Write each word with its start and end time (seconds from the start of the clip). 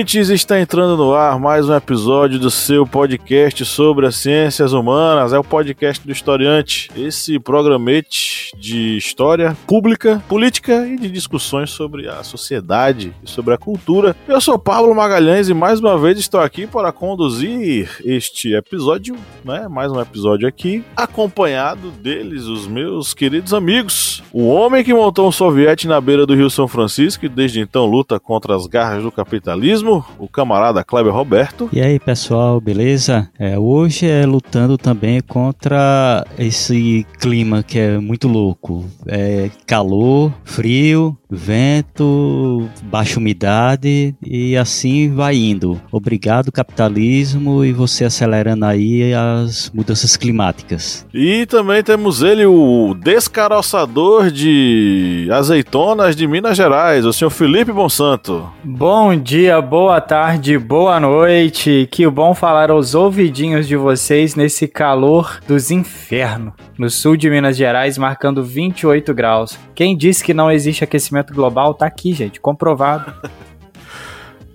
Ouvintes! 0.00 0.30
Está 0.30 0.58
entrando 0.58 0.96
no 0.96 1.12
ar 1.12 1.38
mais 1.38 1.68
um 1.68 1.74
episódio 1.74 2.38
do 2.38 2.50
seu 2.50 2.86
podcast 2.86 3.66
sobre 3.66 4.06
as 4.06 4.16
ciências 4.16 4.72
humanas. 4.72 5.34
É 5.34 5.38
o 5.38 5.44
podcast 5.44 6.06
do 6.06 6.10
Historiante, 6.10 6.90
esse 6.96 7.38
programete 7.38 8.50
de 8.56 8.96
história 8.96 9.54
pública, 9.66 10.22
política 10.26 10.86
e 10.86 10.96
de 10.96 11.10
discussões 11.10 11.70
sobre 11.70 12.08
a 12.08 12.22
sociedade 12.22 13.14
e 13.22 13.28
sobre 13.28 13.52
a 13.52 13.58
cultura. 13.58 14.16
Eu 14.26 14.40
sou 14.40 14.58
Pablo 14.58 14.94
Magalhães 14.94 15.50
e 15.50 15.54
mais 15.54 15.80
uma 15.80 15.98
vez 15.98 16.18
estou 16.18 16.40
aqui 16.40 16.66
para 16.66 16.92
conduzir 16.92 18.00
este 18.02 18.54
episódio, 18.54 19.14
né? 19.44 19.68
Mais 19.68 19.92
um 19.92 20.00
episódio 20.00 20.48
aqui, 20.48 20.82
acompanhado 20.96 21.90
deles, 21.90 22.44
os 22.44 22.66
meus 22.66 23.12
queridos 23.12 23.52
amigos. 23.52 24.22
O 24.32 24.48
homem 24.48 24.82
que 24.82 24.94
montou 24.94 25.28
um 25.28 25.32
soviete 25.32 25.86
na 25.86 26.00
beira 26.00 26.24
do 26.24 26.34
Rio 26.34 26.48
São 26.48 26.66
Francisco 26.66 27.26
e 27.26 27.28
desde 27.28 27.60
então 27.60 27.84
luta 27.84 28.18
contra 28.18 28.56
as 28.56 28.66
garras 28.66 29.02
do 29.02 29.12
capitalismo, 29.12 29.89
o 30.18 30.28
camarada 30.28 30.84
Kleber 30.84 31.12
Roberto. 31.12 31.68
E 31.72 31.80
aí, 31.80 31.98
pessoal, 31.98 32.60
beleza? 32.60 33.28
É, 33.38 33.58
hoje 33.58 34.06
é 34.06 34.24
lutando 34.24 34.76
também 34.78 35.20
contra 35.20 36.24
esse 36.38 37.06
clima 37.18 37.62
que 37.62 37.78
é 37.78 37.98
muito 37.98 38.28
louco. 38.28 38.84
É 39.06 39.50
calor, 39.66 40.32
frio, 40.44 41.16
vento, 41.30 42.68
baixa 42.84 43.18
umidade 43.18 44.14
e 44.24 44.56
assim 44.56 45.12
vai 45.14 45.36
indo. 45.36 45.80
Obrigado, 45.92 46.50
capitalismo, 46.50 47.64
e 47.64 47.72
você 47.72 48.04
acelerando 48.04 48.64
aí 48.64 49.12
as 49.14 49.70
mudanças 49.72 50.16
climáticas. 50.16 51.06
E 51.14 51.46
também 51.46 51.82
temos 51.82 52.22
ele, 52.22 52.46
o 52.46 52.94
descaroçador 52.94 54.30
de 54.30 55.28
azeitonas 55.32 56.16
de 56.16 56.26
Minas 56.26 56.56
Gerais, 56.56 57.04
o 57.04 57.12
senhor 57.12 57.30
Felipe 57.30 57.72
Monsanto. 57.72 58.50
Bom 58.64 59.14
dia, 59.16 59.60
boa 59.60 59.79
tarde, 60.00 60.58
boa 60.58 61.00
noite. 61.00 61.88
Que 61.90 62.06
bom 62.06 62.34
falar 62.34 62.70
aos 62.70 62.94
ouvidinhos 62.94 63.66
de 63.66 63.76
vocês 63.76 64.34
nesse 64.34 64.68
calor 64.68 65.40
dos 65.48 65.70
infernos. 65.70 66.52
No 66.78 66.90
sul 66.90 67.16
de 67.16 67.30
Minas 67.30 67.56
Gerais, 67.56 67.96
marcando 67.96 68.44
28 68.44 69.14
graus. 69.14 69.58
Quem 69.74 69.96
disse 69.96 70.22
que 70.22 70.34
não 70.34 70.50
existe 70.50 70.84
aquecimento 70.84 71.32
global 71.32 71.72
tá 71.72 71.86
aqui, 71.86 72.12
gente, 72.12 72.38
comprovado. 72.40 73.12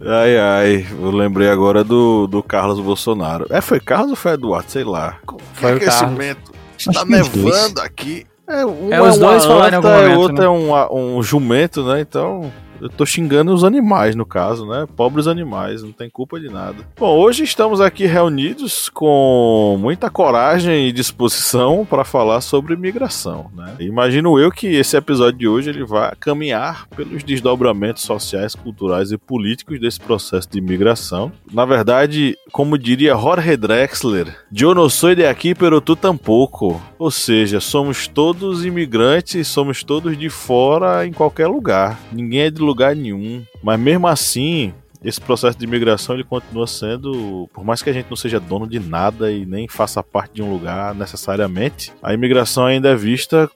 Ai, 0.08 0.38
ai, 0.38 0.86
eu 0.92 1.10
lembrei 1.10 1.50
agora 1.50 1.84
do, 1.84 2.28
do 2.28 2.44
Carlos 2.44 2.80
Bolsonaro. 2.80 3.48
É, 3.50 3.60
foi 3.60 3.80
Carlos 3.80 4.12
ou 4.12 4.16
foi 4.16 4.34
Eduardo? 4.34 4.70
Sei 4.70 4.84
lá. 4.84 5.18
Foi 5.54 5.74
o 5.74 5.78
aquecimento? 5.78 6.52
Está 6.78 7.04
nevando 7.06 7.82
aqui. 7.82 8.28
É, 8.48 8.64
um 8.64 8.94
é, 8.94 9.02
os 9.02 9.16
é 9.16 9.20
dois 9.20 9.46
falaram 9.46 9.72
em 9.72 9.76
algum 9.78 9.90
momento, 9.90 10.20
outro 10.20 10.38
né? 10.38 10.46
é 10.46 10.50
um, 10.50 11.18
um 11.18 11.24
jumento, 11.24 11.84
né? 11.84 12.02
Então 12.02 12.52
eu 12.82 12.90
tô 12.90 13.06
xingando 13.06 13.54
os 13.54 13.64
animais, 13.64 14.16
no 14.16 14.26
caso, 14.26 14.66
né? 14.66 14.88
Pobres 14.96 15.28
animais, 15.28 15.84
não 15.84 15.92
tem 15.92 16.10
culpa 16.10 16.40
de 16.40 16.50
nada. 16.50 16.78
Bom, 16.98 17.18
hoje 17.18 17.44
estamos 17.44 17.82
aqui 17.82 18.06
reunidos 18.06 18.90
com 18.90 19.78
muita 19.80 20.10
coragem 20.10 20.88
e 20.88 20.92
disposição 20.92 21.86
para 21.90 22.04
falar 22.04 22.42
sobre 22.42 22.76
migração, 22.76 23.52
né? 23.56 23.76
Imagino 23.80 24.40
eu 24.40 24.52
que 24.52 24.68
esse 24.68 24.98
episódio 24.98 25.40
de 25.40 25.48
hoje 25.48 25.70
ele 25.70 25.84
vai 25.84 26.14
caminhar 26.20 26.88
pelos 26.96 27.24
desdobramentos 27.24 28.04
sociais, 28.04 28.56
culturais 28.56 29.12
e 29.12 29.18
políticos 29.18 29.80
desse 29.80 30.00
processo 30.00 30.50
de 30.50 30.62
migração. 30.62 31.32
Na 31.52 31.66
verdade, 31.66 32.38
como 32.52 32.78
diria 32.78 33.16
Jorge 33.16 33.58
Drexler, 33.58 34.36
eu 34.52 34.74
não 34.74 34.90
sou 34.90 35.14
de 35.14 35.26
aqui, 35.26 35.54
pero 35.54 35.82
tu 35.82 35.96
tampouco. 35.96 36.82
Ou 36.98 37.12
seja, 37.12 37.60
somos 37.60 38.08
todos 38.08 38.66
imigrantes, 38.66 39.48
somos 39.48 39.84
todos 39.84 40.18
de 40.18 40.30
fora 40.30 41.06
em 41.06 41.12
qualquer 41.12 41.48
lugar. 41.48 42.00
Ninguém 42.12 42.42
é 42.42 42.50
de 42.50 42.62
lugar 42.66 42.96
nenhum. 42.96 43.44
Mas 43.64 43.80
mesmo 43.80 44.08
assim, 44.08 44.74
esse 45.04 45.22
processo 45.22 45.58
de 45.58 45.66
imigração 45.66 46.16
ele 46.16 46.24
continua 46.24 46.66
sendo, 46.66 47.48
por 47.54 47.64
mais 47.64 47.82
que 47.82 47.90
a 47.90 47.94
gente 47.94 48.10
não 48.10 48.18
seja 48.18 48.40
dono 48.40 48.68
de 48.68 48.80
nada 48.80 49.32
e 49.32 49.46
nem 49.46 49.68
faça 49.68 50.02
parte 50.02 50.34
de 50.34 50.42
um 50.42 50.52
lugar 50.52 50.96
necessariamente, 50.96 51.94
a 52.02 52.14
imigração 52.14 52.66
ainda 52.66 52.90
é 52.90 52.96
vista, 52.96 53.50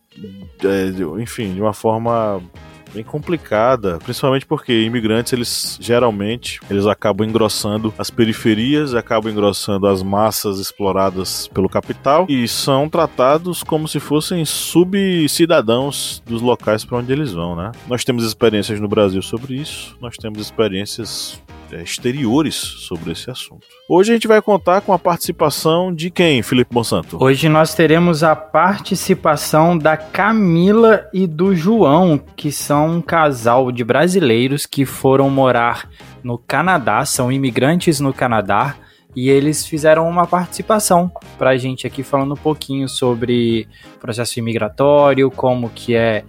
é, 0.63 1.21
enfim, 1.21 1.53
de 1.53 1.61
uma 1.61 1.73
forma 1.73 2.41
bem 2.93 3.03
complicada, 3.03 3.99
principalmente 4.03 4.45
porque 4.45 4.83
imigrantes 4.83 5.33
eles 5.33 5.77
geralmente 5.79 6.59
eles 6.69 6.85
acabam 6.85 7.27
engrossando 7.27 7.93
as 7.97 8.09
periferias, 8.09 8.93
acabam 8.93 9.31
engrossando 9.31 9.87
as 9.87 10.03
massas 10.03 10.59
exploradas 10.59 11.47
pelo 11.47 11.69
capital 11.69 12.25
e 12.29 12.47
são 12.47 12.89
tratados 12.89 13.63
como 13.63 13.87
se 13.87 13.99
fossem 13.99 14.43
subcidadãos 14.45 16.21
dos 16.25 16.41
locais 16.41 16.83
para 16.83 16.97
onde 16.97 17.11
eles 17.11 17.31
vão, 17.31 17.55
né? 17.55 17.71
Nós 17.87 18.03
temos 18.03 18.23
experiências 18.23 18.79
no 18.79 18.87
Brasil 18.87 19.21
sobre 19.21 19.55
isso, 19.55 19.95
nós 20.01 20.17
temos 20.17 20.39
experiências 20.39 21.41
exteriores 21.73 22.55
sobre 22.55 23.11
esse 23.11 23.29
assunto. 23.29 23.65
Hoje 23.87 24.11
a 24.11 24.15
gente 24.15 24.27
vai 24.27 24.41
contar 24.41 24.81
com 24.81 24.93
a 24.93 24.99
participação 24.99 25.93
de 25.93 26.09
quem, 26.09 26.41
Felipe 26.41 26.73
Monsanto? 26.73 27.21
Hoje 27.21 27.49
nós 27.49 27.73
teremos 27.73 28.23
a 28.23 28.35
participação 28.35 29.77
da 29.77 29.97
Camila 29.97 31.07
e 31.13 31.25
do 31.25 31.55
João, 31.55 32.19
que 32.35 32.51
são 32.51 32.97
um 32.97 33.01
casal 33.01 33.71
de 33.71 33.83
brasileiros 33.83 34.65
que 34.65 34.85
foram 34.85 35.29
morar 35.29 35.89
no 36.23 36.37
Canadá, 36.37 37.05
são 37.05 37.31
imigrantes 37.31 37.99
no 37.99 38.13
Canadá. 38.13 38.75
E 39.15 39.27
eles 39.27 39.65
fizeram 39.65 40.07
uma 40.07 40.27
participação 40.27 41.11
para 41.37 41.49
a 41.49 41.57
gente 41.57 41.87
aqui 41.87 42.03
falando 42.03 42.33
um 42.33 42.37
pouquinho 42.37 42.87
sobre 42.87 43.67
processo 43.99 44.37
imigratório, 44.37 45.31
como 45.31 45.69
que 45.69 45.95
é 45.95 46.23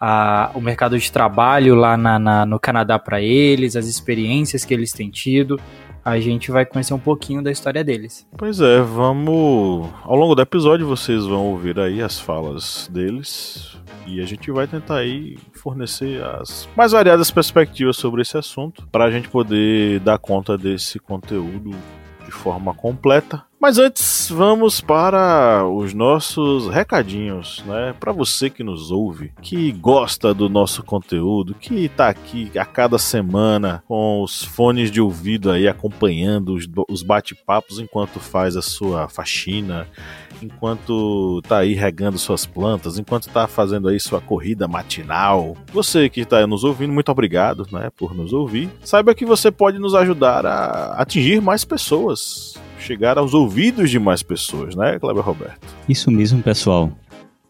a, 0.00 0.50
o 0.54 0.60
mercado 0.60 0.98
de 0.98 1.10
trabalho 1.10 1.74
lá 1.74 1.96
na, 1.96 2.18
na, 2.18 2.46
no 2.46 2.58
Canadá 2.58 2.98
para 2.98 3.20
eles, 3.20 3.76
as 3.76 3.86
experiências 3.86 4.64
que 4.64 4.74
eles 4.74 4.92
têm 4.92 5.10
tido. 5.10 5.60
A 6.04 6.20
gente 6.20 6.52
vai 6.52 6.64
conhecer 6.64 6.94
um 6.94 7.00
pouquinho 7.00 7.42
da 7.42 7.50
história 7.50 7.82
deles. 7.82 8.26
Pois 8.36 8.60
é, 8.60 8.80
vamos. 8.80 9.90
Ao 10.04 10.14
longo 10.14 10.36
do 10.36 10.42
episódio 10.42 10.86
vocês 10.86 11.24
vão 11.24 11.46
ouvir 11.46 11.80
aí 11.80 12.00
as 12.00 12.20
falas 12.20 12.88
deles 12.92 13.76
e 14.06 14.20
a 14.20 14.24
gente 14.24 14.50
vai 14.52 14.68
tentar 14.68 14.98
aí 14.98 15.36
fornecer 15.52 16.22
as 16.22 16.68
mais 16.76 16.92
variadas 16.92 17.30
perspectivas 17.30 17.96
sobre 17.96 18.22
esse 18.22 18.38
assunto 18.38 18.86
para 18.92 19.04
a 19.04 19.10
gente 19.10 19.28
poder 19.28 19.98
dar 20.00 20.16
conta 20.18 20.56
desse 20.56 21.00
conteúdo 21.00 21.72
de 22.24 22.30
forma 22.30 22.72
completa. 22.72 23.44
Mas 23.58 23.78
antes, 23.78 24.28
vamos 24.30 24.82
para 24.82 25.66
os 25.66 25.94
nossos 25.94 26.68
recadinhos, 26.68 27.64
né? 27.66 27.94
Para 27.98 28.12
você 28.12 28.50
que 28.50 28.62
nos 28.62 28.90
ouve, 28.90 29.32
que 29.40 29.72
gosta 29.72 30.34
do 30.34 30.48
nosso 30.48 30.82
conteúdo, 30.82 31.54
que 31.54 31.88
tá 31.88 32.08
aqui 32.08 32.50
a 32.58 32.66
cada 32.66 32.98
semana 32.98 33.82
com 33.88 34.22
os 34.22 34.44
fones 34.44 34.90
de 34.90 35.00
ouvido 35.00 35.50
aí 35.50 35.66
acompanhando 35.66 36.54
os, 36.54 36.68
os 36.88 37.02
bate-papos 37.02 37.78
enquanto 37.78 38.20
faz 38.20 38.56
a 38.56 38.62
sua 38.62 39.08
faxina, 39.08 39.88
enquanto 40.42 41.40
tá 41.48 41.58
aí 41.58 41.72
regando 41.72 42.18
suas 42.18 42.44
plantas, 42.44 42.98
enquanto 42.98 43.30
tá 43.30 43.46
fazendo 43.46 43.88
aí 43.88 43.98
sua 43.98 44.20
corrida 44.20 44.68
matinal. 44.68 45.56
Você 45.72 46.10
que 46.10 46.20
está 46.20 46.46
nos 46.46 46.62
ouvindo, 46.62 46.92
muito 46.92 47.10
obrigado, 47.10 47.66
né, 47.72 47.90
por 47.96 48.14
nos 48.14 48.34
ouvir. 48.34 48.68
Saiba 48.84 49.14
que 49.14 49.24
você 49.24 49.50
pode 49.50 49.78
nos 49.78 49.94
ajudar 49.94 50.44
a 50.44 51.00
atingir 51.00 51.40
mais 51.40 51.64
pessoas 51.64 52.54
chegar 52.86 53.18
aos 53.18 53.34
ouvidos 53.34 53.90
de 53.90 53.98
mais 53.98 54.22
pessoas, 54.22 54.76
né, 54.76 54.98
Kleber 54.98 55.24
Roberto? 55.24 55.66
Isso 55.88 56.10
mesmo, 56.10 56.40
pessoal. 56.42 56.92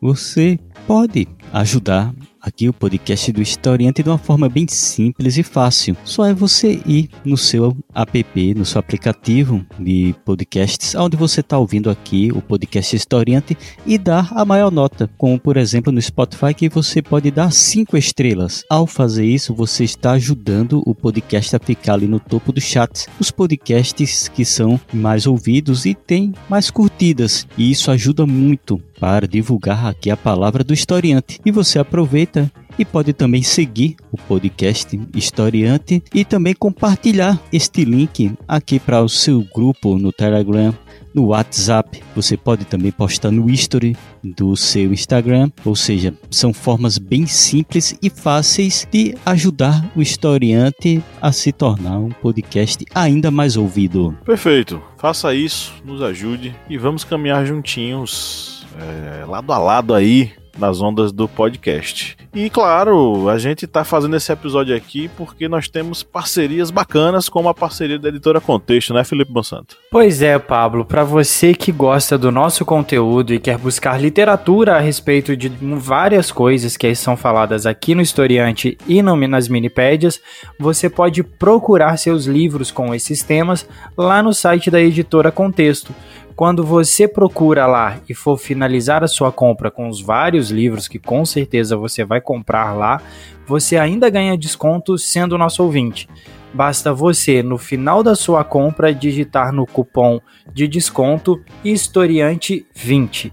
Você 0.00 0.58
pode 0.86 1.28
ajudar 1.52 2.14
aqui 2.46 2.68
o 2.68 2.72
podcast 2.72 3.32
do 3.32 3.42
Historiante 3.42 4.04
de 4.04 4.08
uma 4.08 4.16
forma 4.16 4.48
bem 4.48 4.66
simples 4.68 5.36
e 5.36 5.42
fácil. 5.42 5.96
Só 6.04 6.24
é 6.24 6.32
você 6.32 6.80
ir 6.86 7.10
no 7.24 7.36
seu 7.36 7.76
app, 7.92 8.54
no 8.54 8.64
seu 8.64 8.78
aplicativo 8.78 9.66
de 9.78 10.14
podcasts, 10.24 10.94
onde 10.94 11.16
você 11.16 11.40
está 11.40 11.58
ouvindo 11.58 11.90
aqui 11.90 12.30
o 12.32 12.40
podcast 12.40 12.94
Historiante 12.94 13.58
e 13.84 13.98
dar 13.98 14.30
a 14.32 14.44
maior 14.44 14.70
nota, 14.70 15.10
como 15.18 15.40
por 15.40 15.56
exemplo 15.56 15.92
no 15.92 16.00
Spotify 16.00 16.54
que 16.54 16.68
você 16.68 17.02
pode 17.02 17.32
dar 17.32 17.50
cinco 17.50 17.96
estrelas. 17.96 18.64
Ao 18.70 18.86
fazer 18.86 19.26
isso, 19.26 19.52
você 19.52 19.82
está 19.82 20.12
ajudando 20.12 20.82
o 20.86 20.94
podcast 20.94 21.56
a 21.56 21.58
ficar 21.58 21.94
ali 21.94 22.06
no 22.06 22.20
topo 22.20 22.52
dos 22.52 22.62
chats. 22.62 23.08
Os 23.18 23.32
podcasts 23.32 24.28
que 24.28 24.44
são 24.44 24.80
mais 24.92 25.26
ouvidos 25.26 25.84
e 25.84 25.94
têm 25.94 26.32
mais 26.48 26.70
curtidas, 26.70 27.44
e 27.58 27.72
isso 27.72 27.90
ajuda 27.90 28.24
muito 28.24 28.80
para 28.98 29.26
divulgar 29.26 29.86
aqui 29.86 30.10
a 30.10 30.16
palavra 30.16 30.64
do 30.64 30.72
historiante. 30.72 31.40
E 31.44 31.50
você 31.50 31.78
aproveita 31.78 32.35
e 32.78 32.84
pode 32.84 33.12
também 33.12 33.42
seguir 33.42 33.96
o 34.12 34.16
podcast 34.16 34.98
Historiante 35.14 36.02
e 36.14 36.24
também 36.24 36.54
compartilhar 36.54 37.40
este 37.52 37.84
link 37.84 38.32
aqui 38.46 38.78
para 38.78 39.02
o 39.02 39.08
seu 39.08 39.44
grupo 39.54 39.98
no 39.98 40.12
Telegram, 40.12 40.74
no 41.16 41.28
WhatsApp, 41.28 42.02
você 42.14 42.36
pode 42.36 42.66
também 42.66 42.92
postar 42.92 43.30
no 43.30 43.48
history 43.48 43.96
do 44.22 44.54
seu 44.54 44.92
Instagram, 44.92 45.50
ou 45.64 45.74
seja, 45.74 46.12
são 46.30 46.52
formas 46.52 46.98
bem 46.98 47.26
simples 47.26 47.96
e 48.02 48.10
fáceis 48.10 48.86
de 48.92 49.14
ajudar 49.24 49.90
o 49.96 50.02
historiante 50.02 51.02
a 51.22 51.32
se 51.32 51.52
tornar 51.52 51.98
um 51.98 52.10
podcast 52.10 52.84
ainda 52.94 53.30
mais 53.30 53.56
ouvido. 53.56 54.14
Perfeito, 54.26 54.82
faça 54.98 55.34
isso, 55.34 55.72
nos 55.82 56.02
ajude 56.02 56.54
e 56.68 56.76
vamos 56.76 57.02
caminhar 57.02 57.46
juntinhos, 57.46 58.66
é, 58.78 59.24
lado 59.24 59.50
a 59.54 59.58
lado 59.58 59.94
aí 59.94 60.32
nas 60.58 60.80
ondas 60.80 61.12
do 61.12 61.28
podcast. 61.28 62.16
E 62.34 62.50
claro, 62.50 63.28
a 63.28 63.38
gente 63.38 63.64
está 63.64 63.84
fazendo 63.84 64.16
esse 64.16 64.30
episódio 64.30 64.76
aqui 64.76 65.08
porque 65.16 65.48
nós 65.48 65.68
temos 65.68 66.02
parcerias 66.02 66.70
bacanas, 66.70 67.28
como 67.28 67.48
a 67.48 67.54
parceria 67.54 67.98
da 67.98 68.08
editora 68.08 68.40
Contexto, 68.40 68.92
né, 68.92 69.04
Felipe 69.04 69.32
Monsanto? 69.32 69.76
Pois 69.90 70.20
é, 70.22 70.38
Pablo. 70.38 70.84
Para 70.84 71.04
você 71.04 71.54
que 71.54 71.72
gosta 71.72 72.18
do 72.18 72.30
nosso 72.30 72.64
conteúdo 72.64 73.32
e 73.32 73.38
quer 73.38 73.58
buscar 73.58 74.00
literatura 74.00 74.76
a 74.76 74.80
respeito 74.80 75.36
de 75.36 75.48
várias 75.48 76.30
coisas 76.30 76.76
que 76.76 76.94
são 76.94 77.16
faladas 77.16 77.66
aqui 77.66 77.94
no 77.94 78.02
Historiante 78.02 78.76
e 78.86 79.02
no, 79.02 79.16
nas 79.26 79.48
Minipédias, 79.48 80.20
você 80.58 80.90
pode 80.90 81.22
procurar 81.22 81.96
seus 81.96 82.26
livros 82.26 82.70
com 82.70 82.94
esses 82.94 83.22
temas 83.22 83.66
lá 83.96 84.22
no 84.22 84.32
site 84.32 84.70
da 84.70 84.80
editora 84.80 85.32
Contexto. 85.32 85.94
Quando 86.36 86.62
você 86.62 87.08
procura 87.08 87.66
lá 87.66 87.98
e 88.06 88.12
for 88.12 88.36
finalizar 88.36 89.02
a 89.02 89.08
sua 89.08 89.32
compra 89.32 89.70
com 89.70 89.88
os 89.88 90.02
vários 90.02 90.50
livros 90.50 90.86
que 90.86 90.98
com 90.98 91.24
certeza 91.24 91.78
você 91.78 92.04
vai 92.04 92.20
comprar 92.20 92.74
lá, 92.74 93.00
você 93.46 93.78
ainda 93.78 94.10
ganha 94.10 94.36
desconto 94.36 94.98
sendo 94.98 95.38
nosso 95.38 95.62
ouvinte. 95.64 96.06
Basta 96.52 96.92
você, 96.92 97.42
no 97.42 97.56
final 97.56 98.02
da 98.02 98.14
sua 98.14 98.44
compra, 98.44 98.94
digitar 98.94 99.50
no 99.50 99.66
cupom 99.66 100.20
de 100.52 100.68
desconto 100.68 101.42
Historiante20. 101.64 103.32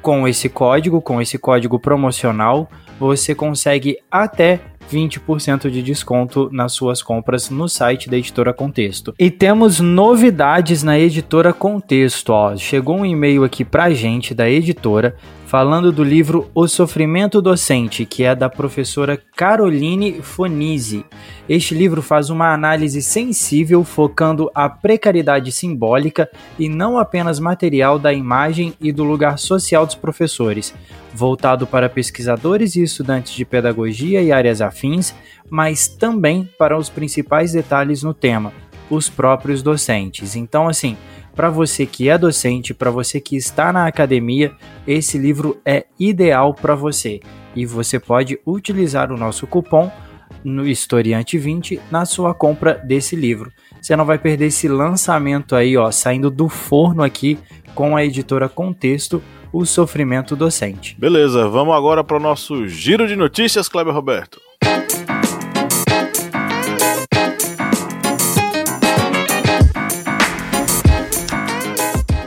Com 0.00 0.28
esse 0.28 0.48
código, 0.48 1.02
com 1.02 1.20
esse 1.20 1.36
código 1.36 1.80
promocional, 1.80 2.70
você 3.00 3.34
consegue 3.34 3.98
até 4.08 4.60
20% 4.90 5.70
de 5.70 5.82
desconto 5.82 6.48
nas 6.52 6.72
suas 6.72 7.02
compras 7.02 7.50
no 7.50 7.68
site 7.68 8.08
da 8.08 8.16
Editora 8.16 8.52
Contexto. 8.52 9.14
E 9.18 9.30
temos 9.30 9.80
novidades 9.80 10.82
na 10.82 10.98
Editora 10.98 11.52
Contexto, 11.52 12.30
ó. 12.30 12.56
Chegou 12.56 12.98
um 12.98 13.06
e-mail 13.06 13.44
aqui 13.44 13.64
pra 13.64 13.90
gente 13.90 14.34
da 14.34 14.48
editora 14.48 15.16
falando 15.46 15.92
do 15.92 16.02
livro 16.02 16.50
O 16.54 16.66
Sofrimento 16.66 17.40
Docente, 17.40 18.04
que 18.04 18.24
é 18.24 18.34
da 18.34 18.48
professora 18.48 19.20
Caroline 19.36 20.20
Fonise. 20.22 21.04
Este 21.48 21.74
livro 21.74 22.02
faz 22.02 22.30
uma 22.30 22.52
análise 22.52 23.02
sensível 23.02 23.84
focando 23.84 24.50
a 24.54 24.68
precariedade 24.68 25.52
simbólica 25.52 26.28
e 26.58 26.68
não 26.68 26.98
apenas 26.98 27.38
material 27.38 27.98
da 27.98 28.12
imagem 28.12 28.74
e 28.80 28.90
do 28.90 29.04
lugar 29.04 29.38
social 29.38 29.84
dos 29.84 29.94
professores, 29.94 30.74
voltado 31.12 31.66
para 31.66 31.88
pesquisadores 31.88 32.74
e 32.74 32.82
estudantes 32.82 33.34
de 33.34 33.44
pedagogia 33.44 34.22
e 34.22 34.32
áreas 34.32 34.60
afins, 34.60 35.14
mas 35.48 35.86
também 35.86 36.48
para 36.58 36.76
os 36.76 36.88
principais 36.88 37.52
detalhes 37.52 38.02
no 38.02 38.14
tema, 38.14 38.52
os 38.90 39.08
próprios 39.08 39.62
docentes. 39.62 40.34
Então, 40.34 40.66
assim, 40.66 40.96
para 41.34 41.50
você 41.50 41.84
que 41.84 42.08
é 42.08 42.16
docente, 42.16 42.72
para 42.72 42.90
você 42.90 43.20
que 43.20 43.36
está 43.36 43.72
na 43.72 43.86
academia, 43.86 44.52
esse 44.86 45.18
livro 45.18 45.60
é 45.64 45.84
ideal 45.98 46.54
para 46.54 46.74
você. 46.74 47.20
E 47.54 47.66
você 47.66 47.98
pode 47.98 48.38
utilizar 48.46 49.12
o 49.12 49.16
nosso 49.16 49.46
cupom 49.46 49.90
no 50.44 50.66
Historiante 50.66 51.38
20 51.38 51.80
na 51.90 52.04
sua 52.04 52.34
compra 52.34 52.74
desse 52.74 53.16
livro. 53.16 53.50
Você 53.80 53.96
não 53.96 54.04
vai 54.04 54.18
perder 54.18 54.46
esse 54.46 54.68
lançamento 54.68 55.54
aí, 55.54 55.76
ó, 55.76 55.90
saindo 55.90 56.30
do 56.30 56.48
forno 56.48 57.02
aqui 57.02 57.38
com 57.74 57.96
a 57.96 58.04
editora 58.04 58.48
Contexto, 58.48 59.22
O 59.52 59.64
Sofrimento 59.64 60.36
Docente. 60.36 60.96
Beleza, 60.98 61.48
vamos 61.48 61.74
agora 61.74 62.02
para 62.02 62.16
o 62.16 62.20
nosso 62.20 62.66
giro 62.68 63.06
de 63.06 63.16
notícias, 63.16 63.68
Kleber 63.68 63.94
Roberto. 63.94 64.40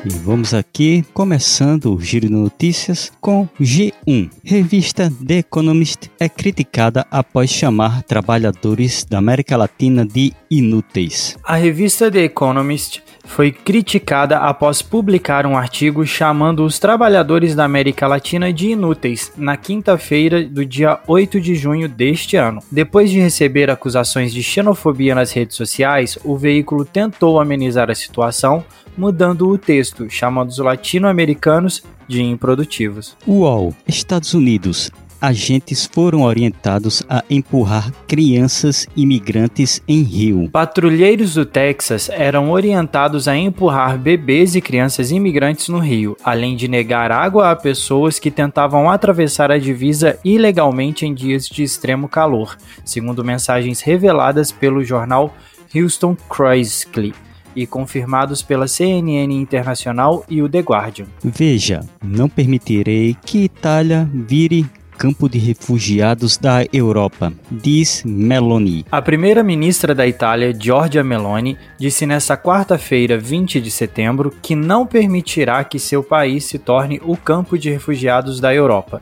E 0.08 0.10
vamos 0.10 0.54
aqui 0.54 1.04
começando 1.14 1.94
o 1.94 2.00
giro 2.00 2.28
de 2.28 2.32
notícias 2.32 3.12
com 3.20 3.46
G1. 3.60 4.32
Revista 4.42 5.12
The 5.28 5.40
Economist 5.40 6.10
é 6.18 6.30
criticada 6.30 7.06
após 7.12 7.50
chamar 7.50 8.04
trabalhadores 8.04 9.04
da 9.04 9.18
América 9.18 9.58
Latina 9.58 10.06
de 10.06 10.32
inúteis. 10.50 11.38
A 11.44 11.58
revista 11.58 12.10
The 12.10 12.24
Economist 12.24 13.04
foi 13.28 13.52
criticada 13.52 14.38
após 14.38 14.82
publicar 14.82 15.46
um 15.46 15.56
artigo 15.56 16.06
chamando 16.06 16.66
os 16.66 16.80
trabalhadores 16.80 17.54
da 17.54 17.66
América 17.66 18.08
Latina 18.08 18.52
de 18.52 18.70
inúteis 18.70 19.32
na 19.38 19.56
quinta-feira 19.56 20.44
do 20.44 20.66
dia 20.66 21.00
8 21.06 21.40
de 21.40 21.54
junho 21.54 21.88
deste 21.88 22.36
ano. 22.36 22.62
Depois 22.72 23.12
de 23.12 23.20
receber 23.20 23.70
acusações 23.70 24.34
de 24.34 24.42
xenofobia 24.42 25.14
nas 25.14 25.32
redes 25.32 25.56
sociais, 25.56 26.18
o 26.24 26.36
veículo 26.36 26.84
tentou 26.84 27.40
amenizar 27.40 27.92
a 27.92 27.96
situação, 27.96 28.66
mudando 28.98 29.48
o 29.48 29.58
texto, 29.58 30.10
chamando 30.10 30.50
os 30.50 30.58
latino-americanos 30.58 31.84
de 32.08 32.24
improdutivos. 32.24 33.16
UOL, 33.28 33.76
Estados 33.88 34.34
Unidos 34.34 34.90
agentes 35.22 35.90
foram 35.92 36.22
orientados 36.22 37.04
a 37.10 37.24
empurrar 37.30 37.92
crianças 38.08 38.88
imigrantes 38.96 39.82
em 39.88 40.02
rio. 40.02 40.50
Patrulheiros 40.52 41.34
do 41.34 41.46
Texas 41.46 42.10
eram 42.10 42.52
orientados 42.52 43.28
a 43.28 43.36
empurrar 43.36 43.98
bebês 43.98 44.56
e 44.56 44.62
crianças 44.62 45.12
imigrantes 45.12 45.70
no 45.70 45.80
rio, 45.80 46.16
além 46.24 46.56
de 46.56 46.68
negar 46.68 47.12
água 47.12 47.52
a 47.52 47.56
pessoas 47.56 48.20
que 48.20 48.32
tentavam 48.32 48.90
atravessar 48.90 49.52
a 49.52 49.58
divisa 49.58 50.20
ilegalmente 50.24 51.06
em 51.06 51.14
dias 51.14 51.48
de 51.48 51.64
extremo 51.64 52.08
calor, 52.08 52.58
segundo 52.84 53.24
mensagens 53.24 53.82
reveladas 53.82 54.52
pelo 54.52 54.84
jornal 54.84 55.34
Houston 55.76 56.16
Chrysler 56.30 57.14
e 57.58 57.66
confirmados 57.66 58.44
pela 58.44 58.68
CNN 58.68 59.34
Internacional 59.34 60.24
e 60.30 60.44
o 60.44 60.48
The 60.48 60.60
Guardian. 60.60 61.08
Veja, 61.24 61.80
não 62.04 62.30
permitirei 62.30 63.18
que 63.26 63.46
Itália 63.46 64.08
vire 64.14 64.68
campo 64.98 65.30
de 65.30 65.38
refugiados 65.38 66.38
da 66.38 66.66
Europa, 66.74 67.32
diz 67.52 68.02
Meloni. 68.04 68.84
A 68.92 69.00
primeira-ministra 69.00 69.94
da 69.94 70.08
Itália, 70.08 70.54
Giorgia 70.60 71.04
Meloni, 71.04 71.56
disse 71.80 72.06
nesta 72.08 72.36
quarta-feira, 72.36 73.18
20 73.18 73.62
de 73.62 73.70
setembro, 73.70 74.34
que 74.42 74.56
não 74.56 74.88
permitirá 74.88 75.64
que 75.64 75.78
seu 75.78 76.04
país 76.04 76.46
se 76.46 76.58
torne 76.58 77.00
o 77.06 77.16
campo 77.16 77.60
de 77.60 77.70
refugiados 77.70 78.40
da 78.40 78.54
Europa. 78.54 79.02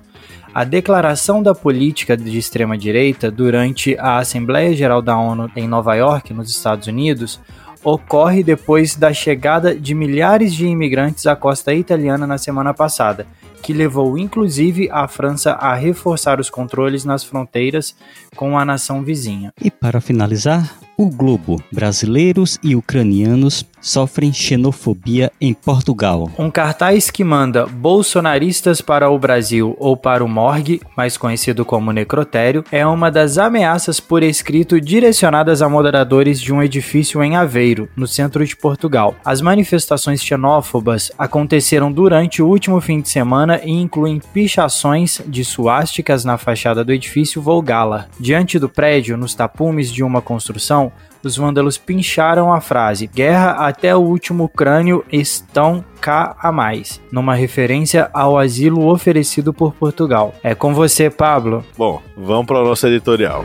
A 0.54 0.66
declaração 0.66 1.42
da 1.42 1.56
política 1.56 2.18
de 2.18 2.38
extrema-direita 2.38 3.32
durante 3.32 3.98
a 3.98 4.18
Assembleia 4.18 4.76
Geral 4.76 5.02
da 5.02 5.18
ONU 5.18 5.50
em 5.56 5.68
Nova 5.68 5.96
York, 5.96 6.34
nos 6.34 6.50
Estados 6.50 6.88
Unidos, 6.88 7.40
ocorre 7.84 8.44
depois 8.44 8.96
da 8.96 9.14
chegada 9.14 9.74
de 9.76 9.94
milhares 9.94 10.54
de 10.54 10.66
imigrantes 10.66 11.26
à 11.26 11.36
costa 11.36 11.74
italiana 11.74 12.28
na 12.28 12.38
semana 12.38 12.74
passada 12.74 13.26
que 13.66 13.74
levou 13.74 14.16
inclusive 14.16 14.88
a 14.92 15.08
França 15.08 15.54
a 15.54 15.74
reforçar 15.74 16.40
os 16.40 16.52
controles 16.52 17.04
nas 17.04 17.24
fronteiras 17.24 17.96
com 18.36 18.60
a 18.60 18.64
nação 18.64 19.02
vizinha. 19.02 19.52
E 19.60 19.72
para 19.72 20.00
finalizar, 20.00 20.78
o 20.98 21.10
Globo. 21.10 21.62
Brasileiros 21.72 22.58
e 22.64 22.76
ucranianos 22.76 23.66
sofrem 23.86 24.34
xenofobia 24.34 25.32
em 25.40 25.54
Portugal. 25.54 26.32
Um 26.40 26.50
cartaz 26.50 27.12
que 27.12 27.24
manda 27.24 27.68
bolsonaristas 27.68 28.82
para 28.82 29.12
o 29.12 29.20
Brasil 29.20 29.76
ou 29.80 29.96
para 29.96 30.26
o 30.26 30.28
morgue, 30.28 30.82
mais 30.98 31.18
conhecido 31.18 31.64
como 31.64 31.92
necrotério, 31.92 32.64
é 32.72 32.86
uma 32.86 33.12
das 33.12 33.38
ameaças 33.38 34.00
por 34.00 34.24
escrito 34.24 34.82
direcionadas 34.82 35.62
a 35.62 35.70
moderadores 35.70 36.42
de 36.42 36.52
um 36.52 36.64
edifício 36.64 37.24
em 37.24 37.36
Aveiro, 37.36 37.88
no 37.96 38.08
centro 38.08 38.44
de 38.44 38.56
Portugal. 38.56 39.16
As 39.24 39.40
manifestações 39.40 40.24
xenófobas 40.24 41.12
aconteceram 41.16 41.92
durante 41.92 42.42
o 42.42 42.48
último 42.48 42.82
fim 42.82 43.02
de 43.02 43.10
semana 43.10 43.62
e 43.64 43.70
incluem 43.70 44.20
pichações 44.34 45.22
de 45.28 45.46
suásticas 45.46 46.26
na 46.26 46.40
fachada 46.40 46.84
do 46.84 46.92
edifício 46.92 47.40
Volgala. 47.40 48.08
Diante 48.20 48.58
do 48.58 48.68
prédio, 48.68 49.16
nos 49.16 49.36
tapumes 49.36 49.92
de 49.92 50.04
uma 50.04 50.24
construção, 50.24 50.85
os 51.24 51.38
vândalos 51.38 51.78
pincharam 51.78 52.54
a 52.54 52.62
frase 52.62 53.08
Guerra 53.08 53.52
até 53.68 53.96
o 53.96 54.00
último 54.00 54.48
crânio 54.48 55.04
estão 55.12 55.84
cá 56.00 56.36
a 56.40 56.52
mais, 56.52 57.02
numa 57.12 57.34
referência 57.34 58.10
ao 58.14 58.38
asilo 58.38 58.88
oferecido 58.88 59.54
por 59.54 59.74
Portugal. 59.74 60.36
É 60.44 60.54
com 60.54 60.74
você, 60.74 61.10
Pablo. 61.10 61.66
Bom, 61.78 62.02
vamos 62.16 62.46
para 62.46 62.62
o 62.62 62.68
nosso 62.68 62.86
editorial. 62.88 63.44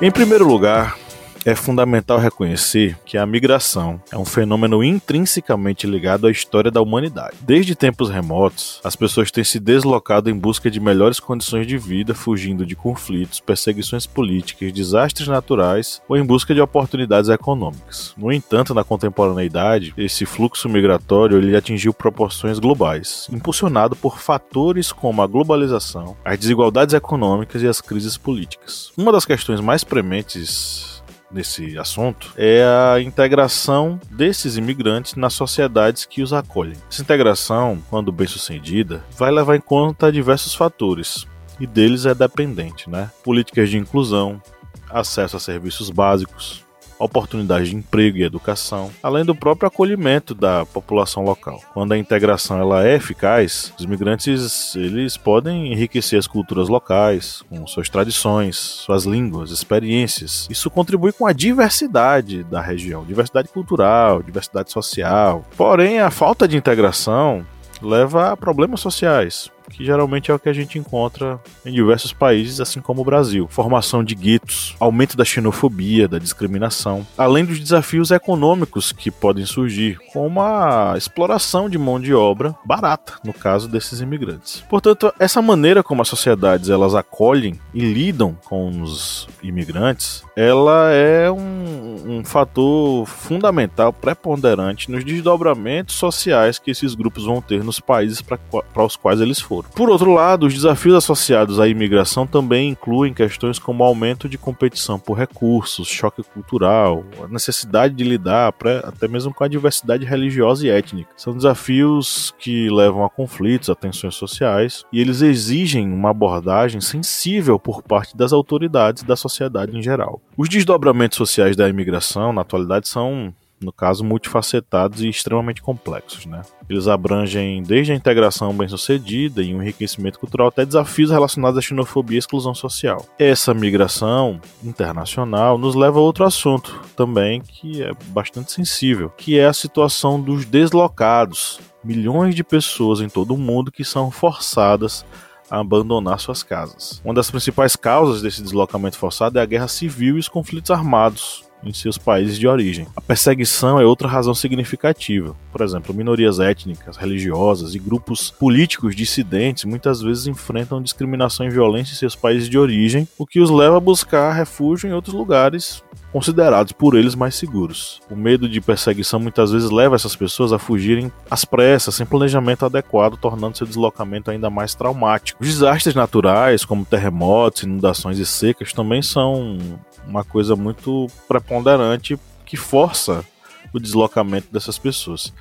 Em 0.00 0.10
primeiro 0.10 0.46
lugar, 0.46 0.98
é 1.46 1.54
fundamental 1.54 2.18
reconhecer 2.18 2.98
que 3.06 3.16
a 3.16 3.24
migração 3.24 4.02
é 4.10 4.18
um 4.18 4.24
fenômeno 4.24 4.82
intrinsecamente 4.82 5.86
ligado 5.86 6.26
à 6.26 6.30
história 6.30 6.72
da 6.72 6.82
humanidade. 6.82 7.36
Desde 7.40 7.76
tempos 7.76 8.10
remotos, 8.10 8.80
as 8.82 8.96
pessoas 8.96 9.30
têm 9.30 9.44
se 9.44 9.60
deslocado 9.60 10.28
em 10.28 10.36
busca 10.36 10.68
de 10.68 10.80
melhores 10.80 11.20
condições 11.20 11.64
de 11.64 11.78
vida, 11.78 12.16
fugindo 12.16 12.66
de 12.66 12.74
conflitos, 12.74 13.38
perseguições 13.38 14.08
políticas, 14.08 14.72
desastres 14.72 15.28
naturais 15.28 16.02
ou 16.08 16.16
em 16.16 16.24
busca 16.24 16.52
de 16.52 16.60
oportunidades 16.60 17.30
econômicas. 17.30 18.12
No 18.18 18.32
entanto, 18.32 18.74
na 18.74 18.82
contemporaneidade, 18.82 19.94
esse 19.96 20.26
fluxo 20.26 20.68
migratório 20.68 21.38
ele 21.38 21.54
atingiu 21.54 21.94
proporções 21.94 22.58
globais, 22.58 23.28
impulsionado 23.32 23.94
por 23.94 24.18
fatores 24.18 24.90
como 24.90 25.22
a 25.22 25.26
globalização, 25.28 26.16
as 26.24 26.40
desigualdades 26.40 26.92
econômicas 26.92 27.62
e 27.62 27.68
as 27.68 27.80
crises 27.80 28.16
políticas. 28.16 28.90
Uma 28.96 29.12
das 29.12 29.24
questões 29.24 29.60
mais 29.60 29.84
prementes 29.84 30.95
nesse 31.36 31.78
assunto 31.78 32.32
é 32.36 32.64
a 32.64 33.00
integração 33.00 34.00
desses 34.10 34.56
imigrantes 34.56 35.14
nas 35.14 35.34
sociedades 35.34 36.04
que 36.04 36.22
os 36.22 36.32
acolhem. 36.32 36.76
Essa 36.90 37.02
integração, 37.02 37.80
quando 37.88 38.10
bem 38.10 38.26
sucedida, 38.26 39.04
vai 39.16 39.30
levar 39.30 39.54
em 39.54 39.60
conta 39.60 40.10
diversos 40.10 40.54
fatores. 40.54 41.26
E 41.60 41.66
deles 41.66 42.04
é 42.04 42.14
dependente, 42.14 42.90
né? 42.90 43.10
Políticas 43.24 43.70
de 43.70 43.78
inclusão, 43.78 44.42
acesso 44.90 45.36
a 45.36 45.40
serviços 45.40 45.88
básicos, 45.88 46.65
oportunidades 46.98 47.68
de 47.68 47.76
emprego 47.76 48.18
e 48.18 48.22
educação, 48.22 48.90
além 49.02 49.24
do 49.24 49.34
próprio 49.34 49.68
acolhimento 49.68 50.34
da 50.34 50.64
população 50.66 51.24
local. 51.24 51.60
Quando 51.72 51.92
a 51.92 51.98
integração 51.98 52.58
ela 52.58 52.86
é 52.86 52.94
eficaz, 52.94 53.72
os 53.78 53.84
imigrantes 53.84 54.74
eles 54.74 55.16
podem 55.16 55.72
enriquecer 55.72 56.18
as 56.18 56.26
culturas 56.26 56.68
locais, 56.68 57.42
com 57.48 57.66
suas 57.66 57.88
tradições, 57.88 58.56
suas 58.56 59.04
línguas, 59.04 59.50
experiências. 59.50 60.46
Isso 60.50 60.70
contribui 60.70 61.12
com 61.12 61.26
a 61.26 61.32
diversidade 61.32 62.44
da 62.44 62.60
região, 62.60 63.04
diversidade 63.04 63.48
cultural, 63.48 64.22
diversidade 64.22 64.70
social. 64.70 65.44
Porém, 65.56 66.00
a 66.00 66.10
falta 66.10 66.46
de 66.48 66.56
integração 66.56 67.46
leva 67.82 68.32
a 68.32 68.36
problemas 68.36 68.80
sociais, 68.80 69.50
que 69.76 69.84
geralmente 69.84 70.30
é 70.30 70.34
o 70.34 70.38
que 70.38 70.48
a 70.48 70.52
gente 70.54 70.78
encontra 70.78 71.38
em 71.64 71.70
diversos 71.70 72.12
países, 72.12 72.60
assim 72.60 72.80
como 72.80 73.02
o 73.02 73.04
Brasil. 73.04 73.46
Formação 73.50 74.02
de 74.02 74.14
guetos, 74.14 74.74
aumento 74.80 75.16
da 75.16 75.24
xenofobia, 75.24 76.08
da 76.08 76.18
discriminação, 76.18 77.06
além 77.18 77.44
dos 77.44 77.60
desafios 77.60 78.10
econômicos 78.10 78.90
que 78.90 79.10
podem 79.10 79.44
surgir, 79.44 79.98
como 80.12 80.40
a 80.40 80.94
exploração 80.96 81.68
de 81.68 81.76
mão 81.76 82.00
de 82.00 82.14
obra 82.14 82.54
barata, 82.64 83.14
no 83.22 83.34
caso 83.34 83.68
desses 83.68 84.00
imigrantes. 84.00 84.64
Portanto, 84.70 85.12
essa 85.18 85.42
maneira 85.42 85.82
como 85.82 86.00
as 86.00 86.08
sociedades 86.08 86.70
elas 86.70 86.94
acolhem 86.94 87.60
e 87.74 87.80
lidam 87.80 88.36
com 88.46 88.80
os 88.80 89.28
imigrantes, 89.42 90.24
ela 90.34 90.90
é 90.90 91.30
um, 91.30 92.18
um 92.18 92.24
fator 92.24 93.04
fundamental, 93.06 93.92
preponderante 93.92 94.90
nos 94.90 95.04
desdobramentos 95.04 95.96
sociais 95.96 96.58
que 96.58 96.70
esses 96.70 96.94
grupos 96.94 97.24
vão 97.24 97.42
ter 97.42 97.62
nos 97.62 97.78
países 97.78 98.22
para 98.22 98.84
os 98.84 98.96
quais 98.96 99.20
eles 99.20 99.40
foram. 99.40 99.65
Por 99.74 99.90
outro 99.90 100.12
lado, 100.12 100.46
os 100.46 100.54
desafios 100.54 100.94
associados 100.94 101.60
à 101.60 101.68
imigração 101.68 102.26
também 102.26 102.70
incluem 102.70 103.12
questões 103.12 103.58
como 103.58 103.84
aumento 103.84 104.28
de 104.28 104.38
competição 104.38 104.98
por 104.98 105.18
recursos, 105.18 105.88
choque 105.88 106.22
cultural, 106.22 107.04
a 107.22 107.28
necessidade 107.28 107.94
de 107.94 108.04
lidar 108.04 108.54
até 108.84 109.06
mesmo 109.06 109.34
com 109.34 109.44
a 109.44 109.48
diversidade 109.48 110.04
religiosa 110.04 110.66
e 110.66 110.70
étnica. 110.70 111.10
São 111.16 111.36
desafios 111.36 112.34
que 112.38 112.70
levam 112.70 113.04
a 113.04 113.10
conflitos, 113.10 113.68
a 113.68 113.74
tensões 113.74 114.14
sociais, 114.14 114.84
e 114.92 115.00
eles 115.00 115.20
exigem 115.20 115.92
uma 115.92 116.10
abordagem 116.10 116.80
sensível 116.80 117.58
por 117.58 117.82
parte 117.82 118.16
das 118.16 118.32
autoridades 118.32 119.02
da 119.02 119.16
sociedade 119.16 119.76
em 119.76 119.82
geral. 119.82 120.20
Os 120.36 120.48
desdobramentos 120.48 121.18
sociais 121.18 121.56
da 121.56 121.68
imigração, 121.68 122.32
na 122.32 122.42
atualidade, 122.42 122.88
são 122.88 123.32
no 123.60 123.72
caso, 123.72 124.04
multifacetados 124.04 125.02
e 125.02 125.08
extremamente 125.08 125.62
complexos. 125.62 126.26
Né? 126.26 126.42
Eles 126.68 126.88
abrangem 126.88 127.62
desde 127.62 127.92
a 127.92 127.94
integração 127.94 128.52
bem-sucedida 128.52 129.42
e 129.42 129.54
um 129.54 129.62
enriquecimento 129.62 130.18
cultural 130.18 130.48
até 130.48 130.64
desafios 130.64 131.10
relacionados 131.10 131.58
à 131.58 131.62
xenofobia 131.62 132.16
e 132.16 132.18
exclusão 132.18 132.54
social. 132.54 133.04
Essa 133.18 133.54
migração 133.54 134.40
internacional 134.62 135.58
nos 135.58 135.74
leva 135.74 135.98
a 135.98 136.02
outro 136.02 136.24
assunto 136.24 136.80
também 136.94 137.40
que 137.40 137.82
é 137.82 137.92
bastante 138.08 138.52
sensível, 138.52 139.10
que 139.10 139.38
é 139.38 139.46
a 139.46 139.52
situação 139.52 140.20
dos 140.20 140.44
deslocados. 140.44 141.60
Milhões 141.82 142.34
de 142.34 142.42
pessoas 142.42 143.00
em 143.00 143.08
todo 143.08 143.34
o 143.34 143.38
mundo 143.38 143.70
que 143.70 143.84
são 143.84 144.10
forçadas 144.10 145.04
a 145.50 145.60
abandonar 145.60 146.18
suas 146.18 146.42
casas. 146.42 147.00
Uma 147.04 147.14
das 147.14 147.30
principais 147.30 147.76
causas 147.76 148.20
desse 148.20 148.42
deslocamento 148.42 148.98
forçado 148.98 149.38
é 149.38 149.42
a 149.42 149.46
guerra 149.46 149.68
civil 149.68 150.16
e 150.16 150.20
os 150.20 150.28
conflitos 150.28 150.70
armados, 150.70 151.44
em 151.64 151.72
seus 151.72 151.98
países 151.98 152.38
de 152.38 152.46
origem. 152.46 152.86
A 152.94 153.00
perseguição 153.00 153.80
é 153.80 153.84
outra 153.84 154.08
razão 154.08 154.34
significativa. 154.34 155.34
Por 155.52 155.60
exemplo, 155.62 155.94
minorias 155.94 156.38
étnicas, 156.38 156.96
religiosas 156.96 157.74
e 157.74 157.78
grupos 157.78 158.30
políticos 158.30 158.94
dissidentes 158.94 159.64
muitas 159.64 160.00
vezes 160.00 160.26
enfrentam 160.26 160.82
discriminação 160.82 161.46
e 161.46 161.50
violência 161.50 161.92
em 161.92 161.96
seus 161.96 162.14
países 162.14 162.48
de 162.48 162.58
origem, 162.58 163.08
o 163.18 163.26
que 163.26 163.40
os 163.40 163.50
leva 163.50 163.76
a 163.76 163.80
buscar 163.80 164.32
refúgio 164.32 164.88
em 164.88 164.92
outros 164.92 165.14
lugares 165.14 165.82
considerados 166.12 166.72
por 166.72 166.96
eles 166.96 167.14
mais 167.14 167.34
seguros. 167.34 168.00
O 168.10 168.16
medo 168.16 168.48
de 168.48 168.60
perseguição 168.60 169.20
muitas 169.20 169.50
vezes 169.50 169.70
leva 169.70 169.96
essas 169.96 170.16
pessoas 170.16 170.52
a 170.52 170.58
fugirem 170.58 171.12
às 171.30 171.44
pressas, 171.44 171.94
sem 171.94 172.06
planejamento 172.06 172.64
adequado, 172.64 173.16
tornando 173.16 173.56
seu 173.56 173.66
deslocamento 173.66 174.30
ainda 174.30 174.48
mais 174.48 174.74
traumático. 174.74 175.42
Os 175.42 175.48
desastres 175.48 175.94
naturais, 175.94 176.64
como 176.64 176.84
terremotos, 176.84 177.64
inundações 177.64 178.18
e 178.18 178.26
secas, 178.26 178.72
também 178.72 179.02
são 179.02 179.58
uma 180.06 180.24
coisa 180.24 180.56
muito 180.56 181.06
preponderante 181.28 182.18
que 182.44 182.56
força 182.56 183.24
o 183.72 183.80
deslocamento 183.80 184.48
dessas 184.50 184.78
pessoas. 184.78 185.32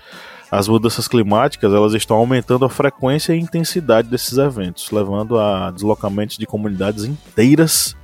As 0.51 0.67
mudanças 0.67 1.07
climáticas 1.07 1.74
elas 1.74 1.93
estão 1.93 2.17
aumentando 2.17 2.65
a 2.65 2.69
frequência 2.69 3.34
e 3.34 3.39
intensidade 3.39 4.10
desses 4.10 4.38
eventos, 4.38 4.91
levando 4.91 5.39
a 5.39 5.72
deslocamentos 5.72 6.38
de 6.38 6.45
comunidades 6.45 7.03
inteiras 7.03 7.95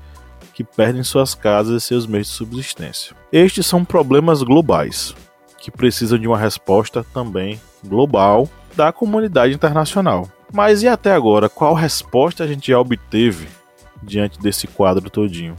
que 0.53 0.63
perdem 0.63 1.03
suas 1.03 1.33
casas 1.33 1.83
e 1.83 1.85
seus 1.85 2.05
meios 2.05 2.27
de 2.27 2.33
subsistência. 2.33 3.15
Estes 3.31 3.65
são 3.65 3.85
problemas 3.85 4.43
globais 4.43 5.15
que 5.57 5.71
precisam 5.71 6.17
de 6.17 6.27
uma 6.27 6.37
resposta 6.37 7.03
também 7.13 7.59
global 7.85 8.49
da 8.75 8.91
comunidade 8.91 9.53
internacional. 9.53 10.29
Mas 10.51 10.83
e 10.83 10.87
até 10.87 11.13
agora, 11.13 11.47
qual 11.47 11.73
resposta 11.73 12.43
a 12.43 12.47
gente 12.47 12.71
já 12.71 12.79
obteve 12.79 13.47
diante 14.03 14.39
desse 14.39 14.67
quadro 14.67 15.09
todinho? 15.09 15.55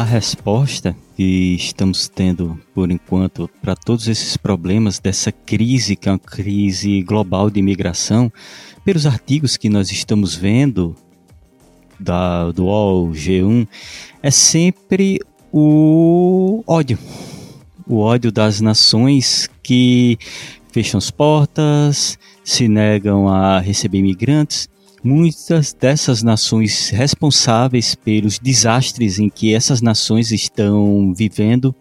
A 0.00 0.02
resposta 0.02 0.94
que 1.16 1.54
estamos 1.54 2.06
tendo 2.06 2.60
por 2.74 2.90
enquanto 2.90 3.48
para 3.62 3.74
todos 3.74 4.08
esses 4.08 4.36
problemas 4.36 4.98
dessa 4.98 5.32
crise, 5.32 5.96
que 5.96 6.06
é 6.06 6.12
uma 6.12 6.18
crise 6.18 7.02
global 7.02 7.48
de 7.48 7.60
imigração, 7.60 8.30
pelos 8.84 9.06
artigos 9.06 9.56
que 9.56 9.70
nós 9.70 9.90
estamos 9.90 10.34
vendo 10.34 10.94
da, 11.98 12.52
do 12.52 12.66
UOL, 12.66 13.08
G1, 13.12 13.66
é 14.22 14.30
sempre 14.30 15.18
o 15.50 16.62
ódio. 16.66 16.98
O 17.88 17.96
ódio 18.00 18.30
das 18.30 18.60
nações 18.60 19.48
que 19.62 20.18
fecham 20.72 20.98
as 20.98 21.10
portas, 21.10 22.18
se 22.44 22.68
negam 22.68 23.28
a 23.28 23.60
receber 23.60 24.00
imigrantes. 24.00 24.68
Muitas 25.02 25.72
dessas 25.72 26.22
nações 26.22 26.90
responsáveis 26.90 27.94
pelos 27.94 28.38
desastres 28.38 29.18
em 29.18 29.28
que 29.28 29.54
essas 29.54 29.80
nações 29.80 30.32
estão 30.32 31.14
vivendo, 31.14 31.74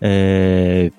é, 0.00 0.90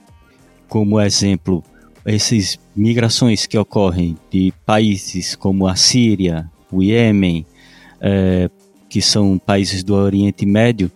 como 0.69 1.01
exemplo, 1.01 1.63
essas 2.05 2.57
migrações 2.75 3.45
que 3.45 3.57
ocorrem 3.57 4.17
de 4.31 4.53
países 4.65 5.35
como 5.35 5.67
a 5.67 5.75
Síria, 5.75 6.49
o 6.71 6.81
Iêmen, 6.81 7.45
é, 7.99 8.49
que 8.89 9.01
são 9.01 9.37
países 9.37 9.83
do 9.83 9.93
Oriente 9.93 10.45
Médio, 10.45 10.91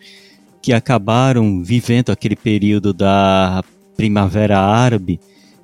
que 0.61 0.73
acabaram 0.73 1.63
vivendo 1.63 2.11
aquele 2.11 2.35
período 2.35 2.93
da 2.93 3.63
Primavera 3.95 4.59
Árabe, 4.59 5.19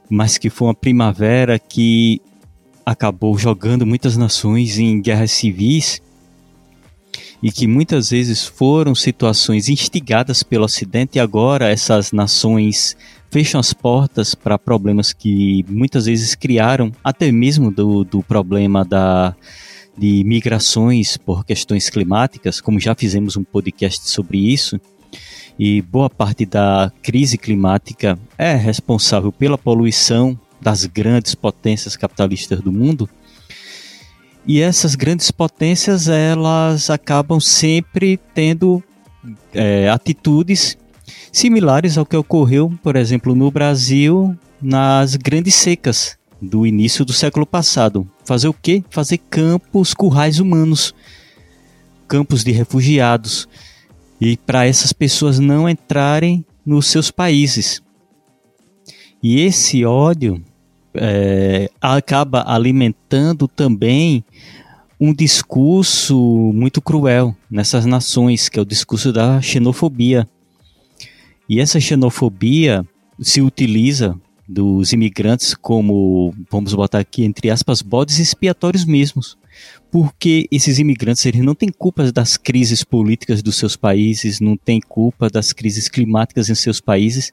mas 0.09 0.37
que 0.37 0.49
foi 0.49 0.67
uma 0.67 0.75
primavera 0.75 1.57
que 1.57 2.21
acabou 2.85 3.37
jogando 3.37 3.85
muitas 3.85 4.17
nações 4.17 4.77
em 4.77 5.01
guerras 5.01 5.31
civis 5.31 6.01
e 7.41 7.51
que 7.51 7.67
muitas 7.67 8.11
vezes 8.11 8.45
foram 8.45 8.93
situações 8.93 9.67
instigadas 9.67 10.43
pelo 10.43 10.65
Ocidente 10.65 11.17
e 11.17 11.19
agora 11.19 11.69
essas 11.69 12.11
nações 12.11 12.95
fecham 13.31 13.59
as 13.59 13.73
portas 13.73 14.35
para 14.35 14.59
problemas 14.59 15.13
que 15.13 15.65
muitas 15.67 16.05
vezes 16.05 16.35
criaram, 16.35 16.91
até 17.03 17.31
mesmo 17.31 17.71
do, 17.71 18.03
do 18.03 18.21
problema 18.21 18.85
da, 18.85 19.35
de 19.97 20.23
migrações 20.25 21.17
por 21.17 21.45
questões 21.45 21.89
climáticas, 21.89 22.61
como 22.61 22.79
já 22.79 22.93
fizemos 22.93 23.37
um 23.37 23.43
podcast 23.43 24.09
sobre 24.09 24.37
isso, 24.37 24.79
e 25.57 25.81
boa 25.81 26.09
parte 26.09 26.45
da 26.45 26.91
crise 27.01 27.37
climática 27.37 28.17
é 28.37 28.53
responsável 28.55 29.31
pela 29.31 29.57
poluição 29.57 30.37
das 30.61 30.85
grandes 30.85 31.35
potências 31.35 31.95
capitalistas 31.95 32.61
do 32.61 32.71
mundo. 32.71 33.09
E 34.45 34.61
essas 34.61 34.95
grandes 34.95 35.31
potências 35.31 36.07
elas 36.07 36.89
acabam 36.89 37.39
sempre 37.39 38.19
tendo 38.33 38.83
é, 39.53 39.89
atitudes 39.89 40.77
similares 41.31 41.97
ao 41.97 42.05
que 42.05 42.15
ocorreu, 42.15 42.73
por 42.83 42.95
exemplo, 42.95 43.35
no 43.35 43.49
Brasil 43.51 44.37
nas 44.61 45.15
grandes 45.15 45.55
secas 45.55 46.17
do 46.41 46.65
início 46.65 47.03
do 47.05 47.13
século 47.13 47.45
passado. 47.45 48.07
Fazer 48.25 48.47
o 48.47 48.53
quê? 48.53 48.83
Fazer 48.89 49.17
campos, 49.17 49.93
currais 49.93 50.39
humanos, 50.39 50.93
campos 52.07 52.43
de 52.43 52.51
refugiados, 52.51 53.47
e 54.19 54.37
para 54.37 54.65
essas 54.65 54.93
pessoas 54.93 55.39
não 55.39 55.67
entrarem 55.67 56.45
nos 56.65 56.87
seus 56.87 57.09
países. 57.09 57.81
E 59.21 59.39
esse 59.39 59.85
ódio 59.85 60.43
é, 60.95 61.69
acaba 61.79 62.43
alimentando 62.47 63.47
também 63.47 64.23
um 64.99 65.13
discurso 65.13 66.15
muito 66.53 66.81
cruel 66.81 67.35
nessas 67.49 67.85
nações, 67.85 68.49
que 68.49 68.59
é 68.59 68.61
o 68.61 68.65
discurso 68.65 69.11
da 69.11 69.41
xenofobia. 69.41 70.27
E 71.49 71.59
essa 71.59 71.79
xenofobia 71.79 72.85
se 73.19 73.41
utiliza 73.41 74.15
dos 74.47 74.91
imigrantes 74.91 75.55
como, 75.55 76.33
vamos 76.51 76.73
botar 76.73 76.99
aqui 76.99 77.23
entre 77.23 77.49
aspas, 77.49 77.81
bodes 77.81 78.19
expiatórios 78.19 78.85
mesmos. 78.85 79.37
Porque 79.89 80.47
esses 80.51 80.79
imigrantes 80.79 81.25
eles 81.25 81.43
não 81.43 81.55
têm 81.55 81.69
culpa 81.69 82.11
das 82.11 82.37
crises 82.37 82.83
políticas 82.83 83.41
dos 83.41 83.55
seus 83.55 83.75
países, 83.75 84.39
não 84.39 84.55
têm 84.55 84.79
culpa 84.79 85.29
das 85.29 85.51
crises 85.51 85.89
climáticas 85.89 86.49
em 86.49 86.55
seus 86.55 86.79
países. 86.79 87.31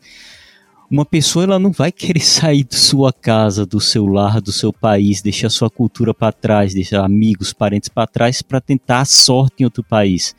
Uma 0.91 1.05
pessoa 1.05 1.45
ela 1.45 1.59
não 1.59 1.71
vai 1.71 1.93
querer 1.93 2.21
sair 2.25 2.65
de 2.65 2.77
sua 2.77 3.13
casa, 3.13 3.67
do 3.67 3.81
seu 3.81 4.07
lar, 4.07 4.41
do 4.41 4.53
seu 4.53 4.73
país, 4.73 5.21
deixar 5.21 5.51
sua 5.51 5.69
cultura 5.69 6.15
para 6.15 6.33
trás, 6.33 6.73
deixar 6.73 7.05
amigos, 7.05 7.53
parentes 7.53 7.89
para 7.89 8.07
trás 8.07 8.43
para 8.43 8.61
tentar 8.61 9.01
a 9.01 9.05
sorte 9.05 9.57
em 9.61 9.65
outro 9.65 9.85
país 9.85 10.35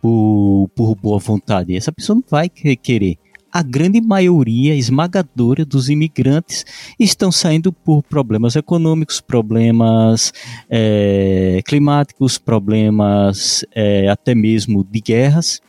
por, 0.00 0.70
por 0.74 0.94
boa 0.94 1.18
vontade. 1.18 1.76
Essa 1.76 1.92
pessoa 1.92 2.16
não 2.16 2.24
vai 2.28 2.48
querer 2.48 3.18
a 3.52 3.62
grande 3.62 4.00
maioria 4.00 4.74
esmagadora 4.74 5.64
dos 5.64 5.88
imigrantes 5.88 6.64
estão 6.98 7.32
saindo 7.32 7.72
por 7.72 8.02
problemas 8.02 8.56
econômicos, 8.56 9.20
problemas 9.20 10.32
é, 10.68 11.60
climáticos, 11.64 12.36
problemas 12.38 13.64
é, 13.74 14.08
até 14.08 14.34
mesmo 14.34 14.84
de 14.84 15.00
guerras. 15.00 15.60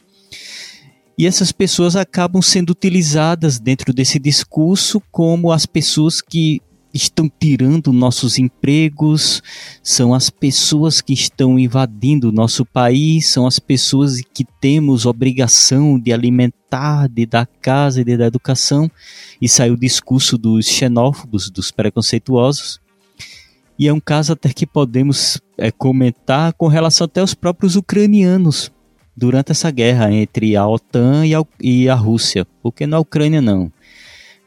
E 1.20 1.28
essas 1.28 1.52
pessoas 1.52 1.98
acabam 1.98 2.42
sendo 2.42 2.70
utilizadas 2.70 3.60
dentro 3.60 3.94
desse 3.94 4.18
discurso 4.18 5.02
como 5.12 5.52
as 5.52 5.66
pessoas 5.66 6.22
que 6.22 6.62
estão 6.94 7.30
tirando 7.30 7.92
nossos 7.92 8.40
empregos, 8.40 9.44
são 9.84 10.14
as 10.14 10.30
pessoas 10.30 11.02
que 11.02 11.12
estão 11.12 11.60
invadindo 11.60 12.30
o 12.30 12.32
nosso 12.32 12.66
país, 12.66 13.28
são 13.28 13.46
as 13.46 13.60
pessoas 13.60 14.22
que 14.34 14.46
temos 14.62 15.06
obrigação 15.06 16.00
de 16.00 16.14
alimentar, 16.14 17.10
de 17.10 17.26
dar 17.26 17.46
casa 17.62 18.00
e 18.00 18.06
de 18.06 18.16
dar 18.16 18.28
educação. 18.28 18.90
E 19.42 19.50
sai 19.50 19.72
o 19.72 19.78
discurso 19.78 20.38
dos 20.38 20.68
xenófobos, 20.68 21.50
dos 21.50 21.70
preconceituosos. 21.70 22.80
E 23.78 23.90
é 23.90 23.94
um 23.94 24.00
caso 24.00 24.32
até 24.32 24.54
que 24.54 24.66
podemos 24.66 25.42
é, 25.58 25.70
comentar 25.70 26.54
com 26.54 26.68
relação 26.68 27.04
até 27.04 27.20
aos 27.20 27.34
próprios 27.34 27.76
ucranianos 27.76 28.72
durante 29.20 29.52
essa 29.52 29.70
guerra 29.70 30.12
entre 30.12 30.56
a 30.56 30.66
OTAN 30.66 31.26
e 31.26 31.36
a, 31.36 31.44
e 31.62 31.90
a 31.90 31.96
Rússia. 31.96 32.48
Porque 32.64 32.88
na 32.88 33.00
Ucrânia 33.00 33.42
não 33.42 33.72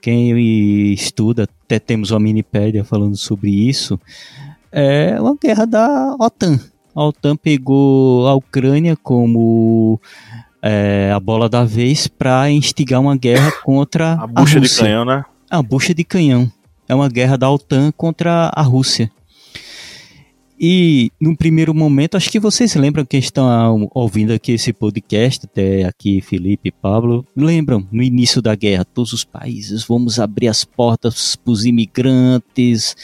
quem 0.03 0.93
estuda, 0.93 1.45
até 1.45 1.79
temos 1.79 2.11
uma 2.11 2.19
minipédia 2.19 2.83
falando 2.83 3.17
sobre 3.17 3.51
isso, 3.51 3.99
é 4.73 5.17
uma 5.21 5.37
guerra 5.41 5.65
da 5.65 6.17
OTAN. 6.19 6.59
A 6.95 7.05
OTAN 7.05 7.37
pegou 7.37 8.27
a 8.27 8.35
Ucrânia 8.35 8.97
como 8.97 10.01
é, 10.61 11.13
a 11.15 11.21
bola 11.21 11.49
da 11.49 11.65
vez 11.65 12.09
para 12.09 12.51
instigar 12.51 13.01
uma 13.01 13.17
guerra 13.17 13.53
contra 13.63 14.15
a 14.15 14.27
bucha 14.27 14.59
a 14.59 14.61
de 14.61 14.77
canhão, 14.77 15.05
né? 15.05 15.25
A 15.49 15.63
bucha 15.63 15.95
de 15.95 16.05
canhão. 16.05 16.51
É 16.89 16.95
uma 16.95 17.09
guerra 17.09 17.39
da 17.39 17.49
OTAN 17.49 17.93
contra 17.93 18.51
a 18.53 18.61
Rússia. 18.61 19.11
E 20.65 21.11
num 21.21 21.35
primeiro 21.35 21.75
momento, 21.75 22.17
acho 22.17 22.31
que 22.31 22.39
vocês 22.39 22.77
lembram 22.77 23.05
que 23.05 23.17
estão 23.17 23.91
ouvindo 23.93 24.33
aqui 24.33 24.53
esse 24.53 24.73
podcast, 24.73 25.45
até 25.45 25.83
aqui 25.83 26.21
Felipe 26.21 26.69
e 26.69 26.71
Pablo, 26.71 27.27
lembram 27.35 27.85
no 27.91 28.01
início 28.01 28.41
da 28.41 28.55
guerra, 28.55 28.85
todos 28.85 29.13
os 29.13 29.25
países, 29.25 29.83
vamos 29.83 30.21
abrir 30.21 30.47
as 30.47 30.65
portas 30.65 31.35
para 31.35 31.51
os 31.51 31.65
imigrantes 31.65 32.95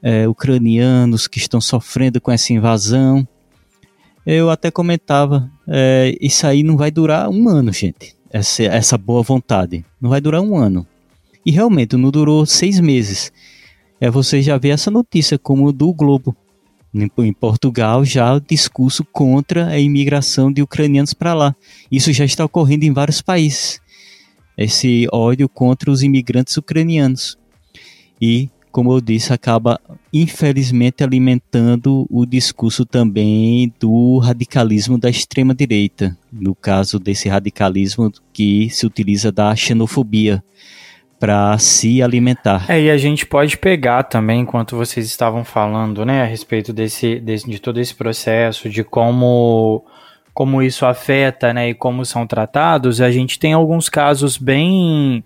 é, 0.00 0.28
ucranianos 0.28 1.26
que 1.26 1.38
estão 1.38 1.60
sofrendo 1.60 2.20
com 2.20 2.30
essa 2.30 2.52
invasão. 2.52 3.26
Eu 4.24 4.48
até 4.48 4.70
comentava, 4.70 5.50
é, 5.66 6.16
isso 6.20 6.46
aí 6.46 6.62
não 6.62 6.76
vai 6.76 6.92
durar 6.92 7.28
um 7.28 7.48
ano, 7.48 7.72
gente, 7.72 8.14
essa, 8.30 8.62
essa 8.62 8.96
boa 8.96 9.24
vontade, 9.24 9.84
não 10.00 10.10
vai 10.10 10.20
durar 10.20 10.42
um 10.42 10.56
ano. 10.56 10.86
E 11.44 11.50
realmente 11.50 11.96
não 11.96 12.12
durou 12.12 12.46
seis 12.46 12.78
meses. 12.78 13.32
É 14.00 14.08
você 14.08 14.40
já 14.40 14.56
vê 14.56 14.68
essa 14.68 14.92
notícia 14.92 15.36
como 15.36 15.72
do 15.72 15.92
Globo 15.92 16.36
em 16.92 17.32
Portugal 17.32 18.04
já 18.04 18.34
o 18.34 18.40
discurso 18.40 19.04
contra 19.04 19.68
a 19.68 19.78
imigração 19.78 20.52
de 20.52 20.62
ucranianos 20.62 21.14
para 21.14 21.34
lá. 21.34 21.56
Isso 21.90 22.12
já 22.12 22.24
está 22.24 22.44
ocorrendo 22.44 22.84
em 22.84 22.92
vários 22.92 23.22
países. 23.22 23.80
Esse 24.58 25.06
ódio 25.12 25.48
contra 25.48 25.90
os 25.90 26.02
imigrantes 26.02 26.56
ucranianos. 26.56 27.38
E, 28.20 28.50
como 28.70 28.92
eu 28.92 29.00
disse, 29.00 29.32
acaba 29.32 29.80
infelizmente 30.12 31.02
alimentando 31.02 32.06
o 32.10 32.26
discurso 32.26 32.84
também 32.84 33.72
do 33.80 34.18
radicalismo 34.18 34.98
da 34.98 35.08
extrema 35.08 35.54
direita. 35.54 36.16
No 36.30 36.54
caso 36.54 36.98
desse 36.98 37.28
radicalismo 37.28 38.12
que 38.32 38.68
se 38.68 38.84
utiliza 38.84 39.32
da 39.32 39.54
xenofobia 39.54 40.42
para 41.20 41.58
se 41.58 42.02
alimentar. 42.02 42.64
É, 42.66 42.80
e 42.80 42.90
a 42.90 42.96
gente 42.96 43.26
pode 43.26 43.58
pegar 43.58 44.04
também, 44.04 44.40
enquanto 44.40 44.74
vocês 44.74 45.04
estavam 45.04 45.44
falando, 45.44 46.06
né, 46.06 46.22
a 46.22 46.24
respeito 46.24 46.72
desse, 46.72 47.20
desse 47.20 47.48
de 47.48 47.60
todo 47.60 47.78
esse 47.78 47.94
processo, 47.94 48.70
de 48.70 48.82
como 48.82 49.84
como 50.32 50.62
isso 50.62 50.86
afeta, 50.86 51.52
né, 51.52 51.68
e 51.68 51.74
como 51.74 52.06
são 52.06 52.26
tratados, 52.26 53.02
a 53.02 53.10
gente 53.10 53.38
tem 53.38 53.52
alguns 53.52 53.90
casos 53.90 54.38
bem 54.38 55.22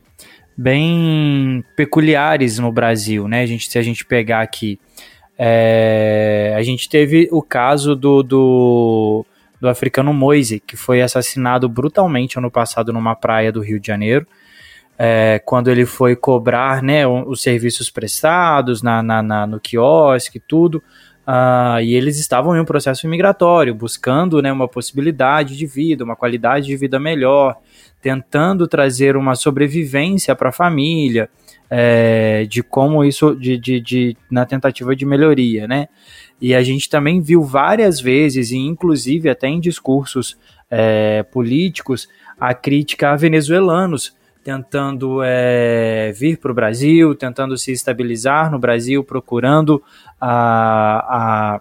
bem 0.56 1.62
peculiares 1.76 2.58
no 2.58 2.72
Brasil, 2.72 3.28
né? 3.28 3.42
A 3.42 3.46
gente, 3.46 3.70
se 3.70 3.78
a 3.78 3.82
gente 3.82 4.04
pegar 4.04 4.40
aqui, 4.40 4.80
é, 5.38 6.54
a 6.56 6.62
gente 6.62 6.88
teve 6.88 7.28
o 7.30 7.42
caso 7.42 7.94
do, 7.94 8.22
do, 8.22 9.26
do 9.60 9.68
africano 9.68 10.12
Moise, 10.12 10.60
que 10.60 10.76
foi 10.76 11.02
assassinado 11.02 11.68
brutalmente 11.68 12.38
ano 12.38 12.50
passado 12.50 12.92
numa 12.92 13.14
praia 13.14 13.52
do 13.52 13.60
Rio 13.60 13.78
de 13.78 13.86
Janeiro 13.86 14.26
é, 14.98 15.40
quando 15.44 15.70
ele 15.70 15.84
foi 15.86 16.14
cobrar 16.14 16.82
né, 16.82 17.06
os 17.06 17.42
serviços 17.42 17.90
prestados 17.90 18.82
na, 18.82 19.02
na, 19.02 19.22
na 19.22 19.46
no 19.46 19.60
quiosque 19.60 20.38
tudo. 20.38 20.82
Uh, 21.26 21.80
e 21.80 21.94
eles 21.94 22.18
estavam 22.18 22.54
em 22.54 22.60
um 22.60 22.66
processo 22.66 23.06
imigratório, 23.06 23.74
buscando 23.74 24.42
né, 24.42 24.52
uma 24.52 24.68
possibilidade 24.68 25.56
de 25.56 25.64
vida, 25.66 26.04
uma 26.04 26.14
qualidade 26.14 26.66
de 26.66 26.76
vida 26.76 27.00
melhor, 27.00 27.56
tentando 28.02 28.68
trazer 28.68 29.16
uma 29.16 29.34
sobrevivência 29.34 30.36
para 30.36 30.50
a 30.50 30.52
família, 30.52 31.30
é, 31.70 32.44
de 32.44 32.62
como 32.62 33.02
isso, 33.02 33.34
de, 33.34 33.56
de, 33.56 33.80
de, 33.80 34.16
na 34.30 34.44
tentativa 34.44 34.94
de 34.94 35.06
melhoria, 35.06 35.66
né? 35.66 35.88
E 36.38 36.54
a 36.54 36.62
gente 36.62 36.90
também 36.90 37.22
viu 37.22 37.42
várias 37.42 37.98
vezes, 37.98 38.50
e 38.50 38.58
inclusive 38.58 39.30
até 39.30 39.48
em 39.48 39.58
discursos 39.58 40.36
é, 40.70 41.22
políticos, 41.22 42.06
a 42.38 42.52
crítica 42.52 43.12
a 43.12 43.16
venezuelanos, 43.16 44.14
tentando 44.44 45.22
é, 45.24 46.12
vir 46.14 46.36
para 46.36 46.52
o 46.52 46.54
Brasil, 46.54 47.14
tentando 47.14 47.56
se 47.56 47.72
estabilizar 47.72 48.50
no 48.50 48.58
Brasil, 48.58 49.02
procurando 49.02 49.82
a, 50.20 51.56
a, 51.56 51.60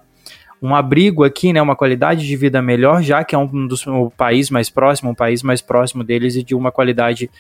um 0.61 0.75
abrigo 0.75 1.23
aqui, 1.23 1.53
né, 1.53 1.61
uma 1.61 1.77
qualidade 1.77 2.27
de 2.27 2.35
vida 2.35 2.61
melhor, 2.61 3.01
já 3.01 3.23
que 3.23 3.33
é 3.33 3.37
um 3.37 3.65
dos 3.65 3.87
um 3.87 4.09
país 4.09 4.49
mais 4.49 4.69
próximo, 4.69 5.11
um 5.11 5.15
país 5.15 5.41
mais 5.41 5.61
próximo 5.61 6.03
deles 6.03 6.35
e 6.35 6.43
de 6.43 6.53
uma 6.53 6.73
qualidade 6.73 7.31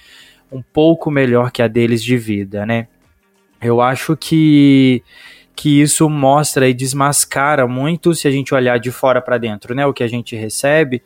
um 0.49 0.61
pouco 0.61 1.11
melhor 1.11 1.51
que 1.51 1.61
a 1.61 1.67
deles 1.67 2.01
de 2.01 2.15
vida, 2.17 2.65
né? 2.65 2.87
Eu 3.61 3.81
acho 3.81 4.15
que 4.15 5.03
que 5.55 5.81
isso 5.81 6.09
mostra 6.09 6.67
e 6.67 6.73
desmascara 6.73 7.67
muito 7.67 8.15
se 8.15 8.27
a 8.27 8.31
gente 8.31 8.55
olhar 8.55 8.79
de 8.79 8.91
fora 8.91 9.21
para 9.21 9.37
dentro, 9.37 9.75
né? 9.75 9.85
O 9.85 9.93
que 9.93 10.03
a 10.03 10.07
gente 10.07 10.35
recebe, 10.35 11.03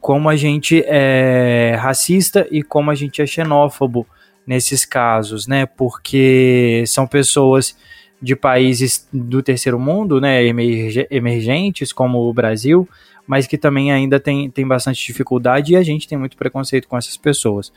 como 0.00 0.28
a 0.28 0.36
gente 0.36 0.82
é 0.86 1.76
racista 1.78 2.46
e 2.50 2.62
como 2.62 2.90
a 2.90 2.94
gente 2.94 3.20
é 3.20 3.26
xenófobo 3.26 4.06
nesses 4.46 4.84
casos, 4.84 5.46
né? 5.46 5.66
Porque 5.66 6.82
são 6.86 7.06
pessoas 7.06 7.76
de 8.20 8.36
países 8.36 9.08
do 9.12 9.42
terceiro 9.42 9.78
mundo, 9.78 10.20
né, 10.20 10.42
emergentes 11.10 11.92
como 11.92 12.18
o 12.18 12.32
Brasil, 12.34 12.86
mas 13.26 13.46
que 13.46 13.56
também 13.56 13.92
ainda 13.92 14.20
tem, 14.20 14.50
tem 14.50 14.66
bastante 14.66 15.06
dificuldade 15.06 15.72
e 15.72 15.76
a 15.76 15.82
gente 15.82 16.06
tem 16.06 16.18
muito 16.18 16.36
preconceito 16.36 16.86
com 16.86 16.98
essas 16.98 17.16
pessoas. 17.16 17.72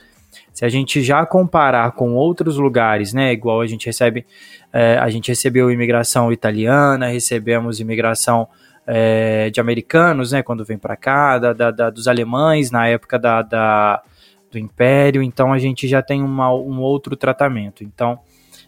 Se 0.52 0.66
a 0.66 0.70
gente 0.70 1.02
já 1.02 1.26
comparar 1.26 1.92
com 1.92 2.14
outros 2.14 2.58
lugares, 2.58 3.14
né, 3.14 3.32
igual 3.32 3.62
a 3.62 3.68
gente 3.68 3.86
recebe, 3.86 4.26
é, 4.74 4.98
a 4.98 5.10
gente 5.10 5.30
recebeu 5.30 5.72
imigração 5.72 6.32
italiana, 6.32 7.08
recebemos 7.08 7.80
imigração 7.80 8.48
é, 8.86 9.50
de 9.50 9.60
americanos, 9.60 10.32
né, 10.32 10.44
quando 10.44 10.66
vem 10.66 10.78
para 10.78 10.96
cá, 10.96 11.38
da, 11.38 11.54
da, 11.54 11.72
da, 11.72 11.90
dos 11.90 12.08
alemães 12.08 12.72
na 12.72 12.88
época 12.88 13.18
da, 13.18 13.42
da, 13.42 14.04
do 14.52 14.60
Império, 14.60 15.22
então 15.24 15.54
a 15.54 15.58
gente 15.58 15.88
já 15.88 16.02
tem 16.02 16.22
uma, 16.22 16.54
um 16.54 16.80
outro 16.80 17.16
tratamento. 17.16 17.84
Então, 17.84 18.20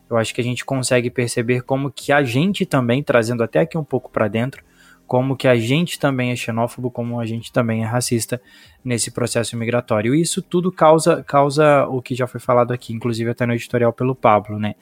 eu 0.09 0.17
acho 0.17 0.33
que 0.33 0.41
a 0.41 0.43
gente 0.43 0.63
consegue 0.63 1.09
perceber 1.09 1.61
como 1.61 1.91
que 1.91 2.11
a 2.11 2.23
gente 2.23 2.65
também, 2.65 3.03
trazendo 3.03 3.43
até 3.43 3.59
aqui 3.59 3.77
um 3.77 3.83
pouco 3.83 4.09
para 4.09 4.27
dentro, 4.27 4.63
como 5.07 5.35
que 5.35 5.47
a 5.47 5.55
gente 5.55 5.99
também 5.99 6.31
é 6.31 6.35
xenófobo, 6.35 6.89
como 6.89 7.19
a 7.19 7.25
gente 7.25 7.51
também 7.51 7.83
é 7.83 7.85
racista 7.85 8.41
nesse 8.83 9.11
processo 9.11 9.55
migratório. 9.55 10.15
E 10.15 10.21
isso 10.21 10.41
tudo 10.41 10.71
causa, 10.71 11.23
causa 11.23 11.85
o 11.85 12.01
que 12.01 12.15
já 12.15 12.25
foi 12.25 12.39
falado 12.39 12.71
aqui, 12.71 12.93
inclusive 12.93 13.29
até 13.29 13.45
no 13.45 13.53
editorial 13.53 13.93
pelo 13.93 14.15
Pablo, 14.15 14.57
né? 14.57 14.75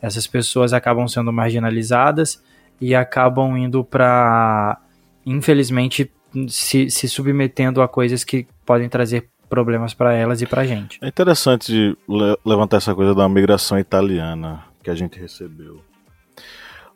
Essas 0.00 0.26
pessoas 0.26 0.72
acabam 0.72 1.08
sendo 1.08 1.32
marginalizadas 1.32 2.42
e 2.80 2.94
acabam 2.94 3.56
indo 3.56 3.84
para, 3.84 4.78
infelizmente, 5.24 6.10
se, 6.48 6.90
se 6.90 7.08
submetendo 7.08 7.80
a 7.80 7.88
coisas 7.88 8.24
que 8.24 8.46
podem 8.64 8.88
trazer 8.88 9.28
problemas 9.48 9.94
para 9.94 10.12
elas 10.14 10.42
e 10.42 10.46
para 10.46 10.62
a 10.62 10.66
gente. 10.66 10.98
É 11.02 11.08
interessante 11.08 11.96
le 12.08 12.38
levantar 12.44 12.78
essa 12.78 12.94
coisa 12.94 13.14
da 13.14 13.28
migração 13.28 13.78
italiana 13.78 14.64
que 14.82 14.90
a 14.90 14.94
gente 14.94 15.18
recebeu. 15.18 15.80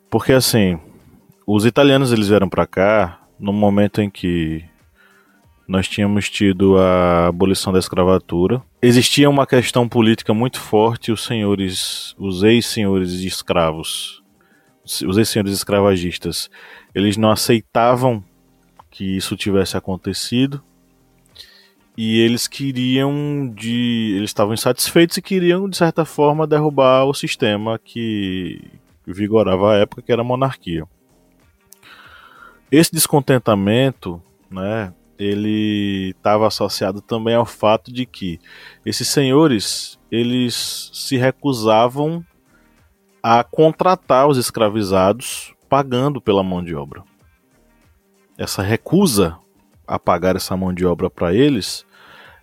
Porque 0.09 0.33
assim, 0.33 0.79
os 1.45 1.65
italianos 1.65 2.11
eles 2.11 2.27
vieram 2.27 2.49
para 2.49 2.67
cá 2.67 3.21
no 3.39 3.53
momento 3.53 4.01
em 4.01 4.09
que 4.09 4.65
nós 5.67 5.87
tínhamos 5.87 6.27
tido 6.29 6.77
a 6.79 7.27
abolição 7.27 7.71
da 7.71 7.77
escravatura. 7.77 8.61
Existia 8.81 9.29
uma 9.29 9.45
questão 9.45 9.87
política 9.87 10.33
muito 10.33 10.59
forte, 10.59 11.11
os 11.11 11.23
senhores, 11.23 12.15
os 12.17 12.41
ex-senhores 12.41 13.11
de 13.21 13.27
escravos, 13.27 14.23
os 15.05 15.17
ex-senhores 15.17 15.53
escravagistas, 15.53 16.49
eles 16.93 17.17
não 17.17 17.31
aceitavam 17.31 18.23
que 18.89 19.17
isso 19.17 19.37
tivesse 19.37 19.77
acontecido. 19.77 20.61
E 21.97 22.19
eles 22.21 22.47
queriam 22.47 23.51
de 23.53 24.13
eles 24.15 24.29
estavam 24.29 24.53
insatisfeitos 24.53 25.17
e 25.17 25.21
queriam 25.21 25.67
de 25.67 25.75
certa 25.75 26.05
forma 26.05 26.47
derrubar 26.47 27.05
o 27.05 27.13
sistema 27.13 27.77
que 27.77 28.61
vigorava 29.05 29.73
à 29.73 29.77
época 29.79 30.01
que 30.01 30.11
era 30.11 30.21
a 30.21 30.25
monarquia. 30.25 30.85
Esse 32.71 32.91
descontentamento 32.91 34.21
né 34.49 34.93
ele 35.17 36.11
estava 36.11 36.47
associado 36.47 37.01
também 37.01 37.35
ao 37.35 37.45
fato 37.45 37.91
de 37.91 38.05
que 38.05 38.39
esses 38.85 39.09
senhores 39.09 39.99
eles 40.09 40.89
se 40.93 41.17
recusavam 41.17 42.25
a 43.21 43.43
contratar 43.43 44.27
os 44.27 44.37
escravizados 44.37 45.53
pagando 45.69 46.21
pela 46.21 46.43
mão 46.43 46.63
de 46.63 46.75
obra 46.75 47.03
essa 48.37 48.61
recusa 48.61 49.37
a 49.87 49.99
pagar 49.99 50.35
essa 50.35 50.55
mão 50.55 50.73
de 50.73 50.85
obra 50.85 51.09
para 51.09 51.33
eles 51.33 51.85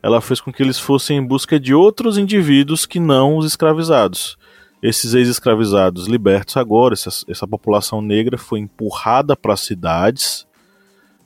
ela 0.06 0.20
fez 0.20 0.40
com 0.40 0.52
que 0.52 0.62
eles 0.62 0.78
fossem 0.78 1.18
em 1.18 1.26
busca 1.26 1.58
de 1.58 1.74
outros 1.74 2.16
indivíduos 2.16 2.86
que 2.86 3.00
não 3.00 3.36
os 3.36 3.44
escravizados. 3.44 4.38
Esses 4.80 5.14
ex-escravizados 5.14 6.06
libertos 6.06 6.56
agora, 6.56 6.94
essa, 6.94 7.10
essa, 7.28 7.44
população 7.44 8.00
negra 8.00 8.38
foi 8.38 8.60
empurrada 8.60 9.34
para 9.34 9.54
as 9.54 9.60
cidades, 9.60 10.46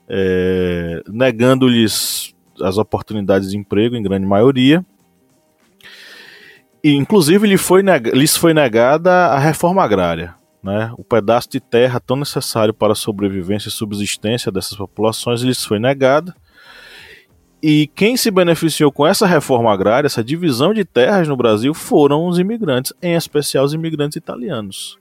é, 0.08 1.02
negando-lhes 1.08 2.34
as 2.62 2.78
oportunidades 2.78 3.50
de 3.50 3.58
emprego, 3.58 3.96
em 3.96 4.02
grande 4.02 4.24
maioria. 4.24 4.82
E, 6.82 6.94
inclusive, 6.94 7.46
lhe 7.46 7.58
foi 7.58 7.82
lhes 8.12 8.36
foi 8.36 8.54
negada 8.54 9.26
a 9.26 9.38
reforma 9.38 9.82
agrária. 9.82 10.34
Né? 10.62 10.92
O 10.96 11.04
pedaço 11.04 11.48
de 11.50 11.60
terra 11.60 12.00
tão 12.00 12.16
necessário 12.16 12.74
para 12.74 12.92
a 12.92 12.96
sobrevivência 12.96 13.68
e 13.68 13.72
subsistência 13.72 14.52
dessas 14.52 14.76
populações 14.76 15.42
lhes 15.42 15.64
foi 15.64 15.78
negado 15.78 16.34
e 17.62 17.88
quem 17.88 18.16
se 18.16 18.30
beneficiou 18.30 18.90
com 18.90 19.06
essa 19.06 19.26
reforma 19.26 19.70
agrária, 19.70 20.06
essa 20.06 20.24
divisão 20.24 20.72
de 20.72 20.82
terras 20.82 21.28
no 21.28 21.36
Brasil, 21.36 21.74
foram 21.74 22.26
os 22.26 22.38
imigrantes, 22.38 22.92
em 23.02 23.14
especial 23.14 23.66
os 23.66 23.74
imigrantes 23.74 24.16
italianos, 24.16 24.98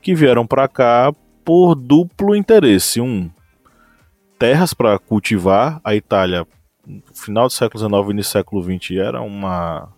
que 0.00 0.14
vieram 0.14 0.46
para 0.46 0.68
cá 0.68 1.12
por 1.44 1.74
duplo 1.74 2.36
interesse. 2.36 3.00
Um, 3.00 3.28
terras 4.38 4.72
para 4.72 4.96
cultivar. 4.98 5.80
A 5.82 5.96
Itália, 5.96 6.46
no 6.86 7.02
final 7.12 7.48
do 7.48 7.52
século 7.52 7.80
XIX 7.80 8.08
e 8.08 8.12
início 8.12 8.30
do 8.30 8.32
século 8.32 8.62
XX, 8.62 8.90
era 8.98 9.20
uma, 9.20 9.88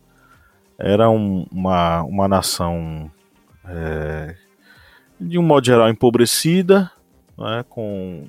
era 0.80 1.10
um, 1.10 1.46
uma, 1.52 2.02
uma 2.02 2.26
nação, 2.26 3.10
é, 3.66 4.34
de 5.20 5.38
um 5.38 5.42
modo 5.42 5.66
geral, 5.66 5.88
empobrecida, 5.88 6.90
né, 7.36 7.64
com 7.68 8.26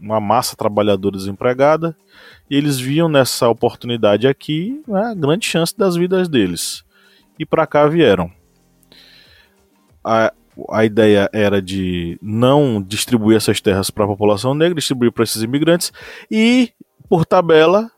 uma 0.00 0.20
massa 0.20 0.54
trabalhadora 0.54 1.16
desempregada 1.16 1.96
e 2.50 2.56
eles 2.56 2.78
viam 2.78 3.08
nessa 3.08 3.48
oportunidade 3.48 4.26
aqui 4.26 4.82
né, 4.86 5.06
a 5.06 5.14
grande 5.14 5.46
chance 5.46 5.76
das 5.76 5.96
vidas 5.96 6.28
deles. 6.28 6.84
E 7.38 7.46
para 7.46 7.66
cá 7.66 7.86
vieram. 7.86 8.30
A, 10.04 10.32
a 10.70 10.84
ideia 10.84 11.28
era 11.32 11.60
de 11.60 12.18
não 12.20 12.82
distribuir 12.82 13.36
essas 13.36 13.60
terras 13.60 13.90
para 13.90 14.04
a 14.04 14.08
população 14.08 14.54
negra, 14.54 14.74
distribuir 14.74 15.10
para 15.10 15.24
esses 15.24 15.42
imigrantes 15.42 15.92
e, 16.30 16.70
por 17.08 17.24
tabela, 17.24 17.90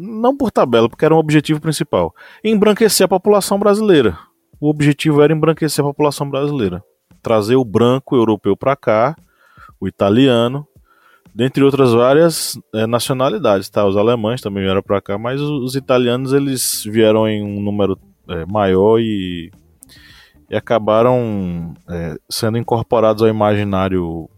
não 0.00 0.36
por 0.36 0.50
tabela, 0.50 0.88
porque 0.88 1.04
era 1.04 1.14
um 1.14 1.18
objetivo 1.18 1.60
principal, 1.60 2.14
embranquecer 2.42 3.04
a 3.04 3.08
população 3.08 3.58
brasileira. 3.58 4.18
O 4.60 4.68
objetivo 4.68 5.22
era 5.22 5.32
embranquecer 5.32 5.84
a 5.84 5.88
população 5.88 6.28
brasileira, 6.28 6.82
trazer 7.22 7.56
o 7.56 7.64
branco 7.64 8.16
europeu 8.16 8.56
para 8.56 8.74
cá, 8.76 9.16
o 9.80 9.86
italiano, 9.86 10.66
dentre 11.34 11.62
outras 11.62 11.92
várias 11.92 12.58
é, 12.74 12.86
nacionalidades, 12.86 13.68
tá? 13.68 13.86
Os 13.86 13.96
alemães 13.96 14.40
também 14.40 14.64
vieram 14.64 14.82
para 14.82 15.00
cá, 15.00 15.18
mas 15.18 15.40
os, 15.40 15.50
os, 15.62 15.74
italianos 15.74 16.32
eles 16.32 16.82
vieram 16.84 17.28
em 17.28 17.42
um 17.42 17.60
número 17.62 17.98
é, 18.28 18.44
maior 18.46 18.98
e, 18.98 19.50
e 20.50 20.56
acabaram 20.56 21.74
é, 21.88 22.16
sendo 22.28 22.58
incorporados 22.58 23.22
ao 23.22 23.28
imaginário 23.28 24.28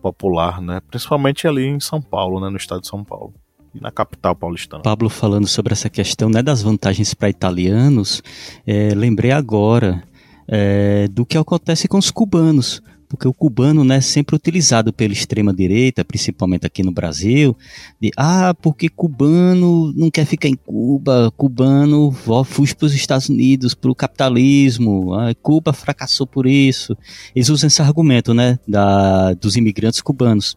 popular, 0.00 0.60
né? 0.60 0.80
Principalmente 0.88 1.48
ali 1.48 1.66
em 1.66 1.80
São 1.80 2.00
Paulo, 2.00 2.40
né? 2.40 2.48
No 2.48 2.56
estado 2.56 2.82
de 2.82 2.88
São 2.88 3.02
Paulo 3.02 3.32
e 3.74 3.80
na 3.80 3.90
capital 3.90 4.34
paulistana. 4.34 4.82
Pablo 4.82 5.08
falando 5.08 5.46
sobre 5.46 5.72
essa 5.72 5.88
questão 5.88 6.28
né, 6.28 6.42
das 6.42 6.62
vantagens 6.62 7.14
para 7.14 7.28
italianos, 7.28 8.22
é, 8.66 8.94
lembrei 8.94 9.30
agora 9.30 10.02
é, 10.46 11.08
do 11.08 11.26
que 11.26 11.36
acontece 11.36 11.88
com 11.88 11.98
os 11.98 12.10
cubanos 12.10 12.82
porque 13.08 13.26
o 13.26 13.32
cubano 13.32 13.82
né, 13.82 13.96
é 13.96 14.00
sempre 14.00 14.36
utilizado 14.36 14.92
pela 14.92 15.12
extrema 15.12 15.52
direita, 15.52 16.04
principalmente 16.04 16.66
aqui 16.66 16.82
no 16.82 16.92
Brasil, 16.92 17.56
de 18.00 18.10
ah, 18.16 18.54
porque 18.60 18.88
cubano 18.88 19.92
não 19.96 20.10
quer 20.10 20.26
ficar 20.26 20.48
em 20.48 20.54
Cuba, 20.54 21.32
cubano 21.36 22.12
fuge 22.44 22.76
para 22.76 22.86
os 22.86 22.94
Estados 22.94 23.28
Unidos, 23.28 23.74
para 23.74 23.90
o 23.90 23.94
capitalismo, 23.94 25.14
ah, 25.14 25.34
Cuba 25.42 25.72
fracassou 25.72 26.26
por 26.26 26.46
isso. 26.46 26.96
Eles 27.34 27.48
usam 27.48 27.68
esse 27.68 27.80
argumento 27.80 28.34
né, 28.34 28.58
da, 28.68 29.32
dos 29.32 29.56
imigrantes 29.56 30.02
cubanos. 30.02 30.56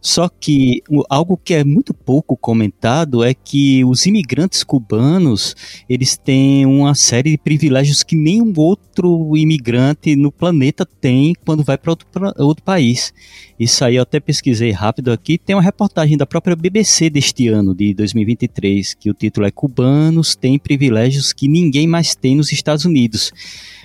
Só 0.00 0.28
que 0.28 0.82
algo 1.10 1.36
que 1.36 1.52
é 1.52 1.62
muito 1.62 1.92
pouco 1.92 2.34
comentado 2.34 3.22
é 3.22 3.34
que 3.34 3.84
os 3.84 4.06
imigrantes 4.06 4.64
cubanos 4.64 5.54
eles 5.88 6.16
têm 6.16 6.64
uma 6.64 6.94
série 6.94 7.32
de 7.32 7.38
privilégios 7.38 8.02
que 8.02 8.16
nenhum 8.16 8.52
outro 8.56 9.36
imigrante 9.36 10.16
no 10.16 10.32
planeta 10.32 10.86
tem 10.86 11.34
quando 11.44 11.62
vai 11.62 11.76
para 11.76 11.92
outro, 11.92 12.08
outro 12.38 12.64
país. 12.64 13.12
Isso 13.58 13.84
aí 13.84 13.96
eu 13.96 14.02
até 14.02 14.18
pesquisei 14.18 14.70
rápido 14.70 15.12
aqui. 15.12 15.36
Tem 15.36 15.54
uma 15.54 15.62
reportagem 15.62 16.16
da 16.16 16.24
própria 16.24 16.56
BBC 16.56 17.10
deste 17.10 17.48
ano, 17.48 17.74
de 17.74 17.92
2023, 17.92 18.94
que 18.94 19.10
o 19.10 19.14
título 19.14 19.46
é 19.46 19.50
Cubanos 19.50 20.34
têm 20.34 20.58
privilégios 20.58 21.34
que 21.34 21.46
ninguém 21.46 21.86
mais 21.86 22.14
tem 22.14 22.34
nos 22.34 22.52
Estados 22.52 22.86
Unidos. 22.86 23.32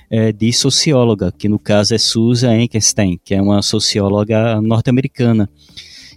É, 0.07 0.31
de 0.31 0.53
socióloga, 0.53 1.31
que 1.35 1.49
no 1.49 1.57
caso 1.57 1.95
é 1.95 1.97
Susan 1.97 2.61
Enkenstein, 2.61 3.19
que 3.25 3.33
é 3.33 3.41
uma 3.41 3.63
socióloga 3.63 4.61
norte-americana. 4.61 5.49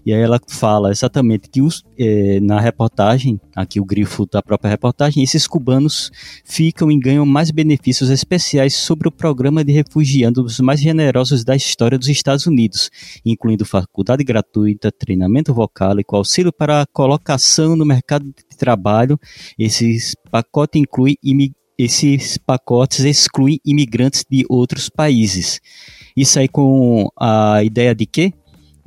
E 0.05 0.13
aí 0.13 0.21
ela 0.21 0.41
fala 0.49 0.91
exatamente 0.91 1.49
que 1.49 1.61
os, 1.61 1.83
é, 1.99 2.41
na 2.41 2.61
reportagem, 2.61 3.41
aqui 3.55 3.81
o 3.81 3.85
grifo 3.85 4.27
da 4.27 4.43
própria 4.43 4.71
reportagem, 4.71 5.23
esses 5.23 5.47
cubanos 5.47 6.11
ficam 6.45 6.91
e 6.91 6.99
ganham 6.99 7.27
mais 7.27 7.51
benefícios 7.51 8.11
especiais 8.11 8.75
sobre 8.75 9.09
o 9.09 9.13
programa 9.13 9.65
de 9.65 9.73
refugiados 9.73 10.61
mais 10.61 10.81
generosos 10.81 11.45
da 11.45 11.57
história 11.57 11.99
dos 11.99 12.09
Estados 12.09 12.47
Unidos, 12.47 12.91
incluindo 13.25 13.65
faculdade 13.65 14.25
gratuita, 14.25 14.93
treinamento 14.93 15.53
vocal 15.53 15.99
e 15.99 16.05
auxílio 16.09 16.53
para 16.53 16.87
colocação 16.93 17.77
no 17.77 17.85
mercado 17.85 18.25
de 18.25 18.57
trabalho. 18.57 19.19
Esses 19.59 20.15
pacotes 20.31 20.81
incluem 20.81 21.17
esses 21.79 22.37
pacotes 22.39 23.05
excluem 23.05 23.61
imigrantes 23.65 24.25
de 24.29 24.45
outros 24.49 24.89
países. 24.89 25.61
Isso 26.17 26.39
aí 26.39 26.49
com 26.49 27.09
a 27.17 27.63
ideia 27.63 27.95
de 27.95 28.05
quê? 28.05 28.33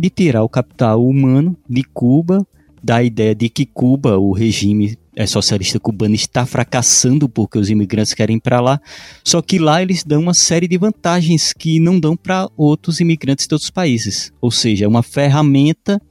De 0.01 0.09
tirar 0.09 0.41
o 0.41 0.49
capital 0.49 1.05
humano 1.05 1.55
de 1.69 1.83
Cuba, 1.83 2.43
da 2.81 3.03
ideia 3.03 3.35
de 3.35 3.49
que 3.49 3.67
Cuba, 3.67 4.17
o 4.17 4.31
regime 4.31 4.97
é, 5.15 5.27
socialista 5.27 5.79
cubano, 5.79 6.15
está 6.15 6.43
fracassando 6.43 7.29
porque 7.29 7.59
os 7.59 7.69
imigrantes 7.69 8.15
querem 8.15 8.37
ir 8.37 8.41
para 8.41 8.59
lá. 8.59 8.81
Só 9.23 9.43
que 9.43 9.59
lá 9.59 9.79
eles 9.79 10.03
dão 10.03 10.19
uma 10.19 10.33
série 10.33 10.67
de 10.67 10.75
vantagens 10.75 11.53
que 11.53 11.79
não 11.79 11.99
dão 11.99 12.17
para 12.17 12.49
outros 12.57 12.99
imigrantes 12.99 13.45
de 13.45 13.53
outros 13.53 13.69
países. 13.69 14.33
Ou 14.41 14.49
seja, 14.49 14.85
é 14.85 14.87
uma 14.87 15.03
ferramenta 15.03 16.01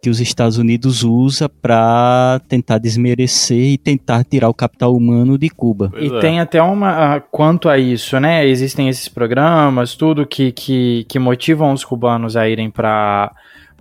que 0.00 0.08
os 0.08 0.20
Estados 0.20 0.58
Unidos 0.58 1.02
usa 1.02 1.48
para 1.48 2.40
tentar 2.48 2.78
desmerecer 2.78 3.72
e 3.72 3.78
tentar 3.78 4.24
tirar 4.24 4.48
o 4.48 4.54
capital 4.54 4.94
humano 4.94 5.36
de 5.36 5.50
Cuba. 5.50 5.90
Pois 5.90 6.04
e 6.04 6.14
é. 6.14 6.20
tem 6.20 6.40
até 6.40 6.62
uma 6.62 7.20
quanto 7.20 7.68
a 7.68 7.78
isso, 7.78 8.18
né? 8.20 8.46
Existem 8.46 8.88
esses 8.88 9.08
programas, 9.08 9.96
tudo 9.96 10.26
que, 10.26 10.52
que, 10.52 11.04
que 11.08 11.18
motivam 11.18 11.72
os 11.72 11.84
cubanos 11.84 12.36
a 12.36 12.48
irem 12.48 12.70
para 12.70 13.32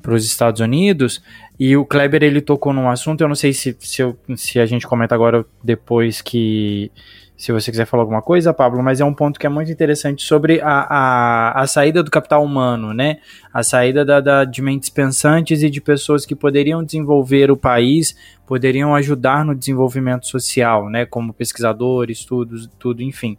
os 0.07 0.25
Estados 0.25 0.59
Unidos. 0.59 1.21
E 1.59 1.75
o 1.75 1.85
Kleber 1.85 2.23
ele 2.23 2.41
tocou 2.41 2.73
num 2.73 2.89
assunto, 2.89 3.21
eu 3.21 3.27
não 3.27 3.35
sei 3.35 3.53
se, 3.53 3.75
se, 3.79 4.01
eu, 4.01 4.17
se 4.35 4.59
a 4.59 4.65
gente 4.65 4.85
comenta 4.87 5.15
agora 5.15 5.45
depois 5.63 6.21
que 6.21 6.91
se 7.37 7.51
você 7.51 7.69
quiser 7.69 7.85
falar 7.85 8.01
alguma 8.01 8.21
coisa, 8.21 8.51
Pablo, 8.51 8.81
mas 8.81 8.99
é 8.99 9.05
um 9.05 9.13
ponto 9.13 9.39
que 9.39 9.45
é 9.45 9.49
muito 9.49 9.71
interessante 9.71 10.23
sobre 10.23 10.59
a, 10.59 10.87
a, 10.89 11.61
a 11.61 11.67
saída 11.67 12.01
do 12.01 12.09
capital 12.09 12.43
humano, 12.43 12.95
né? 12.95 13.19
A 13.53 13.61
saída 13.61 14.03
da, 14.03 14.19
da, 14.19 14.43
de 14.43 14.59
mentes 14.59 14.89
pensantes 14.89 15.61
e 15.61 15.69
de 15.69 15.79
pessoas 15.79 16.25
que 16.25 16.35
poderiam 16.35 16.83
desenvolver 16.83 17.51
o 17.51 17.55
país, 17.55 18.17
poderiam 18.47 18.95
ajudar 18.95 19.45
no 19.45 19.53
desenvolvimento 19.53 20.25
social, 20.25 20.89
né? 20.89 21.05
Como 21.05 21.31
pesquisadores, 21.31 22.21
estudos, 22.21 22.67
tudo, 22.79 23.03
enfim. 23.03 23.37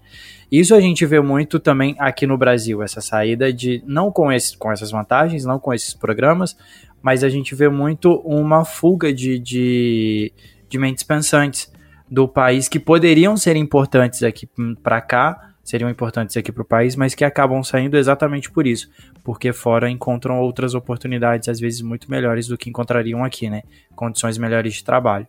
Isso 0.51 0.77
a 0.77 0.81
gente 0.81 1.05
vê 1.05 1.21
muito 1.21 1.59
também 1.59 1.97
aqui 1.99 2.25
no 2.25 2.39
Brasil, 2.39 2.81
essa 2.85 3.01
saída 3.01 3.53
de, 3.53 3.83
não 3.85 4.13
com, 4.13 4.31
esse, 4.31 4.57
com 4.57 4.71
essas 4.71 4.93
vantagens, 4.93 5.45
não 5.45 5.59
com 5.59 5.75
esses 5.75 5.93
programas, 5.93 6.57
mas 7.03 7.25
a 7.25 7.29
gente 7.29 7.53
vê 7.53 7.69
muito 7.69 8.15
uma 8.25 8.65
fuga 8.65 9.13
de, 9.13 9.41
de, 9.41 10.33
de 10.69 10.79
mentes 10.79 11.03
pensantes 11.03 11.77
do 12.11 12.27
país 12.27 12.69
que 12.69 12.79
poderiam 12.79 13.37
ser 13.37 13.57
importantes 13.57 14.23
aqui 14.23 14.49
para 14.83 15.01
cá, 15.01 15.53
seriam 15.63 15.91
importantes 15.91 16.37
aqui 16.37 16.51
para 16.51 16.63
o 16.63 16.65
país, 16.65 16.97
mas 16.97 17.15
que 17.15 17.25
acabam 17.25 17.63
saindo 17.63 17.97
exatamente 17.97 18.51
por 18.51 18.67
isso, 18.67 18.89
porque 19.23 19.53
fora 19.53 19.91
encontram 19.91 20.41
outras 20.41 20.75
oportunidades, 20.75 21.49
às 21.49 21.61
vezes 21.61 21.83
muito 21.83 22.11
melhores 22.11 22.49
do 22.49 22.57
que 22.57 22.71
encontrariam 22.71 23.23
aqui, 23.23 23.51
né? 23.51 23.63
Condições 23.95 24.39
melhores 24.39 24.75
de 24.75 24.85
trabalho. 24.85 25.27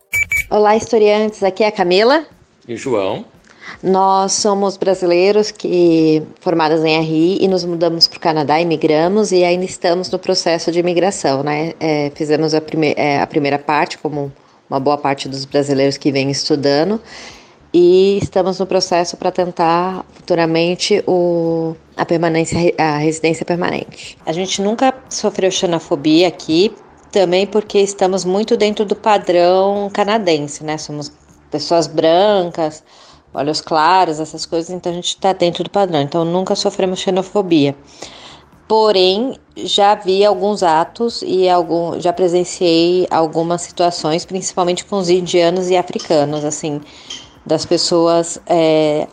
Olá, 0.48 0.74
historiantes, 0.76 1.42
aqui 1.42 1.62
é 1.62 1.66
a 1.66 1.72
Camila. 1.72 2.24
E 2.66 2.74
o 2.74 2.76
João. 2.76 3.24
Nós 3.82 4.32
somos 4.32 4.76
brasileiros 4.76 5.50
que 5.50 6.22
formados 6.40 6.82
em 6.82 7.00
RI 7.00 7.38
e 7.40 7.46
nos 7.46 7.64
mudamos 7.64 8.08
para 8.08 8.16
o 8.16 8.20
Canadá, 8.20 8.60
imigramos 8.60 9.32
e 9.32 9.44
ainda 9.44 9.64
estamos 9.64 10.10
no 10.10 10.18
processo 10.18 10.72
de 10.72 10.80
imigração, 10.80 11.42
né? 11.42 11.74
É, 11.78 12.10
fizemos 12.14 12.54
a, 12.54 12.60
prime 12.60 12.94
é, 12.96 13.20
a 13.20 13.26
primeira 13.26 13.58
parte 13.58 13.98
como 13.98 14.32
uma 14.70 14.78
boa 14.78 14.96
parte 14.96 15.28
dos 15.28 15.44
brasileiros 15.44 15.96
que 15.96 16.12
vem 16.12 16.30
estudando 16.30 17.00
e 17.72 18.18
estamos 18.22 18.58
no 18.58 18.66
processo 18.66 19.16
para 19.16 19.30
tentar 19.30 20.04
futuramente 20.14 21.02
o, 21.06 21.74
a 21.96 22.04
permanência, 22.04 22.58
a 22.78 22.98
residência 22.98 23.44
permanente. 23.44 24.16
A 24.24 24.32
gente 24.32 24.62
nunca 24.62 24.94
sofreu 25.08 25.50
xenofobia 25.50 26.28
aqui, 26.28 26.72
também 27.12 27.46
porque 27.46 27.78
estamos 27.78 28.24
muito 28.24 28.56
dentro 28.56 28.84
do 28.84 28.96
padrão 28.96 29.90
canadense, 29.92 30.64
né? 30.64 30.78
Somos 30.78 31.12
pessoas 31.50 31.86
brancas, 31.86 32.82
olhos 33.34 33.60
claros, 33.60 34.20
essas 34.20 34.46
coisas, 34.46 34.70
então 34.70 34.90
a 34.92 34.94
gente 34.94 35.08
está 35.08 35.32
dentro 35.32 35.64
do 35.64 35.70
padrão. 35.70 36.00
Então 36.00 36.24
nunca 36.24 36.54
sofremos 36.54 37.00
xenofobia. 37.00 37.74
Porém, 38.70 39.36
já 39.56 39.96
vi 39.96 40.24
alguns 40.24 40.62
atos 40.62 41.24
e 41.26 41.48
algum, 41.48 42.00
já 42.00 42.12
presenciei 42.12 43.04
algumas 43.10 43.62
situações, 43.62 44.24
principalmente 44.24 44.84
com 44.84 44.96
os 44.96 45.10
indianos 45.10 45.68
e 45.70 45.76
africanos, 45.76 46.44
assim, 46.44 46.80
das 47.44 47.66
pessoas 47.66 48.40
é, 48.46 49.08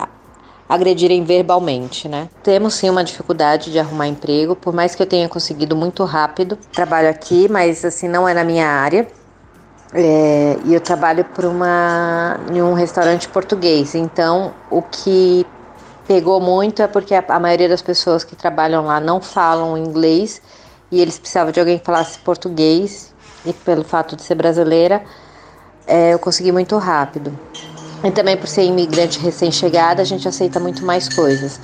agredirem 0.69 1.23
verbalmente, 1.23 2.07
né? 2.07 2.29
Temos 2.43 2.75
sim 2.75 2.87
uma 2.87 3.03
dificuldade 3.03 3.71
de 3.71 3.79
arrumar 3.79 4.07
emprego, 4.07 4.55
por 4.55 4.75
mais 4.75 4.93
que 4.93 5.01
eu 5.01 5.07
tenha 5.07 5.27
conseguido 5.27 5.75
muito 5.75 6.03
rápido. 6.03 6.55
Trabalho 6.71 7.09
aqui, 7.09 7.49
mas 7.49 7.83
assim 7.83 8.07
não 8.07 8.29
é 8.29 8.35
na 8.35 8.43
minha 8.43 8.67
área. 8.67 9.07
É, 9.91 10.55
e 10.65 10.73
eu 10.75 10.79
trabalho 10.79 11.25
por 11.25 11.45
uma 11.45 12.39
em 12.53 12.61
um 12.61 12.73
restaurante 12.73 13.27
português. 13.27 13.95
Então, 13.95 14.53
o 14.69 14.83
que 14.83 15.47
pegou 16.07 16.39
muito 16.39 16.81
é 16.81 16.87
porque 16.87 17.13
a, 17.13 17.23
a, 17.27 17.39
maioria 17.39 17.67
das 17.67 17.81
pessoas 17.81 18.23
que 18.23 18.35
trabalham 18.35 18.85
lá 18.85 18.99
não 18.99 19.21
falam 19.21 19.77
inglês 19.77 20.41
e 20.89 21.01
eles 21.01 21.19
precisavam 21.19 21.51
de 21.51 21.59
alguém 21.59 21.77
que 21.77 21.85
falasse 21.85 22.17
português. 22.19 23.13
E 23.45 23.53
pelo 23.53 23.83
fato 23.83 24.15
de 24.15 24.23
ser 24.23 24.35
brasileira 24.35 25.03
é, 25.85 26.13
eu 26.13 26.19
consegui 26.19 26.51
muito 26.51 26.77
rápido. 26.77 27.37
E 28.03 28.11
também 28.11 28.37
por 28.37 28.47
ser 28.47 28.63
imigrante 28.63 29.19
recém-chegada 29.19 30.01
a 30.01 30.05
gente 30.05 30.27
aceita 30.27 30.59
muito 30.59 30.85
mais 30.85 31.13
coisas. 31.13 31.59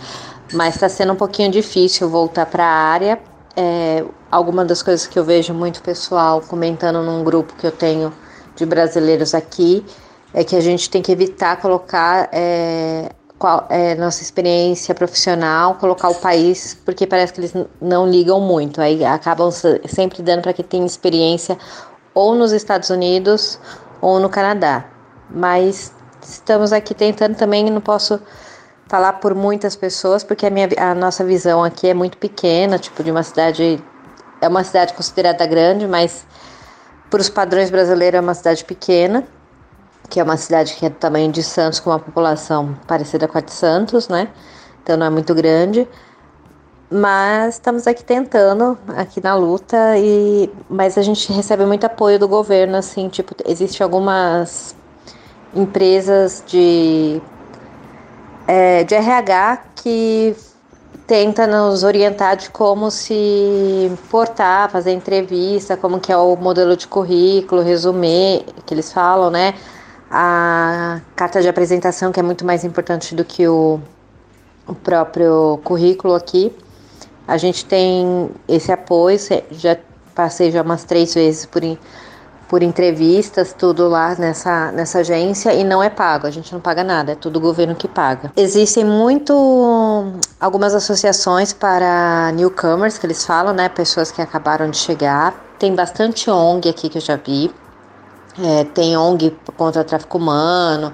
Mas 0.51 0.75
está 0.75 0.89
sendo 0.89 1.13
um 1.13 1.15
pouquinho 1.15 1.49
difícil 1.49 2.09
voltar 2.09 2.45
para 2.45 2.65
a 2.65 2.69
área. 2.69 3.19
É, 3.55 4.03
alguma 4.31 4.65
das 4.65 4.81
coisas 4.81 5.05
que 5.07 5.17
eu 5.17 5.23
vejo 5.23 5.53
muito 5.53 5.81
pessoal 5.81 6.41
comentando 6.41 7.01
num 7.01 7.23
grupo 7.23 7.53
que 7.55 7.67
eu 7.67 7.71
tenho 7.71 8.11
de 8.55 8.65
brasileiros 8.65 9.33
aqui 9.33 9.85
é 10.33 10.43
que 10.43 10.55
a 10.55 10.61
gente 10.61 10.89
tem 10.89 11.01
que 11.01 11.11
evitar 11.11 11.57
colocar 11.57 12.29
é, 12.31 13.09
qual 13.43 13.67
é 13.69 13.93
nossa 13.95 14.21
experiência 14.21 14.95
profissional, 14.95 15.75
colocar 15.75 16.07
o 16.07 16.15
país, 16.15 16.79
porque 16.85 17.05
parece 17.05 17.33
que 17.33 17.41
eles 17.41 17.53
não 17.81 18.09
ligam 18.09 18.39
muito, 18.39 18.79
aí 18.79 19.03
acabam 19.03 19.51
sempre 19.51 20.23
dando 20.23 20.43
para 20.43 20.53
quem 20.53 20.63
tem 20.63 20.85
experiência 20.85 21.57
ou 22.13 22.35
nos 22.35 22.53
Estados 22.53 22.89
Unidos 22.89 23.59
ou 23.99 24.17
no 24.17 24.29
Canadá. 24.29 24.85
Mas 25.29 25.91
estamos 26.21 26.71
aqui 26.71 26.93
tentando 26.93 27.35
também, 27.35 27.69
não 27.69 27.81
posso 27.81 28.17
falar 28.87 29.11
por 29.19 29.35
muitas 29.35 29.75
pessoas, 29.75 30.23
porque 30.23 30.45
a, 30.45 30.49
minha, 30.49 30.69
a 30.77 30.95
nossa 30.95 31.25
visão 31.25 31.61
aqui 31.65 31.89
é 31.89 31.93
muito 31.93 32.17
pequena, 32.17 32.79
tipo 32.79 33.03
de 33.03 33.11
uma 33.11 33.23
cidade, 33.23 33.83
é 34.39 34.47
uma 34.47 34.63
cidade 34.63 34.93
considerada 34.93 35.45
grande, 35.45 35.85
mas 35.85 36.25
por 37.11 37.19
os 37.19 37.27
padrões 37.27 37.69
brasileiros 37.69 38.19
é 38.19 38.21
uma 38.21 38.35
cidade 38.35 38.63
pequena 38.63 39.27
que 40.13 40.19
é 40.19 40.23
uma 40.23 40.37
cidade 40.37 40.75
que 40.75 40.85
é 40.85 40.89
do 40.91 40.95
tamanho 40.95 41.31
de 41.31 41.41
Santos, 41.41 41.79
com 41.79 41.89
uma 41.89 41.97
população 41.97 42.77
parecida 42.85 43.27
com 43.27 43.35
a 43.35 43.41
de 43.41 43.51
Santos, 43.51 44.07
né? 44.07 44.27
Então 44.83 44.95
não 44.95 45.07
é 45.07 45.09
muito 45.09 45.33
grande. 45.33 45.87
Mas 46.91 47.55
estamos 47.55 47.87
aqui 47.87 48.03
tentando, 48.03 48.77
aqui 48.95 49.19
na 49.23 49.35
luta, 49.35 49.97
e 49.97 50.51
mas 50.69 50.99
a 50.99 51.01
gente 51.01 51.33
recebe 51.33 51.65
muito 51.65 51.85
apoio 51.85 52.19
do 52.19 52.27
governo, 52.27 52.77
assim, 52.77 53.09
tipo, 53.09 53.35
existe 53.43 53.81
algumas 53.81 54.75
empresas 55.55 56.43
de, 56.45 57.19
é, 58.47 58.83
de 58.83 58.93
RH 58.93 59.63
que 59.77 60.35
tenta 61.07 61.47
nos 61.47 61.83
orientar 61.83 62.37
de 62.37 62.51
como 62.51 62.91
se 62.91 63.91
portar, 64.11 64.69
fazer 64.69 64.91
entrevista, 64.91 65.75
como 65.75 65.99
que 65.99 66.11
é 66.11 66.17
o 66.17 66.35
modelo 66.35 66.77
de 66.77 66.87
currículo, 66.87 67.63
resumir, 67.63 68.45
que 68.63 68.75
eles 68.75 68.93
falam, 68.93 69.31
né? 69.31 69.55
A 70.15 71.01
carta 71.15 71.41
de 71.41 71.49
apresentação, 71.49 72.11
que 72.11 72.19
é 72.19 72.23
muito 72.23 72.45
mais 72.45 72.63
importante 72.63 73.15
do 73.15 73.25
que 73.25 73.47
o, 73.47 73.79
o 74.67 74.75
próprio 74.75 75.59
currículo 75.63 76.13
aqui. 76.13 76.55
A 77.27 77.35
gente 77.35 77.65
tem 77.65 78.29
esse 78.47 78.71
apoio, 78.71 79.17
já 79.49 79.75
passei 80.13 80.51
já 80.51 80.61
umas 80.61 80.83
três 80.83 81.15
vezes 81.15 81.47
por, 81.47 81.63
por 82.47 82.61
entrevistas, 82.61 83.55
tudo 83.57 83.87
lá 83.87 84.13
nessa, 84.13 84.71
nessa 84.71 84.99
agência 84.99 85.51
e 85.51 85.63
não 85.63 85.81
é 85.81 85.89
pago, 85.89 86.27
a 86.27 86.31
gente 86.31 86.53
não 86.53 86.61
paga 86.61 86.83
nada, 86.83 87.13
é 87.13 87.15
tudo 87.15 87.37
o 87.37 87.39
governo 87.39 87.73
que 87.73 87.87
paga. 87.87 88.31
Existem 88.37 88.85
muito 88.85 89.33
algumas 90.39 90.75
associações 90.75 91.53
para 91.53 92.31
newcomers 92.33 92.99
que 92.99 93.07
eles 93.07 93.25
falam, 93.25 93.51
né, 93.51 93.67
pessoas 93.67 94.11
que 94.11 94.21
acabaram 94.21 94.69
de 94.69 94.77
chegar. 94.77 95.33
Tem 95.57 95.73
bastante 95.73 96.29
ONG 96.29 96.69
aqui 96.69 96.87
que 96.87 96.99
eu 96.99 97.01
já 97.01 97.15
vi. 97.15 97.49
É, 98.41 98.63
tem 98.63 98.97
ONG 98.97 99.35
contra 99.55 99.83
tráfico 99.83 100.17
humano, 100.17 100.91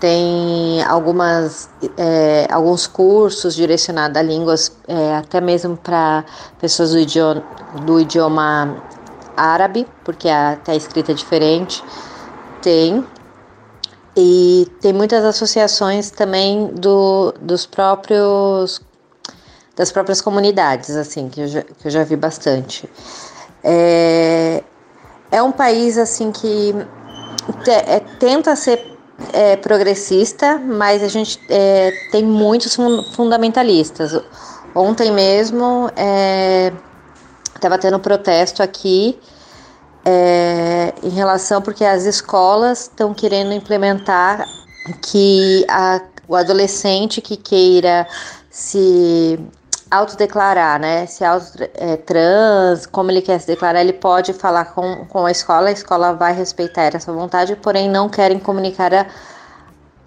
tem 0.00 0.82
algumas, 0.84 1.68
é, 1.98 2.48
alguns 2.50 2.86
cursos 2.86 3.54
direcionados 3.54 4.16
a 4.16 4.22
línguas, 4.22 4.72
é, 4.88 5.16
até 5.16 5.40
mesmo 5.42 5.76
para 5.76 6.24
pessoas 6.58 6.92
do 6.92 6.98
idioma, 6.98 7.44
do 7.84 8.00
idioma 8.00 8.82
árabe, 9.36 9.86
porque 10.04 10.28
até 10.28 10.72
a 10.72 10.76
escrita 10.76 11.12
é 11.12 11.14
diferente. 11.14 11.84
Tem. 12.62 13.04
E 14.16 14.66
tem 14.80 14.92
muitas 14.92 15.24
associações 15.24 16.10
também 16.10 16.68
do, 16.74 17.32
dos 17.40 17.66
próprios 17.66 18.80
das 19.76 19.90
próprias 19.90 20.20
comunidades, 20.20 20.94
assim, 20.94 21.28
que 21.30 21.40
eu 21.40 21.48
já, 21.48 21.62
que 21.62 21.86
eu 21.86 21.90
já 21.90 22.04
vi 22.04 22.14
bastante. 22.14 22.86
É, 23.64 24.62
é 25.30 25.42
um 25.42 25.52
país 25.52 25.96
assim 25.96 26.32
que 26.32 26.74
é, 27.66 28.00
tenta 28.18 28.54
ser 28.56 28.96
é, 29.32 29.56
progressista, 29.56 30.58
mas 30.58 31.02
a 31.02 31.08
gente 31.08 31.40
é, 31.48 31.92
tem 32.10 32.24
muitos 32.24 32.76
fundamentalistas. 33.14 34.20
Ontem 34.74 35.10
mesmo 35.12 35.90
estava 37.54 37.74
é, 37.74 37.78
tendo 37.78 37.98
protesto 37.98 38.62
aqui 38.62 39.18
é, 40.04 40.94
em 41.02 41.10
relação 41.10 41.60
porque 41.60 41.84
as 41.84 42.04
escolas 42.04 42.82
estão 42.82 43.12
querendo 43.12 43.52
implementar 43.52 44.46
que 45.02 45.64
a, 45.68 46.00
o 46.26 46.34
adolescente 46.34 47.20
que 47.20 47.36
queira 47.36 48.06
se 48.48 49.38
autodeclarar, 49.90 50.78
né? 50.78 51.06
Se 51.06 51.24
auto, 51.24 51.46
é, 51.74 51.96
trans, 51.96 52.86
como 52.86 53.10
ele 53.10 53.20
quer 53.20 53.40
se 53.40 53.46
declarar, 53.46 53.80
ele 53.80 53.92
pode 53.92 54.32
falar 54.32 54.66
com, 54.66 55.04
com 55.06 55.26
a 55.26 55.30
escola, 55.30 55.68
a 55.68 55.72
escola 55.72 56.14
vai 56.14 56.32
respeitar 56.32 56.94
essa 56.94 57.12
vontade, 57.12 57.56
porém 57.56 57.90
não 57.90 58.08
querem 58.08 58.38
comunicar 58.38 58.94
a, 58.94 59.06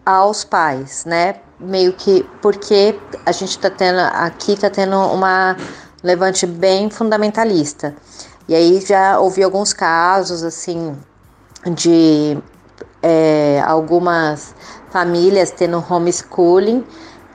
aos 0.06 0.44
pais, 0.44 1.04
né? 1.06 1.36
Meio 1.60 1.94
que 1.94 2.26
porque 2.42 2.98
a 3.26 3.32
gente 3.32 3.52
está 3.52 3.70
tendo 3.70 4.00
aqui 4.00 4.54
está 4.54 4.70
tendo 4.70 4.98
uma 4.98 5.58
levante 6.02 6.46
bem 6.46 6.90
fundamentalista. 6.90 7.96
E 8.48 8.56
aí 8.56 8.82
já 8.82 9.20
ouvi 9.20 9.44
alguns 9.44 9.74
casos 9.74 10.44
assim 10.44 10.98
de 11.76 12.38
é, 13.02 13.62
algumas 13.66 14.54
famílias 14.92 15.52
tendo 15.52 15.84
homeschooling 15.90 16.86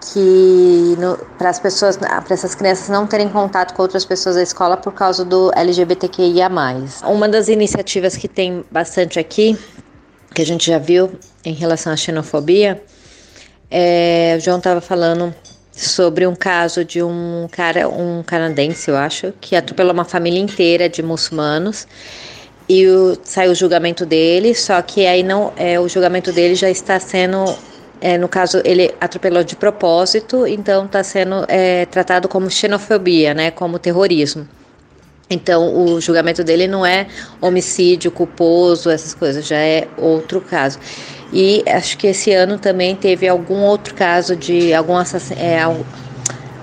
que 0.00 0.96
para 1.36 1.50
as 1.50 1.58
pessoas, 1.58 1.96
para 1.96 2.24
essas 2.30 2.54
crianças 2.54 2.88
não 2.88 3.06
terem 3.06 3.28
contato 3.28 3.74
com 3.74 3.82
outras 3.82 4.04
pessoas 4.04 4.36
da 4.36 4.42
escola 4.42 4.76
por 4.76 4.92
causa 4.92 5.24
do 5.24 5.50
LGBTQIA+. 5.54 6.48
Uma 7.04 7.28
das 7.28 7.48
iniciativas 7.48 8.16
que 8.16 8.28
tem 8.28 8.64
bastante 8.70 9.18
aqui, 9.18 9.58
que 10.34 10.42
a 10.42 10.46
gente 10.46 10.66
já 10.66 10.78
viu 10.78 11.12
em 11.44 11.54
relação 11.54 11.92
à 11.92 11.96
xenofobia, 11.96 12.82
é, 13.70 14.36
o 14.38 14.40
João 14.40 14.58
estava 14.58 14.80
falando 14.80 15.34
sobre 15.72 16.26
um 16.26 16.34
caso 16.34 16.84
de 16.84 17.02
um 17.02 17.46
cara, 17.50 17.88
um 17.88 18.22
canadense, 18.22 18.90
eu 18.90 18.96
acho, 18.96 19.32
que 19.40 19.54
atropelou 19.54 19.92
uma 19.92 20.04
família 20.04 20.40
inteira 20.40 20.88
de 20.88 21.02
muçulmanos 21.02 21.86
e 22.68 22.86
o, 22.86 23.16
saiu 23.22 23.52
o 23.52 23.54
julgamento 23.54 24.04
dele, 24.04 24.54
só 24.54 24.82
que 24.82 25.06
aí 25.06 25.22
não, 25.22 25.52
é, 25.56 25.78
o 25.78 25.88
julgamento 25.88 26.32
dele 26.32 26.54
já 26.54 26.68
está 26.68 26.98
sendo, 26.98 27.44
é, 28.00 28.18
no 28.18 28.28
caso 28.28 28.60
ele 28.64 28.94
atropelou 29.00 29.42
de 29.42 29.56
propósito, 29.56 30.46
então 30.46 30.86
está 30.86 31.02
sendo 31.02 31.44
é, 31.48 31.86
tratado 31.86 32.28
como 32.28 32.50
xenofobia, 32.50 33.34
né, 33.34 33.50
como 33.50 33.78
terrorismo. 33.78 34.48
Então, 35.30 35.74
o 35.76 36.00
julgamento 36.00 36.42
dele 36.42 36.66
não 36.66 36.86
é 36.86 37.06
homicídio 37.40 38.10
culposo, 38.10 38.88
essas 38.88 39.12
coisas, 39.12 39.46
já 39.46 39.58
é 39.58 39.86
outro 39.98 40.40
caso. 40.40 40.78
E 41.32 41.62
acho 41.66 41.98
que 41.98 42.06
esse 42.06 42.32
ano 42.32 42.58
também 42.58 42.96
teve 42.96 43.28
algum 43.28 43.62
outro 43.62 43.94
caso 43.94 44.34
de 44.34 44.72
algum 44.72 44.96
assass 44.96 45.30
é, 45.32 45.58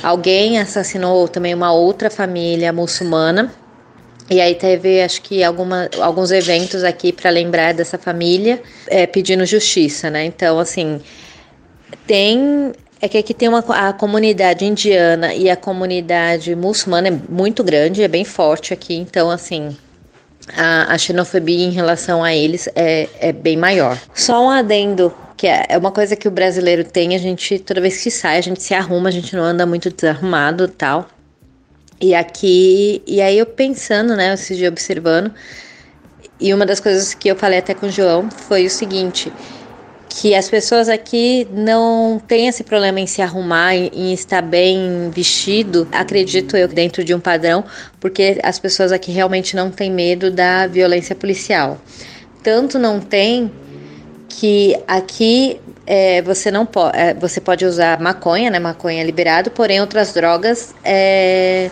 alguém 0.01 0.59
assassinou 0.59 1.27
também 1.27 1.53
uma 1.53 1.71
outra 1.71 2.09
família 2.09 2.73
muçulmana. 2.73 3.53
E 4.29 4.41
aí 4.41 4.55
teve, 4.55 5.03
acho 5.03 5.21
que 5.21 5.43
alguma, 5.43 5.87
alguns 6.01 6.31
eventos 6.31 6.83
aqui 6.83 7.13
para 7.13 7.29
lembrar 7.29 7.73
dessa 7.75 7.99
família 7.99 8.59
é, 8.87 9.05
pedindo 9.05 9.45
justiça, 9.45 10.09
né? 10.09 10.25
Então, 10.25 10.57
assim, 10.59 10.99
tem 12.05 12.73
é 13.01 13.07
que 13.07 13.17
aqui 13.17 13.33
tem 13.33 13.49
uma 13.49 13.59
a 13.59 13.93
comunidade 13.93 14.65
indiana 14.65 15.33
e 15.33 15.49
a 15.49 15.55
comunidade 15.55 16.55
muçulmana 16.55 17.09
é 17.09 17.19
muito 17.29 17.63
grande, 17.63 18.01
é 18.01 18.07
bem 18.07 18.23
forte 18.23 18.73
aqui, 18.73 18.95
então 18.95 19.29
assim 19.29 19.75
a, 20.55 20.93
a 20.93 20.97
xenofobia 20.97 21.65
em 21.65 21.71
relação 21.71 22.23
a 22.23 22.33
eles 22.33 22.69
é, 22.75 23.07
é 23.19 23.31
bem 23.31 23.57
maior. 23.57 23.97
Só 24.13 24.45
um 24.45 24.49
adendo 24.49 25.13
que 25.37 25.47
é, 25.47 25.65
é 25.69 25.77
uma 25.77 25.91
coisa 25.91 26.15
que 26.15 26.27
o 26.27 26.31
brasileiro 26.31 26.83
tem, 26.83 27.15
a 27.15 27.19
gente 27.19 27.59
toda 27.59 27.81
vez 27.81 28.01
que 28.01 28.09
sai, 28.09 28.37
a 28.37 28.41
gente 28.41 28.63
se 28.63 28.73
arruma, 28.73 29.09
a 29.09 29.11
gente 29.11 29.35
não 29.35 29.43
anda 29.43 29.65
muito 29.65 29.89
desarrumado, 29.89 30.67
tal. 30.67 31.09
E 31.99 32.13
aqui, 32.13 33.01
e 33.05 33.21
aí 33.21 33.37
eu 33.37 33.45
pensando, 33.45 34.15
né, 34.15 34.33
esse 34.33 34.55
dia 34.55 34.69
observando, 34.69 35.33
e 36.39 36.53
uma 36.53 36.65
das 36.65 36.79
coisas 36.79 37.13
que 37.13 37.29
eu 37.29 37.35
falei 37.35 37.59
até 37.59 37.73
com 37.73 37.87
o 37.87 37.91
João 37.91 38.29
foi 38.29 38.65
o 38.65 38.69
seguinte, 38.69 39.31
que 40.17 40.33
as 40.33 40.49
pessoas 40.49 40.87
aqui 40.87 41.45
não 41.51 42.21
têm 42.25 42.47
esse 42.47 42.63
problema 42.63 43.01
em 43.01 43.05
se 43.05 43.21
arrumar, 43.21 43.75
em 43.75 44.13
estar 44.13 44.41
bem 44.41 45.09
vestido, 45.13 45.85
acredito 45.91 46.55
eu, 46.55 46.69
dentro 46.69 47.03
de 47.03 47.13
um 47.13 47.19
padrão, 47.19 47.65
porque 47.99 48.39
as 48.41 48.57
pessoas 48.57 48.93
aqui 48.93 49.11
realmente 49.11 49.57
não 49.57 49.69
têm 49.69 49.91
medo 49.91 50.31
da 50.31 50.67
violência 50.67 51.13
policial. 51.13 51.77
Tanto 52.41 52.79
não 52.79 53.01
tem 53.01 53.51
que 54.29 54.79
aqui 54.87 55.59
é, 55.85 56.21
você 56.21 56.49
não 56.49 56.65
pode, 56.65 56.97
é, 56.97 57.13
você 57.13 57.41
pode 57.41 57.65
usar 57.65 57.99
maconha, 57.99 58.49
né? 58.49 58.57
Maconha 58.57 59.01
é 59.01 59.05
liberado, 59.05 59.51
porém 59.51 59.81
outras 59.81 60.13
drogas 60.13 60.73
é, 60.81 61.69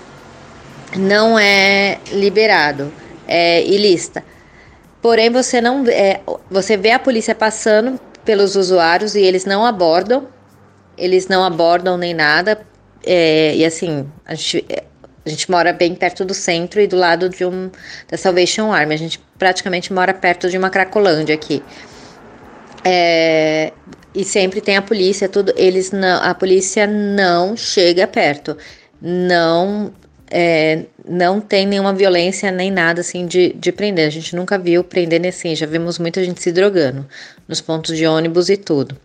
não 0.97 1.39
é 1.39 1.97
liberado, 2.11 2.91
é 3.25 3.63
ilícita. 3.63 4.21
Porém 5.01 5.29
você 5.29 5.61
não, 5.61 5.85
é, 5.87 6.19
você 6.51 6.75
vê 6.75 6.91
a 6.91 6.99
polícia 6.99 7.33
passando 7.33 7.97
pelos 8.25 8.55
usuários 8.55 9.15
e 9.15 9.21
eles 9.21 9.45
não 9.45 9.65
abordam, 9.65 10.27
eles 10.97 11.27
não 11.27 11.43
abordam 11.43 11.97
nem 11.97 12.13
nada. 12.13 12.65
É, 13.05 13.55
e 13.55 13.65
assim, 13.65 14.09
a 14.25 14.35
gente, 14.35 14.65
a 15.25 15.29
gente 15.29 15.51
mora 15.51 15.73
bem 15.73 15.93
perto 15.95 16.23
do 16.23 16.33
centro 16.33 16.79
e 16.79 16.87
do 16.87 16.95
lado 16.95 17.29
de 17.29 17.45
um 17.45 17.69
da 18.09 18.17
Salvation 18.17 18.71
Army. 18.71 18.93
A 18.93 18.97
gente 18.97 19.19
praticamente 19.37 19.91
mora 19.91 20.13
perto 20.13 20.49
de 20.49 20.57
uma 20.57 20.69
Cracolândia 20.69 21.35
aqui. 21.35 21.63
É, 22.85 23.71
e 24.13 24.23
sempre 24.23 24.61
tem 24.61 24.77
a 24.77 24.81
polícia, 24.81 25.27
tudo. 25.27 25.53
Eles 25.55 25.91
não, 25.91 26.21
a 26.21 26.33
polícia 26.33 26.85
não 26.85 27.57
chega 27.57 28.05
perto, 28.05 28.57
não 29.01 29.91
é, 30.35 30.85
não 31.07 31.39
tem 31.39 31.67
nenhuma 31.67 31.93
violência 31.93 32.49
nem 32.51 32.71
nada 32.71 33.01
assim 33.01 33.27
de, 33.27 33.53
de 33.53 33.71
prender. 33.71 34.07
A 34.07 34.09
gente 34.09 34.35
nunca 34.35 34.57
viu 34.57 34.83
prender 34.83 35.23
assim, 35.27 35.55
já 35.55 35.67
vimos 35.67 35.99
muita 35.99 36.23
gente 36.23 36.41
se 36.41 36.51
drogando 36.51 37.07
nos 37.47 37.61
pontos 37.61 37.95
de 37.95 38.07
ônibus 38.07 38.49
e 38.49 38.57
tudo. 38.57 38.97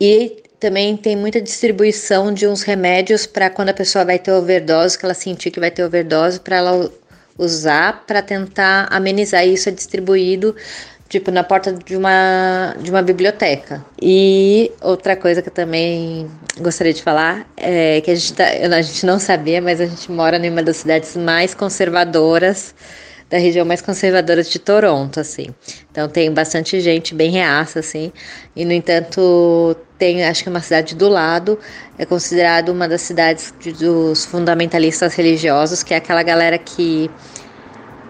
E 0.00 0.44
também 0.60 0.96
tem 0.96 1.16
muita 1.16 1.42
distribuição 1.42 2.32
de 2.32 2.46
uns 2.46 2.62
remédios 2.62 3.26
para 3.26 3.50
quando 3.50 3.70
a 3.70 3.74
pessoa 3.74 4.04
vai 4.04 4.20
ter 4.20 4.30
overdose, 4.30 4.96
que 4.96 5.04
ela 5.04 5.14
sentir 5.14 5.50
que 5.50 5.58
vai 5.58 5.70
ter 5.70 5.82
overdose, 5.82 6.38
para 6.38 6.56
ela 6.56 6.92
usar 7.36 8.04
para 8.06 8.20
tentar 8.20 8.88
amenizar 8.90 9.46
isso 9.46 9.68
é 9.68 9.72
distribuído 9.72 10.54
tipo 11.08 11.30
na 11.30 11.42
porta 11.42 11.72
de 11.72 11.96
uma 11.96 12.76
de 12.80 12.90
uma 12.90 13.02
biblioteca. 13.02 13.84
E 14.00 14.70
outra 14.80 15.16
coisa 15.16 15.42
que 15.42 15.48
eu 15.48 15.52
também 15.52 16.30
gostaria 16.60 16.92
de 16.92 17.02
falar 17.02 17.46
é 17.56 18.00
que 18.00 18.10
a 18.10 18.14
gente, 18.14 18.34
tá, 18.34 18.44
a 18.44 18.82
gente 18.82 19.06
não 19.06 19.18
sabia, 19.18 19.60
mas 19.60 19.80
a 19.80 19.86
gente 19.86 20.10
mora 20.12 20.36
em 20.36 20.50
uma 20.50 20.62
das 20.62 20.78
cidades 20.78 21.16
mais 21.16 21.54
conservadoras 21.54 22.74
da 23.30 23.36
região 23.36 23.64
mais 23.66 23.82
conservadora 23.82 24.42
de 24.42 24.58
Toronto, 24.58 25.20
assim. 25.20 25.48
Então 25.90 26.08
tem 26.08 26.32
bastante 26.32 26.80
gente 26.80 27.14
bem 27.14 27.30
reaça, 27.30 27.80
assim. 27.80 28.10
E 28.56 28.64
no 28.64 28.72
entanto, 28.72 29.76
tem, 29.98 30.24
acho 30.24 30.42
que 30.42 30.48
uma 30.48 30.62
cidade 30.62 30.94
do 30.94 31.08
lado 31.08 31.58
é 31.98 32.06
considerado 32.06 32.70
uma 32.70 32.88
das 32.88 33.02
cidades 33.02 33.52
de, 33.60 33.72
dos 33.72 34.24
fundamentalistas 34.24 35.14
religiosos, 35.14 35.82
que 35.82 35.92
é 35.92 35.98
aquela 35.98 36.22
galera 36.22 36.58
que 36.58 37.10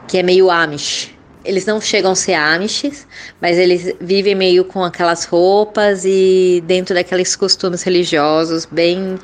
que 0.07 0.17
é 0.17 0.23
meio 0.23 0.51
Amish, 0.51 1.15
eles 1.49 1.65
não 1.65 1.81
chegam 1.81 2.13
a 2.13 2.15
ser 2.15 2.35
Amishes, 2.35 3.07
mas 3.41 3.57
eles 3.57 3.95
vivem 3.99 4.35
meio 4.35 4.67
com 4.67 4.85
aquelas 4.85 5.25
roupas 5.25 6.05
e 6.05 6.63
dentro 6.67 6.95
daqueles 6.95 7.35
costumes 7.35 7.83
religiosos 7.83 8.67
bem, 8.67 9.19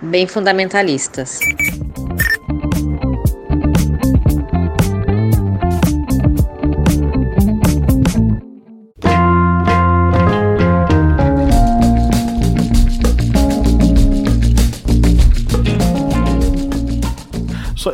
bem 0.00 0.26
fundamentalistas. 0.26 1.38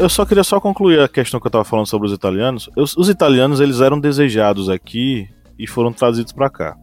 Eu 0.04 0.08
só 0.08 0.26
queria 0.26 0.44
só 0.44 0.60
concluir 0.60 1.00
a 1.00 1.08
questão 1.08 1.40
que 1.40 1.46
eu 1.46 1.48
estava 1.48 1.64
falando 1.64 1.86
sobre 1.86 2.06
os 2.06 2.12
italianos. 2.12 2.68
os, 2.76 2.96
os 2.96 3.08
italianos 3.08 3.60
eles 3.60 3.80
eram 3.80 3.98
desejados 3.98 4.68
aqui 4.68 5.28
e 5.58 5.66
foram 5.66 5.92
trazidos 5.92 6.32
para 6.32 6.50
cá. 6.50 6.76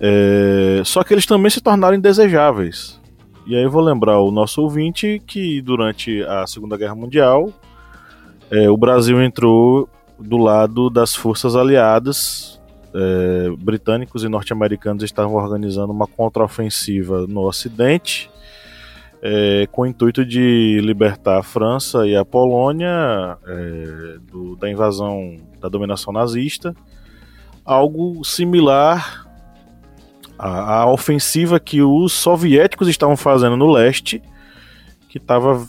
É, 0.00 0.82
só 0.84 1.04
que 1.04 1.14
eles 1.14 1.24
também 1.24 1.50
se 1.50 1.60
tornaram 1.60 1.96
indesejáveis. 1.96 3.00
E 3.46 3.54
aí 3.54 3.62
eu 3.62 3.70
vou 3.70 3.80
lembrar 3.80 4.20
o 4.20 4.32
nosso 4.32 4.60
ouvinte 4.60 5.22
que 5.26 5.62
durante 5.62 6.22
a 6.24 6.46
Segunda 6.46 6.76
Guerra 6.76 6.94
Mundial 6.94 7.52
é, 8.50 8.68
o 8.68 8.76
Brasil 8.76 9.22
entrou 9.22 9.88
do 10.18 10.36
lado 10.36 10.90
das 10.90 11.14
forças 11.14 11.54
aliadas. 11.54 12.60
É, 12.94 13.50
britânicos 13.58 14.22
e 14.24 14.28
norte-americanos 14.28 15.02
estavam 15.02 15.34
organizando 15.34 15.92
uma 15.92 16.06
contraofensiva 16.06 17.26
no 17.26 17.46
Ocidente 17.46 18.28
é, 19.22 19.68
com 19.70 19.82
o 19.82 19.86
intuito 19.86 20.24
de 20.26 20.80
libertar 20.82 21.38
a 21.38 21.42
França 21.44 22.06
e 22.08 22.16
a 22.16 22.24
Polônia 22.24 23.38
é, 23.46 24.18
do, 24.20 24.56
da 24.56 24.68
invasão 24.68 25.36
da 25.60 25.68
dominação 25.68 26.12
nazista, 26.12 26.74
algo 27.64 28.24
similar 28.24 29.28
à, 30.36 30.80
à, 30.80 30.86
ofensiva 30.90 31.60
que 31.60 31.80
os 31.80 32.12
soviéticos 32.12 32.88
estavam 32.88 33.16
fazendo 33.16 33.56
no 33.56 33.70
leste, 33.70 34.20
que 35.08 35.18
estava 35.18 35.68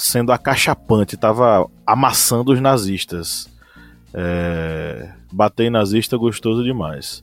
sendo 0.00 0.32
acachapante, 0.32 1.14
estava 1.14 1.66
amassando 1.86 2.52
os 2.52 2.60
nazistas. 2.60 3.48
É, 4.12 5.12
bater 5.30 5.66
em 5.66 5.70
nazista 5.70 6.16
gostoso 6.16 6.64
demais. 6.64 7.22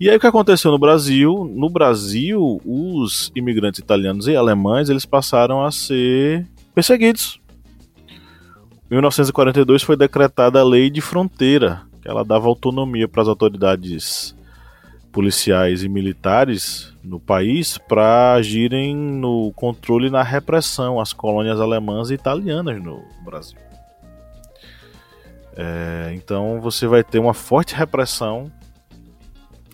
E 0.00 0.08
aí 0.08 0.16
o 0.16 0.20
que 0.20 0.26
aconteceu 0.26 0.70
no 0.70 0.78
Brasil? 0.78 1.52
No 1.54 1.68
Brasil, 1.68 2.58
os 2.64 3.30
imigrantes 3.36 3.80
italianos 3.80 4.26
e 4.26 4.34
alemães 4.34 4.88
eles 4.88 5.04
passaram 5.04 5.62
a 5.62 5.70
ser 5.70 6.46
perseguidos. 6.74 7.38
Em 8.90 8.94
1942 8.94 9.82
foi 9.82 9.98
decretada 9.98 10.58
a 10.58 10.64
lei 10.64 10.88
de 10.88 11.02
fronteira, 11.02 11.82
que 12.00 12.08
ela 12.08 12.24
dava 12.24 12.48
autonomia 12.48 13.06
para 13.06 13.20
as 13.20 13.28
autoridades 13.28 14.34
policiais 15.12 15.82
e 15.82 15.88
militares 15.88 16.96
no 17.04 17.20
país 17.20 17.76
para 17.76 18.32
agirem 18.32 18.96
no 18.96 19.52
controle 19.52 20.06
e 20.06 20.10
na 20.10 20.22
repressão 20.22 20.98
às 20.98 21.12
colônias 21.12 21.60
alemãs 21.60 22.08
e 22.08 22.14
italianas 22.14 22.82
no 22.82 23.04
Brasil. 23.22 23.58
É, 25.54 26.12
então 26.14 26.58
você 26.58 26.86
vai 26.86 27.04
ter 27.04 27.18
uma 27.18 27.34
forte 27.34 27.74
repressão 27.74 28.50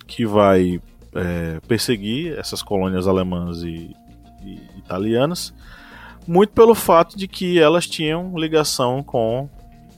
que 0.06 0.26
vai 0.26 0.80
é, 1.14 1.60
perseguir 1.66 2.38
essas 2.38 2.62
colônias 2.62 3.08
alemãs 3.08 3.62
e, 3.62 3.94
e 4.44 4.60
italianas, 4.76 5.54
muito 6.26 6.50
pelo 6.50 6.74
fato 6.74 7.16
de 7.16 7.26
que 7.26 7.58
elas 7.58 7.86
tinham 7.86 8.36
ligação 8.36 9.02
com 9.02 9.48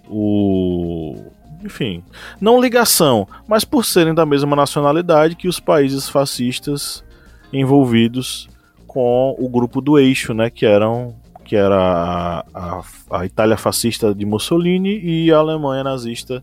o 0.08 1.32
enfim, 1.62 2.04
não 2.40 2.60
ligação, 2.60 3.26
mas 3.46 3.64
por 3.64 3.84
serem 3.84 4.14
da 4.14 4.24
mesma 4.24 4.54
nacionalidade 4.54 5.34
que 5.34 5.48
os 5.48 5.58
países 5.58 6.08
fascistas 6.08 7.04
envolvidos 7.52 8.48
com 8.86 9.34
o 9.38 9.48
grupo 9.48 9.80
do 9.80 9.98
eixo, 9.98 10.32
né, 10.32 10.50
que 10.50 10.64
eram 10.64 11.16
que 11.44 11.56
era 11.56 11.76
a, 11.76 12.44
a, 12.54 12.82
a 13.10 13.26
Itália 13.26 13.56
fascista 13.56 14.14
de 14.14 14.26
Mussolini 14.26 15.00
e 15.02 15.32
a 15.32 15.38
Alemanha 15.38 15.82
nazista 15.82 16.42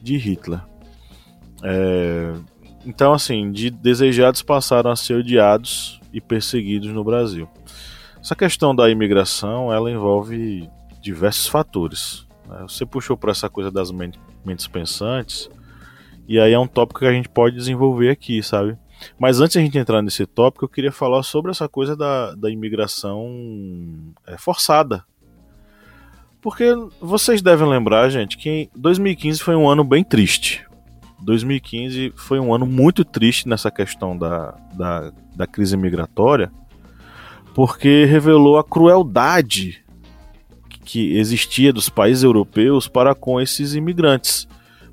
de 0.00 0.16
Hitler. 0.16 0.60
É, 1.62 2.32
então, 2.84 3.12
assim, 3.12 3.50
de 3.52 3.70
desejados 3.70 4.42
passaram 4.42 4.90
a 4.90 4.96
ser 4.96 5.14
odiados 5.14 6.00
e 6.12 6.20
perseguidos 6.20 6.90
no 6.90 7.04
Brasil. 7.04 7.48
Essa 8.20 8.34
questão 8.34 8.74
da 8.74 8.90
imigração, 8.90 9.72
ela 9.72 9.90
envolve 9.90 10.68
diversos 11.00 11.46
fatores. 11.46 12.26
Né? 12.48 12.58
Você 12.62 12.84
puxou 12.84 13.16
por 13.16 13.30
essa 13.30 13.48
coisa 13.48 13.70
das 13.70 13.90
mentes 13.90 14.66
pensantes, 14.66 15.48
e 16.28 16.38
aí 16.38 16.52
é 16.52 16.58
um 16.58 16.66
tópico 16.66 17.00
que 17.00 17.06
a 17.06 17.12
gente 17.12 17.28
pode 17.28 17.56
desenvolver 17.56 18.10
aqui, 18.10 18.42
sabe? 18.42 18.76
Mas 19.18 19.40
antes 19.40 19.54
de 19.54 19.58
a 19.58 19.62
gente 19.62 19.78
entrar 19.78 20.00
nesse 20.02 20.24
tópico, 20.26 20.64
eu 20.64 20.68
queria 20.68 20.92
falar 20.92 21.22
sobre 21.22 21.50
essa 21.50 21.68
coisa 21.68 21.96
da, 21.96 22.34
da 22.34 22.50
imigração 22.50 23.28
é, 24.26 24.36
forçada. 24.38 25.04
Porque 26.40 26.72
vocês 27.00 27.42
devem 27.42 27.68
lembrar, 27.68 28.08
gente, 28.08 28.36
que 28.36 28.68
2015 28.76 29.40
foi 29.40 29.56
um 29.56 29.68
ano 29.68 29.84
bem 29.84 30.02
triste. 30.04 30.64
2015 31.22 32.12
foi 32.16 32.38
um 32.40 32.54
ano 32.54 32.66
muito 32.66 33.04
triste 33.04 33.48
nessa 33.48 33.70
questão 33.70 34.16
da, 34.16 34.54
da, 34.74 35.12
da 35.34 35.46
crise 35.46 35.76
migratória, 35.76 36.50
porque 37.54 38.04
revelou 38.04 38.58
a 38.58 38.64
crueldade 38.64 39.82
que 40.84 41.16
existia 41.16 41.72
dos 41.72 41.88
países 41.88 42.24
europeus 42.24 42.88
para 42.88 43.14
com 43.14 43.40
esses 43.40 43.74
imigrantes. 43.74 44.48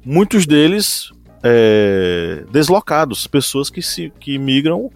Muitos 0.05 0.45
deles 0.45 1.11
é, 1.43 2.45
deslocados, 2.51 3.25
pessoas 3.27 3.69
que, 3.69 3.81
se, 3.81 4.11
que 4.19 4.37
migram 4.37 4.89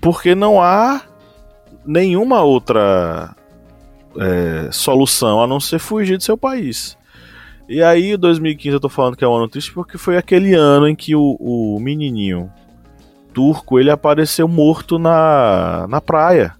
porque 0.00 0.34
não 0.34 0.60
há 0.60 1.00
nenhuma 1.86 2.42
outra 2.42 3.34
é, 4.18 4.68
solução 4.72 5.40
a 5.40 5.46
não 5.46 5.60
ser 5.60 5.78
fugir 5.78 6.16
do 6.16 6.22
seu 6.24 6.36
país. 6.36 6.98
E 7.72 7.82
aí, 7.82 8.18
2015, 8.18 8.74
eu 8.74 8.80
tô 8.80 8.90
falando 8.90 9.16
que 9.16 9.24
é 9.24 9.26
um 9.26 9.34
ano 9.34 9.48
triste 9.48 9.72
porque 9.72 9.96
foi 9.96 10.18
aquele 10.18 10.52
ano 10.52 10.86
em 10.86 10.94
que 10.94 11.16
o, 11.16 11.38
o 11.40 11.80
menininho 11.80 12.52
turco 13.32 13.80
ele 13.80 13.90
apareceu 13.90 14.46
morto 14.46 14.98
na, 14.98 15.86
na 15.88 15.98
praia. 15.98 16.54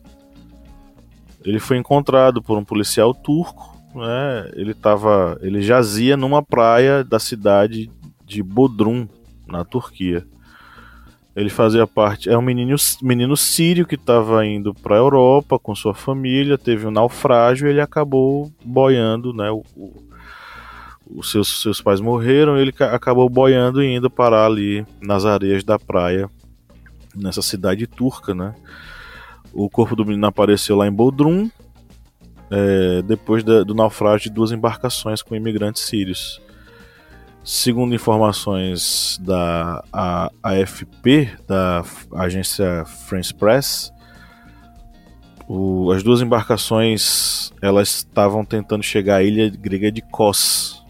Ele 1.44 1.58
foi 1.58 1.76
encontrado 1.76 2.40
por 2.40 2.56
um 2.56 2.64
policial 2.64 3.12
turco, 3.12 3.76
né? 3.94 4.50
Ele 4.54 4.72
tava, 4.72 5.38
ele 5.42 5.60
jazia 5.60 6.16
numa 6.16 6.42
praia 6.42 7.04
da 7.04 7.18
cidade 7.18 7.90
de 8.24 8.42
Bodrum, 8.42 9.06
na 9.46 9.66
Turquia. 9.66 10.26
Ele 11.36 11.50
fazia 11.50 11.86
parte, 11.86 12.30
é 12.30 12.38
um 12.38 12.42
menino, 12.42 12.74
menino 13.02 13.36
sírio 13.36 13.86
que 13.86 13.96
estava 13.96 14.46
indo 14.46 14.72
para 14.72 14.94
a 14.94 14.98
Europa 14.98 15.58
com 15.58 15.74
sua 15.74 15.92
família, 15.92 16.56
teve 16.56 16.86
um 16.86 16.90
naufrágio 16.90 17.66
e 17.66 17.70
ele 17.70 17.82
acabou 17.82 18.50
boiando, 18.64 19.34
né? 19.34 19.50
O, 19.50 19.62
o, 19.76 20.10
os 21.14 21.30
seus, 21.30 21.60
seus 21.60 21.80
pais 21.80 22.00
morreram, 22.00 22.56
ele 22.56 22.72
acabou 22.80 23.28
boiando 23.28 23.82
e 23.82 23.94
indo 23.94 24.10
parar 24.10 24.46
ali 24.46 24.86
nas 25.00 25.24
areias 25.24 25.62
da 25.62 25.78
praia, 25.78 26.28
nessa 27.14 27.42
cidade 27.42 27.86
turca, 27.86 28.34
né? 28.34 28.54
O 29.52 29.68
corpo 29.68 29.94
do 29.94 30.04
menino 30.04 30.26
apareceu 30.26 30.76
lá 30.76 30.86
em 30.86 30.92
Bodrum, 30.92 31.50
é, 32.50 33.02
depois 33.02 33.44
da, 33.44 33.62
do 33.62 33.74
naufrágio 33.74 34.30
de 34.30 34.34
duas 34.34 34.52
embarcações 34.52 35.22
com 35.22 35.34
imigrantes 35.34 35.82
sírios. 35.82 36.40
Segundo 37.44 37.94
informações 37.94 39.18
da 39.20 39.82
AFP, 40.42 41.28
da 41.46 41.82
agência 42.14 42.84
France 43.08 43.34
Press, 43.34 43.92
o, 45.48 45.90
as 45.90 46.02
duas 46.02 46.22
embarcações 46.22 47.52
elas 47.60 47.88
estavam 47.88 48.44
tentando 48.44 48.82
chegar 48.82 49.16
à 49.16 49.22
ilha 49.22 49.50
grega 49.50 49.90
de 49.90 50.00
Kos. 50.00 50.81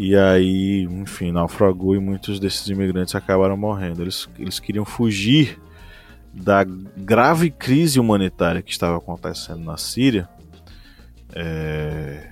E 0.00 0.14
aí, 0.14 0.84
enfim, 0.84 1.32
naufragou 1.32 1.96
e 1.96 1.98
muitos 1.98 2.38
desses 2.38 2.68
imigrantes 2.68 3.16
acabaram 3.16 3.56
morrendo. 3.56 4.00
Eles, 4.00 4.28
eles 4.38 4.60
queriam 4.60 4.84
fugir 4.84 5.60
da 6.32 6.62
grave 6.62 7.50
crise 7.50 7.98
humanitária 7.98 8.62
que 8.62 8.70
estava 8.70 8.96
acontecendo 8.96 9.64
na 9.64 9.76
Síria. 9.76 10.28
É... 11.34 12.30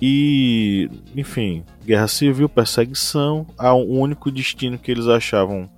E, 0.00 0.90
enfim, 1.14 1.62
guerra 1.86 2.08
civil, 2.08 2.48
perseguição. 2.48 3.46
O 3.56 4.00
único 4.00 4.28
destino 4.28 4.76
que 4.76 4.90
eles 4.90 5.06
achavam 5.06 5.70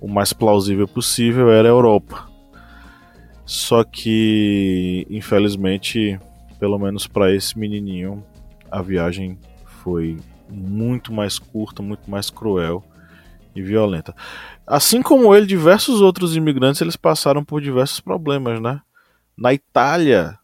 o 0.00 0.08
mais 0.08 0.32
plausível 0.32 0.88
possível 0.88 1.52
era 1.52 1.68
a 1.68 1.70
Europa. 1.70 2.28
Só 3.46 3.84
que, 3.84 5.06
infelizmente, 5.08 6.18
pelo 6.58 6.76
menos 6.76 7.06
para 7.06 7.32
esse 7.32 7.56
menininho, 7.56 8.24
a 8.68 8.82
viagem 8.82 9.38
foi 9.64 10.16
muito 10.50 11.12
mais 11.12 11.38
curta, 11.38 11.82
muito 11.82 12.10
mais 12.10 12.30
cruel 12.30 12.84
e 13.54 13.62
violenta. 13.62 14.14
Assim 14.66 15.02
como 15.02 15.34
ele, 15.34 15.46
diversos 15.46 16.00
outros 16.00 16.36
imigrantes 16.36 16.80
eles 16.80 16.96
passaram 16.96 17.44
por 17.44 17.60
diversos 17.60 18.00
problemas, 18.00 18.60
né? 18.60 18.80
Na 19.36 19.52
Itália, 19.52 20.38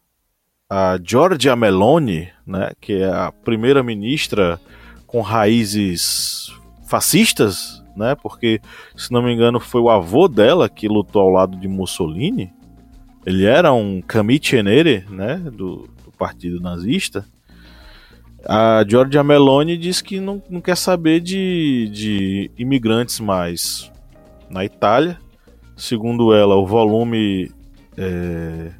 a 0.69 0.97
Giorgia 1.01 1.55
Meloni, 1.55 2.29
né, 2.45 2.71
que 2.81 2.93
é 2.93 3.09
a 3.09 3.31
primeira 3.31 3.81
ministra 3.81 4.59
com 5.05 5.21
raízes 5.21 6.51
fascistas, 6.87 7.83
né? 7.95 8.15
Porque 8.15 8.59
se 8.95 9.11
não 9.11 9.21
me 9.21 9.33
engano 9.33 9.59
foi 9.59 9.81
o 9.81 9.89
avô 9.89 10.27
dela 10.27 10.67
que 10.67 10.87
lutou 10.87 11.21
ao 11.21 11.29
lado 11.29 11.57
de 11.57 11.67
Mussolini. 11.67 12.51
Ele 13.25 13.45
era 13.45 13.73
um 13.73 14.01
camicenere, 14.01 15.05
né, 15.09 15.35
do, 15.37 15.89
do 16.03 16.11
partido 16.17 16.59
nazista. 16.61 17.25
A 18.49 18.81
Giorgia 18.87 19.21
Meloni 19.25 19.77
diz 19.77 20.01
que 20.01 20.21
não, 20.21 20.41
não 20.49 20.61
quer 20.61 20.77
saber 20.77 21.19
de, 21.19 21.89
de 21.91 22.49
imigrantes 22.57 23.19
mais 23.19 23.91
na 24.49 24.63
Itália. 24.63 25.19
Segundo 25.75 26.33
ela, 26.33 26.55
o 26.55 26.65
volume 26.65 27.51
é, 27.97 28.71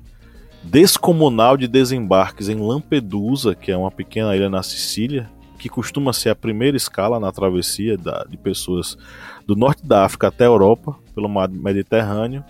descomunal 0.64 1.58
de 1.58 1.68
desembarques 1.68 2.48
em 2.48 2.56
Lampedusa, 2.56 3.54
que 3.54 3.70
é 3.70 3.76
uma 3.76 3.92
pequena 3.92 4.34
ilha 4.38 4.50
na 4.50 4.64
Sicília, 4.64 5.30
que 5.60 5.68
costuma 5.68 6.14
ser 6.14 6.30
a 6.30 6.36
primeira 6.36 6.78
escala 6.78 7.20
na 7.20 7.30
travessia 7.30 7.98
da, 7.98 8.24
de 8.24 8.38
pessoas 8.38 8.98
do 9.46 9.54
norte 9.54 9.86
da 9.86 10.06
África 10.06 10.30
até 10.30 10.46
a 10.46 10.48
Europa, 10.48 10.96
pelo 11.14 11.28
mar 11.28 11.50
Mediterrâneo. 11.50 12.42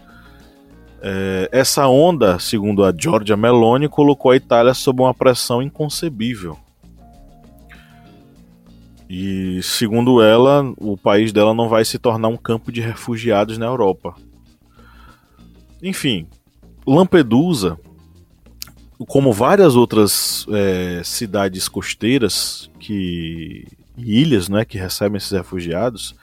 É, 1.01 1.49
essa 1.51 1.88
onda, 1.88 2.38
segundo 2.38 2.86
a 2.86 2.93
Giorgia 2.95 3.36
Meloni, 3.36 3.89
colocou 3.89 4.30
a 4.30 4.36
Itália 4.36 4.76
sob 4.76 5.01
uma 5.01 5.15
pressão 5.15 5.63
inconcebível. 5.63 6.59
E 9.09 9.61
segundo 9.63 10.21
ela, 10.21 10.73
o 10.77 10.97
país 10.97 11.31
dela 11.31 11.53
não 11.53 11.69
vai 11.69 11.85
se 11.85 11.97
tornar 11.97 12.27
um 12.27 12.37
campo 12.37 12.71
de 12.71 12.81
refugiados 12.81 13.57
na 13.57 13.65
Europa. 13.65 14.15
Enfim, 15.81 16.27
Lampedusa, 16.85 17.77
como 19.07 19.31
várias 19.31 19.75
outras 19.75 20.45
é, 20.49 21.01
cidades 21.03 21.69
costeiras 21.69 22.69
que 22.79 23.65
ilhas, 23.97 24.49
né, 24.49 24.65
que 24.65 24.77
recebem 24.77 25.17
esses 25.17 25.31
refugiados, 25.31 26.15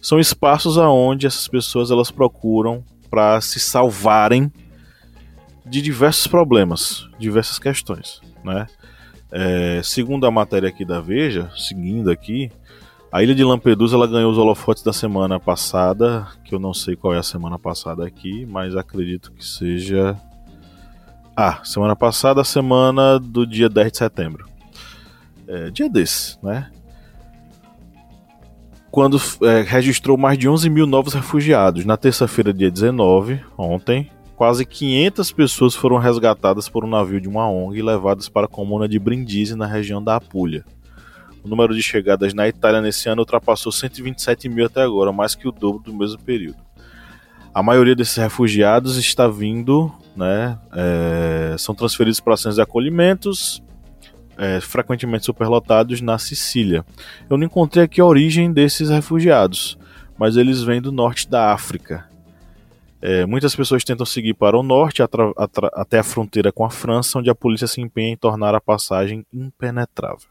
são 0.00 0.18
espaços 0.18 0.78
aonde 0.78 1.26
essas 1.26 1.48
pessoas 1.48 1.90
elas 1.90 2.10
procuram 2.10 2.84
para 3.10 3.40
se 3.40 3.58
salvarem 3.58 4.50
de 5.66 5.82
diversos 5.82 6.26
problemas, 6.26 7.08
diversas 7.18 7.58
questões, 7.58 8.20
né? 8.42 8.66
É, 9.32 9.80
segundo 9.82 10.26
a 10.26 10.30
matéria 10.30 10.68
aqui 10.68 10.84
da 10.84 11.00
Veja, 11.00 11.50
seguindo 11.56 12.10
aqui, 12.10 12.50
a 13.12 13.22
ilha 13.22 13.34
de 13.34 13.42
Lampedusa 13.42 13.96
ela 13.96 14.06
ganhou 14.06 14.30
os 14.30 14.38
holofotes 14.38 14.82
da 14.82 14.92
semana 14.92 15.40
passada, 15.40 16.28
que 16.44 16.54
eu 16.54 16.60
não 16.60 16.72
sei 16.72 16.94
qual 16.94 17.12
é 17.12 17.18
a 17.18 17.22
semana 17.22 17.58
passada 17.58 18.06
aqui, 18.06 18.46
mas 18.46 18.76
acredito 18.76 19.32
que 19.32 19.44
seja. 19.44 20.16
Ah, 21.36 21.60
semana 21.64 21.96
passada, 21.96 22.44
semana 22.44 23.18
do 23.18 23.46
dia 23.46 23.68
10 23.68 23.92
de 23.92 23.98
setembro. 23.98 24.48
É, 25.48 25.70
dia 25.70 25.88
desse, 25.88 26.38
né? 26.40 26.70
Quando 28.90 29.20
é, 29.42 29.62
registrou 29.62 30.16
mais 30.16 30.38
de 30.38 30.48
11 30.48 30.68
mil 30.70 30.86
novos 30.86 31.14
refugiados. 31.14 31.84
Na 31.84 31.96
terça-feira, 31.96 32.52
dia 32.52 32.70
19, 32.70 33.40
ontem, 33.56 34.10
quase 34.40 34.64
500 34.64 35.32
pessoas 35.32 35.74
foram 35.74 35.98
resgatadas 35.98 36.66
por 36.66 36.82
um 36.82 36.88
navio 36.88 37.20
de 37.20 37.28
uma 37.28 37.46
ONG 37.46 37.78
e 37.78 37.82
levadas 37.82 38.26
para 38.26 38.46
a 38.46 38.48
comuna 38.48 38.88
de 38.88 38.98
Brindisi, 38.98 39.54
na 39.54 39.66
região 39.66 40.02
da 40.02 40.16
Apulha. 40.16 40.64
O 41.44 41.48
número 41.48 41.74
de 41.74 41.82
chegadas 41.82 42.32
na 42.32 42.48
Itália 42.48 42.80
nesse 42.80 43.06
ano 43.06 43.20
ultrapassou 43.20 43.70
127 43.70 44.48
mil 44.48 44.64
até 44.64 44.80
agora, 44.80 45.12
mais 45.12 45.34
que 45.34 45.46
o 45.46 45.52
dobro 45.52 45.82
do 45.82 45.92
mesmo 45.92 46.18
período. 46.20 46.56
A 47.52 47.62
maioria 47.62 47.94
desses 47.94 48.16
refugiados 48.16 48.96
está 48.96 49.28
vindo, 49.28 49.92
né, 50.16 50.58
é, 50.72 51.54
são 51.58 51.74
transferidos 51.74 52.18
para 52.18 52.34
centros 52.34 52.54
de 52.54 52.62
acolhimentos, 52.62 53.62
é, 54.38 54.58
frequentemente 54.58 55.26
superlotados 55.26 56.00
na 56.00 56.16
Sicília. 56.18 56.82
Eu 57.28 57.36
não 57.36 57.44
encontrei 57.44 57.84
aqui 57.84 58.00
a 58.00 58.06
origem 58.06 58.50
desses 58.50 58.88
refugiados, 58.88 59.76
mas 60.16 60.38
eles 60.38 60.62
vêm 60.62 60.80
do 60.80 60.90
norte 60.90 61.28
da 61.28 61.52
África. 61.52 62.08
É, 63.02 63.24
muitas 63.24 63.56
pessoas 63.56 63.82
tentam 63.82 64.04
seguir 64.04 64.34
para 64.34 64.58
o 64.58 64.62
norte 64.62 65.02
até 65.02 65.98
a 65.98 66.04
fronteira 66.04 66.52
com 66.52 66.64
a 66.64 66.70
França, 66.70 67.18
onde 67.18 67.30
a 67.30 67.34
polícia 67.34 67.66
se 67.66 67.80
empenha 67.80 68.12
em 68.12 68.16
tornar 68.16 68.54
a 68.54 68.60
passagem 68.60 69.24
impenetrável. 69.32 70.28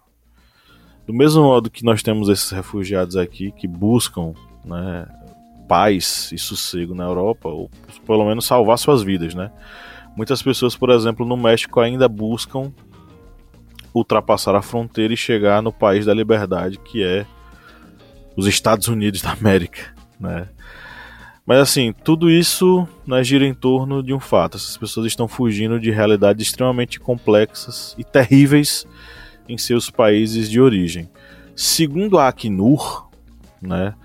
Do 1.08 1.14
mesmo 1.14 1.42
modo 1.42 1.72
que 1.72 1.84
nós 1.84 2.04
temos 2.04 2.30
esses 2.30 2.52
refugiados 2.52 3.16
aqui 3.16 3.52
que 3.52 3.68
buscam 3.68 4.34
né, 4.64 5.08
paz 5.68 6.32
e 6.32 6.38
sossego 6.38 6.94
na 6.94 7.06
Europa, 7.06 7.50
ou 7.50 7.72
pelo 8.06 8.24
menos 8.26 8.46
salvar 8.46 8.78
suas 8.78 9.02
vidas, 9.02 9.34
né? 9.34 9.52
Muitas 10.16 10.42
pessoas, 10.42 10.76
por 10.76 10.92
exemplo, 10.92 11.26
no 11.26 11.38
México 11.38 11.80
ainda 11.80 12.08
buscam 12.08 12.72
ultrapassar 13.94 14.56
a 14.56 14.62
fronteira 14.62 15.14
e 15.14 15.18
chegar 15.18 15.64
no 15.64 15.74
país 15.74 16.06
da 16.06 16.14
liberdade, 16.14 16.78
que 16.78 17.04
é 17.04 17.26
os 18.36 18.46
Estados 18.46 18.88
Unidos 18.88 19.22
da 19.22 19.32
América, 19.32 19.96
né? 20.20 20.48
Mas 21.50 21.58
assim, 21.62 21.92
tudo 22.04 22.30
isso 22.30 22.88
né, 23.08 23.24
gira 23.24 23.44
em 23.44 23.56
torno 23.56 24.04
de 24.04 24.14
um 24.14 24.20
fato: 24.20 24.56
essas 24.56 24.78
pessoas 24.78 25.08
estão 25.08 25.28
fugindo 25.28 25.80
de 25.80 25.90
realidades 25.90 26.46
extremamente 26.46 27.00
complexas 27.00 27.96
e 27.98 28.04
terríveis 28.04 28.86
em 29.48 29.58
seus 29.58 29.90
países 29.90 30.48
de 30.48 30.62
origem. 30.62 31.10
Segundo 31.56 32.20
a 32.20 32.28
Acnur, 32.28 33.10
né, 33.60 33.96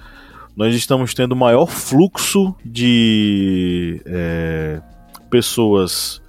nós 0.57 0.75
estamos 0.75 1.13
tendo 1.13 1.33
o 1.33 1.37
maior 1.37 1.67
fluxo 1.67 2.55
de 2.65 4.01
é, 4.07 4.81
pessoas 5.29 6.23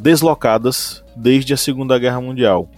deslocadas 0.00 1.04
desde 1.14 1.52
a 1.52 1.56
Segunda 1.58 1.98
Guerra 1.98 2.22
Mundial 2.22 2.70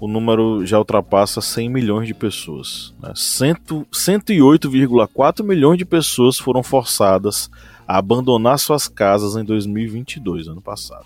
o 0.00 0.08
número 0.08 0.64
já 0.64 0.78
ultrapassa 0.78 1.42
100 1.42 1.68
milhões 1.68 2.08
de 2.08 2.14
pessoas. 2.14 2.94
Né? 3.00 3.12
108,4 3.12 5.44
milhões 5.44 5.76
de 5.76 5.84
pessoas 5.84 6.38
foram 6.38 6.62
forçadas 6.62 7.50
a 7.86 7.98
abandonar 7.98 8.58
suas 8.58 8.88
casas 8.88 9.36
em 9.36 9.44
2022, 9.44 10.48
ano 10.48 10.62
passado. 10.62 11.04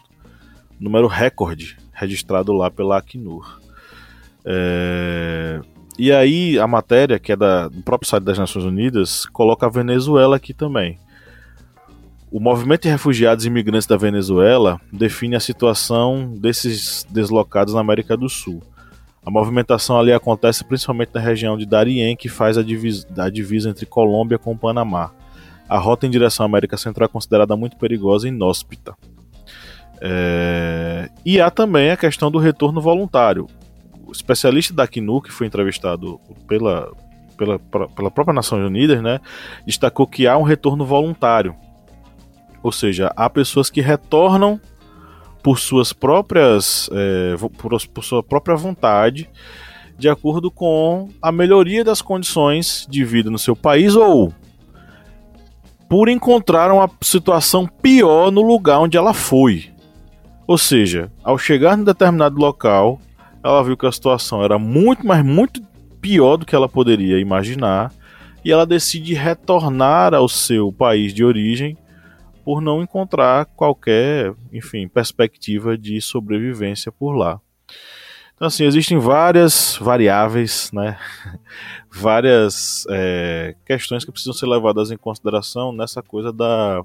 Número 0.79 1.09
recorde 1.09 1.77
registrado 1.93 2.53
lá 2.53 2.71
pela 2.71 2.99
Acnur. 2.99 3.59
É... 4.45 5.61
E 5.99 6.13
aí 6.13 6.59
a 6.59 6.67
matéria, 6.67 7.19
que 7.19 7.33
é 7.33 7.37
da, 7.37 7.69
do 7.69 7.83
próprio 7.83 8.09
site 8.09 8.25
das 8.25 8.39
Nações 8.39 8.65
Unidas, 8.65 9.27
coloca 9.27 9.67
a 9.67 9.71
Venezuela 9.71 10.37
aqui 10.37 10.55
também. 10.55 10.99
O 12.31 12.41
movimento 12.41 12.83
de 12.83 12.89
refugiados 12.89 13.45
e 13.45 13.49
imigrantes 13.49 13.87
da 13.87 13.97
Venezuela 13.97 14.81
define 14.93 15.37
a 15.37 15.41
situação 15.41 16.35
desses 16.37 17.07
deslocados 17.09 17.75
na 17.75 17.81
América 17.81 18.17
do 18.17 18.29
Sul. 18.29 18.61
A 19.25 19.31
movimentação 19.31 19.99
ali 19.99 20.13
acontece 20.13 20.63
principalmente 20.65 21.11
na 21.15 21.21
região 21.21 21.57
de 21.57 21.65
Darien, 21.65 22.15
que 22.15 22.29
faz 22.29 22.59
a 22.59 22.63
divisa, 22.63 23.07
a 23.17 23.31
divisa 23.31 23.71
entre 23.71 23.87
Colômbia 23.87 24.39
com 24.39 24.57
Panamá. 24.57 25.13
A 25.67 25.79
rota 25.79 26.07
em 26.07 26.11
direção 26.11 26.45
à 26.45 26.47
América 26.47 26.77
Central 26.77 27.07
é 27.07 27.09
considerada 27.09 27.57
muito 27.57 27.77
perigosa 27.79 28.29
e 28.29 28.31
inóspita. 28.31 28.95
É... 30.01 31.09
E 31.25 31.41
há 31.41 31.51
também 31.51 31.91
a 31.91 31.97
questão 31.97 32.31
do 32.31 32.39
retorno 32.39 32.83
voluntário. 32.83 33.47
O 34.07 34.13
especialista 34.13 34.75
da 34.75 34.83
Acnu, 34.83 35.23
que 35.23 35.33
foi 35.33 35.47
entrevistado 35.47 36.21
pela, 36.47 36.93
pela, 37.39 37.59
pela 37.59 38.11
própria 38.11 38.35
Nações 38.35 38.67
Unidas, 38.67 39.03
né, 39.03 39.21
destacou 39.67 40.07
que 40.07 40.27
há 40.27 40.37
um 40.37 40.43
retorno 40.43 40.85
voluntário. 40.85 41.57
Ou 42.63 42.71
seja, 42.71 43.11
há 43.17 43.31
pessoas 43.31 43.71
que 43.71 43.81
retornam 43.81 44.61
por 45.45 45.59
suas 45.59 45.93
próprias 45.93 46.89
é, 46.91 47.37
por, 47.59 47.79
por 47.89 48.03
sua 48.03 48.23
própria 48.23 48.57
vontade 48.57 49.29
de 49.99 50.09
acordo 50.09 50.51
com 50.51 51.11
a 51.21 51.31
melhoria 51.31 51.85
das 51.85 52.01
condições 52.01 52.87
de 52.89 53.05
vida 53.05 53.31
no 53.31 53.39
seu 53.39 53.55
país 53.55 53.95
ou 53.95 54.33
por 55.87 56.09
encontrar 56.09 56.73
uma 56.73 56.91
situação 57.03 57.67
pior 57.67 58.33
no 58.33 58.41
lugar 58.41 58.81
onde 58.81 58.97
ela 58.97 59.13
foi. 59.13 59.67
Ou 60.47 60.59
seja, 60.59 61.13
ao 61.23 61.39
chegar 61.39 61.79
em 61.79 61.85
determinado 61.85 62.37
local, 62.41 62.99
ela 63.45 63.63
viu 63.63 63.77
que 63.77 63.87
a 63.87 63.93
situação 63.93 64.43
era 64.43 64.59
muito, 64.59 65.07
mas 65.07 65.23
muito 65.23 65.63
pior 66.01 66.39
do 66.39 66.47
que 66.47 66.57
ela 66.57 66.69
poderia 66.69 67.21
imaginar 67.21 67.93
e 68.43 68.51
ela 68.51 68.67
decide 68.67 69.15
retornar 69.15 70.15
ao 70.15 70.29
seu 70.29 70.73
país 70.73 71.13
de 71.15 71.23
origem 71.23 71.77
por 72.45 72.61
não 72.61 72.83
encontrar 72.83 73.47
qualquer, 73.47 74.35
enfim, 74.53 74.87
perspectiva 74.87 75.79
de 75.79 76.01
sobrevivência 76.01 76.93
por 76.93 77.13
lá. 77.13 77.41
Então, 78.35 78.49
assim, 78.49 78.65
existem 78.65 78.99
várias 78.99 79.79
variáveis, 79.81 80.71
né? 80.73 80.99
várias 81.91 82.85
é, 82.91 83.55
questões 83.65 84.05
que 84.05 84.13
precisam 84.13 84.35
ser 84.35 84.47
levadas 84.47 84.91
em 84.91 84.97
consideração 84.97 85.73
nessa 85.73 86.03
coisa 86.03 86.33
da, 86.33 86.85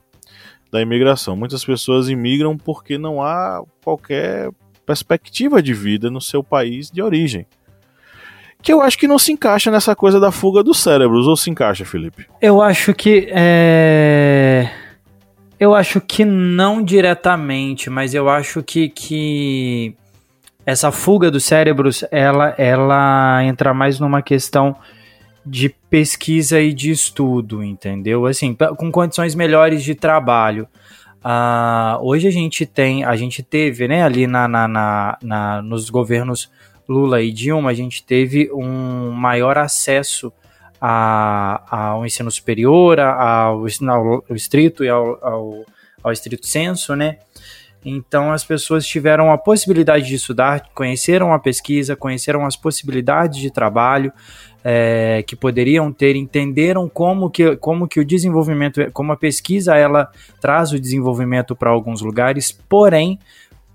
da 0.72 0.82
imigração. 0.82 1.36
Muitas 1.36 1.66
pessoas 1.66 2.08
imigram 2.08 2.58
porque 2.58 2.98
não 2.98 3.22
há 3.22 3.64
qualquer 3.84 4.52
perspectiva 4.86 5.62
de 5.62 5.74
vida 5.74 6.10
no 6.10 6.22
seu 6.22 6.44
país 6.44 6.90
de 6.90 7.02
origem. 7.02 7.46
Que 8.62 8.72
eu 8.72 8.82
acho 8.82 8.98
que 8.98 9.08
não 9.08 9.18
se 9.18 9.32
encaixa 9.32 9.72
nessa 9.72 9.96
coisa 9.96 10.20
da 10.20 10.32
fuga 10.32 10.62
dos 10.62 10.80
cérebros, 10.80 11.28
ou 11.28 11.36
se 11.36 11.50
encaixa, 11.50 11.86
Felipe? 11.86 12.28
Eu 12.42 12.62
acho 12.62 12.94
que 12.94 13.28
é 13.32 14.70
eu 15.60 15.76
acho 15.76 16.00
que 16.00 16.24
não 16.24 16.82
diretamente, 16.82 17.90
mas 17.90 18.14
eu 18.14 18.30
acho 18.30 18.64
que, 18.64 18.90
que 18.90 19.94
essa 20.66 20.92
fuga 20.92 21.30
dos 21.30 21.44
cérebros, 21.44 22.04
ela, 22.12 22.56
ela 22.58 23.44
entra 23.44 23.74
mais 23.74 24.00
numa 24.00 24.22
questão 24.22 24.76
de 25.46 25.70
pesquisa 25.90 26.62
e 26.62 26.72
de 26.72 26.92
estudo, 26.92 27.64
entendeu? 27.64 28.26
Assim, 28.26 28.56
com 28.78 28.92
condições 28.92 29.36
melhores 29.36 29.84
de 29.84 29.96
trabalho. 29.96 30.68
Uh, 31.20 32.00
hoje 32.02 32.28
a 32.28 32.32
gente 32.32 32.66
tem, 32.66 33.04
a 33.04 33.16
gente 33.16 33.44
teve, 33.44 33.88
né, 33.88 34.04
ali 34.04 34.26
na, 34.26 34.48
na, 34.48 34.68
na, 34.68 35.18
na, 35.22 35.62
nos 35.62 35.90
governos 35.90 36.50
Lula 36.88 37.22
e 37.22 37.32
Dilma, 37.32 37.72
a 37.72 37.74
gente 37.74 38.04
teve 38.04 38.50
um 38.54 39.12
maior 39.12 39.58
acesso 39.58 40.32
a, 40.80 41.90
ao 41.92 42.06
ensino 42.06 42.32
superior, 42.32 43.00
ao, 43.00 43.66
ao, 43.66 44.24
ao 44.30 44.36
estrito 44.36 44.84
e 44.84 44.90
ao, 44.90 45.24
ao, 45.24 45.66
ao 46.04 46.12
estrito 46.12 46.48
senso, 46.48 46.96
né? 46.96 47.18
Então 47.84 48.32
as 48.32 48.44
pessoas 48.44 48.86
tiveram 48.86 49.32
a 49.32 49.38
possibilidade 49.38 50.06
de 50.08 50.16
estudar, 50.16 50.70
conheceram 50.74 51.34
a 51.34 51.40
pesquisa, 51.40 51.96
conheceram 51.96 52.46
as 52.46 52.56
possibilidades 52.56 53.40
de 53.40 53.50
trabalho 53.50 54.12
é, 54.64 55.24
que 55.26 55.36
poderiam 55.36 55.92
ter, 55.92 56.16
entenderam 56.16 56.90
como 56.90 57.30
que, 57.30 57.56
como 57.56 57.88
que 57.88 58.00
o 58.00 58.06
desenvolvimento, 58.06 58.92
como 58.92 59.14
a 59.14 59.18
pesquisa 59.18 59.76
ela 59.76 60.12
traz 60.42 60.74
o 60.74 60.80
desenvolvimento 60.80 61.56
para 61.56 61.70
alguns 61.70 62.02
lugares, 62.02 62.52
porém, 62.52 63.18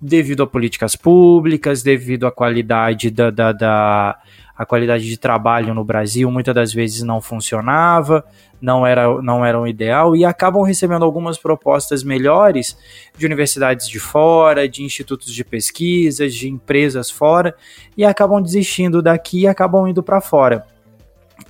devido 0.00 0.42
a 0.42 0.46
políticas 0.46 0.94
públicas, 0.94 1.82
devido 1.82 2.26
à 2.26 2.32
qualidade 2.32 3.11
da, 3.11 3.30
da, 3.30 3.52
da 3.52 4.18
a 4.57 4.64
qualidade 4.64 5.09
de 5.09 5.16
trabalho 5.16 5.74
no 5.74 5.84
Brasil 5.84 6.30
muitas 6.30 6.55
das 6.55 6.72
vezes 6.72 7.02
não 7.02 7.20
funcionava, 7.20 8.24
não 8.61 8.86
era, 8.86 9.20
não 9.20 9.44
era 9.44 9.61
um 9.61 9.66
ideal 9.66 10.14
e 10.14 10.24
acabam 10.24 10.62
recebendo 10.62 11.05
algumas 11.05 11.36
propostas 11.36 12.05
melhores 12.05 12.76
de 13.18 13.26
universidades 13.26 13.88
de 13.88 13.98
fora, 13.98 14.68
de 14.68 14.82
institutos 14.82 15.32
de 15.32 15.44
pesquisa, 15.44 16.28
de 16.28 16.48
empresas 16.48 17.11
fora 17.11 17.55
e 17.96 18.05
acabam 18.05 18.40
desistindo 18.40 19.02
daqui 19.02 19.40
e 19.40 19.46
acabam 19.46 19.88
indo 19.88 20.02
para 20.02 20.20
fora. 20.20 20.66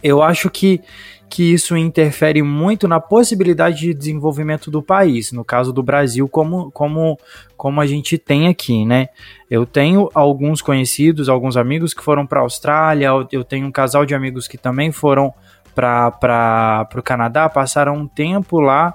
Eu 0.03 0.23
acho 0.23 0.49
que 0.51 0.81
que 1.29 1.53
isso 1.53 1.77
interfere 1.77 2.43
muito 2.43 2.87
na 2.87 3.01
possibilidade 3.01 3.81
de 3.81 3.95
desenvolvimento 3.95 4.71
do 4.71 4.83
país, 4.83 5.33
no 5.33 5.45
caso 5.45 5.73
do 5.73 5.83
Brasil, 5.83 6.29
como, 6.29 6.71
como, 6.71 7.19
como 7.57 7.81
a 7.81 7.87
gente 7.87 8.17
tem 8.19 8.49
aqui, 8.49 8.85
né? 8.85 9.09
Eu 9.51 9.67
tenho 9.67 10.09
alguns 10.15 10.63
conhecidos, 10.63 11.29
alguns 11.29 11.57
amigos 11.57 11.93
que 11.93 12.03
foram 12.05 12.27
para 12.27 12.41
a 12.41 12.43
Austrália, 12.43 13.09
eu 13.33 13.45
tenho 13.45 13.67
um 13.67 13.73
casal 13.73 14.07
de 14.07 14.15
amigos 14.15 14.47
que 14.47 14.57
também 14.57 14.93
foram 14.93 15.33
para 15.75 16.89
o 16.95 17.03
Canadá, 17.03 17.49
passaram 17.49 17.97
um 17.97 18.07
tempo 18.07 18.61
lá 18.61 18.95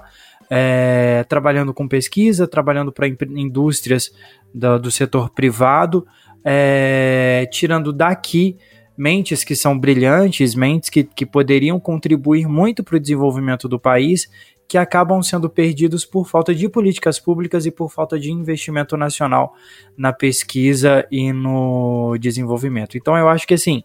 é, 0.50 1.24
trabalhando 1.28 1.72
com 1.72 1.86
pesquisa, 1.86 2.48
trabalhando 2.48 2.90
para 2.90 3.06
indústrias 3.06 4.10
do, 4.52 4.78
do, 4.80 4.90
setor 4.90 5.30
privado, 5.30 6.06
é, 6.44 7.46
tirando 7.52 7.92
daqui 7.92 8.58
mentes 9.00 9.42
que 9.42 9.56
são 9.56 9.78
brilhantes, 9.78 10.54
mentes 10.54 10.90
que, 10.90 11.02
que 11.02 11.24
poderiam 11.24 11.80
contribuir 11.80 12.46
muito 12.46 12.84
para 12.84 12.96
o 12.96 13.00
desenvolvimento 13.00 13.66
do 13.66 13.80
país, 13.80 14.30
que 14.68 14.76
acabam 14.76 15.22
sendo 15.22 15.48
perdidos 15.48 16.04
por 16.04 16.28
falta 16.28 16.54
de 16.54 16.68
políticas 16.68 17.18
públicas 17.18 17.64
e 17.64 17.70
por 17.70 17.90
falta 17.90 18.20
de 18.20 18.30
investimento 18.30 18.98
nacional 18.98 19.54
na 19.96 20.12
pesquisa 20.12 21.06
e 21.10 21.32
no 21.32 22.14
desenvolvimento. 22.20 22.98
Então 22.98 23.16
eu 23.16 23.26
acho 23.26 23.46
que 23.46 23.54
assim, 23.54 23.82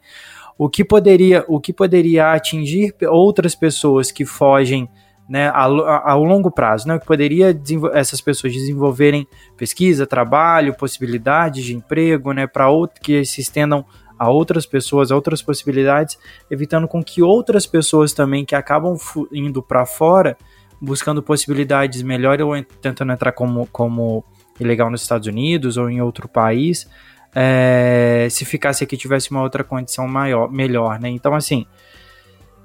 o 0.58 0.68
que 0.68 0.84
poderia, 0.84 1.46
o 1.48 1.62
que 1.62 1.72
poderia 1.72 2.34
atingir 2.34 2.94
outras 3.08 3.56
pessoas 3.56 4.12
que 4.12 4.26
fogem 4.26 4.90
né, 5.30 5.50
ao, 5.50 6.24
longo 6.26 6.52
prazo, 6.52 6.90
né, 6.90 7.00
que 7.00 7.06
poderia 7.06 7.58
essas 7.94 8.20
pessoas 8.20 8.52
desenvolverem 8.52 9.26
pesquisa, 9.56 10.06
trabalho, 10.06 10.76
possibilidades 10.76 11.64
de 11.64 11.74
emprego, 11.74 12.34
né, 12.34 12.46
para 12.46 12.68
que 13.02 13.24
se 13.24 13.40
estendam 13.40 13.86
a 14.18 14.30
outras 14.30 14.66
pessoas, 14.66 15.12
a 15.12 15.16
outras 15.16 15.42
possibilidades, 15.42 16.18
evitando 16.50 16.88
com 16.88 17.04
que 17.04 17.22
outras 17.22 17.66
pessoas 17.66 18.14
também 18.14 18.46
que 18.46 18.56
acabam 18.56 18.98
indo 19.32 19.62
para 19.62 19.86
fora, 19.86 20.38
buscando 20.80 21.22
possibilidades 21.22 22.02
melhores 22.02 22.46
ou 22.46 22.54
tentando 22.82 23.12
entrar 23.12 23.32
como, 23.32 23.68
como 23.68 24.24
ilegal 24.60 24.90
nos 24.90 25.02
Estados 25.02 25.28
Unidos 25.28 25.78
ou 25.78 25.90
em 25.90 26.02
outro 26.02 26.28
país, 26.28 26.90
é, 27.34 28.28
se 28.30 28.46
ficasse 28.46 28.84
aqui 28.84 28.96
tivesse 28.96 29.30
uma 29.32 29.42
outra 29.42 29.64
condição 29.64 30.08
maior, 30.08 30.50
melhor, 30.50 31.00
né? 31.00 31.10
Então, 31.10 31.34
assim, 31.34 31.66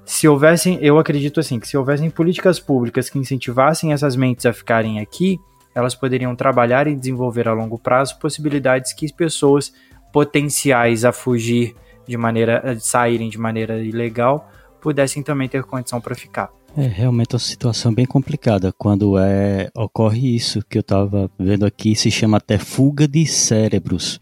se 0.05 0.27
houvessem, 0.27 0.79
eu 0.81 0.97
acredito 0.97 1.39
assim, 1.39 1.59
que 1.59 1.67
se 1.67 1.77
houvessem 1.77 2.09
políticas 2.09 2.59
públicas 2.59 3.09
que 3.09 3.19
incentivassem 3.19 3.91
essas 3.91 4.15
mentes 4.15 4.45
a 4.45 4.53
ficarem 4.53 4.99
aqui, 4.99 5.39
elas 5.75 5.95
poderiam 5.95 6.35
trabalhar 6.35 6.87
e 6.87 6.95
desenvolver 6.95 7.47
a 7.47 7.53
longo 7.53 7.77
prazo 7.77 8.19
possibilidades 8.19 8.93
que 8.93 9.11
pessoas 9.13 9.73
potenciais 10.11 11.05
a 11.05 11.11
fugir 11.11 11.75
de 12.07 12.17
maneira, 12.17 12.71
a 12.71 12.79
saírem 12.79 13.29
de 13.29 13.37
maneira 13.37 13.81
ilegal, 13.83 14.49
pudessem 14.81 15.23
também 15.23 15.47
ter 15.47 15.63
condição 15.63 16.01
para 16.01 16.15
ficar. 16.15 16.49
É 16.75 16.87
realmente 16.87 17.33
uma 17.33 17.39
situação 17.39 17.93
bem 17.93 18.05
complicada 18.05 18.71
quando 18.77 19.17
é 19.17 19.69
ocorre 19.75 20.35
isso 20.35 20.63
que 20.69 20.77
eu 20.77 20.81
estava 20.81 21.29
vendo 21.37 21.65
aqui 21.65 21.95
se 21.95 22.09
chama 22.09 22.37
até 22.37 22.57
fuga 22.57 23.07
de 23.07 23.25
cérebros, 23.25 24.21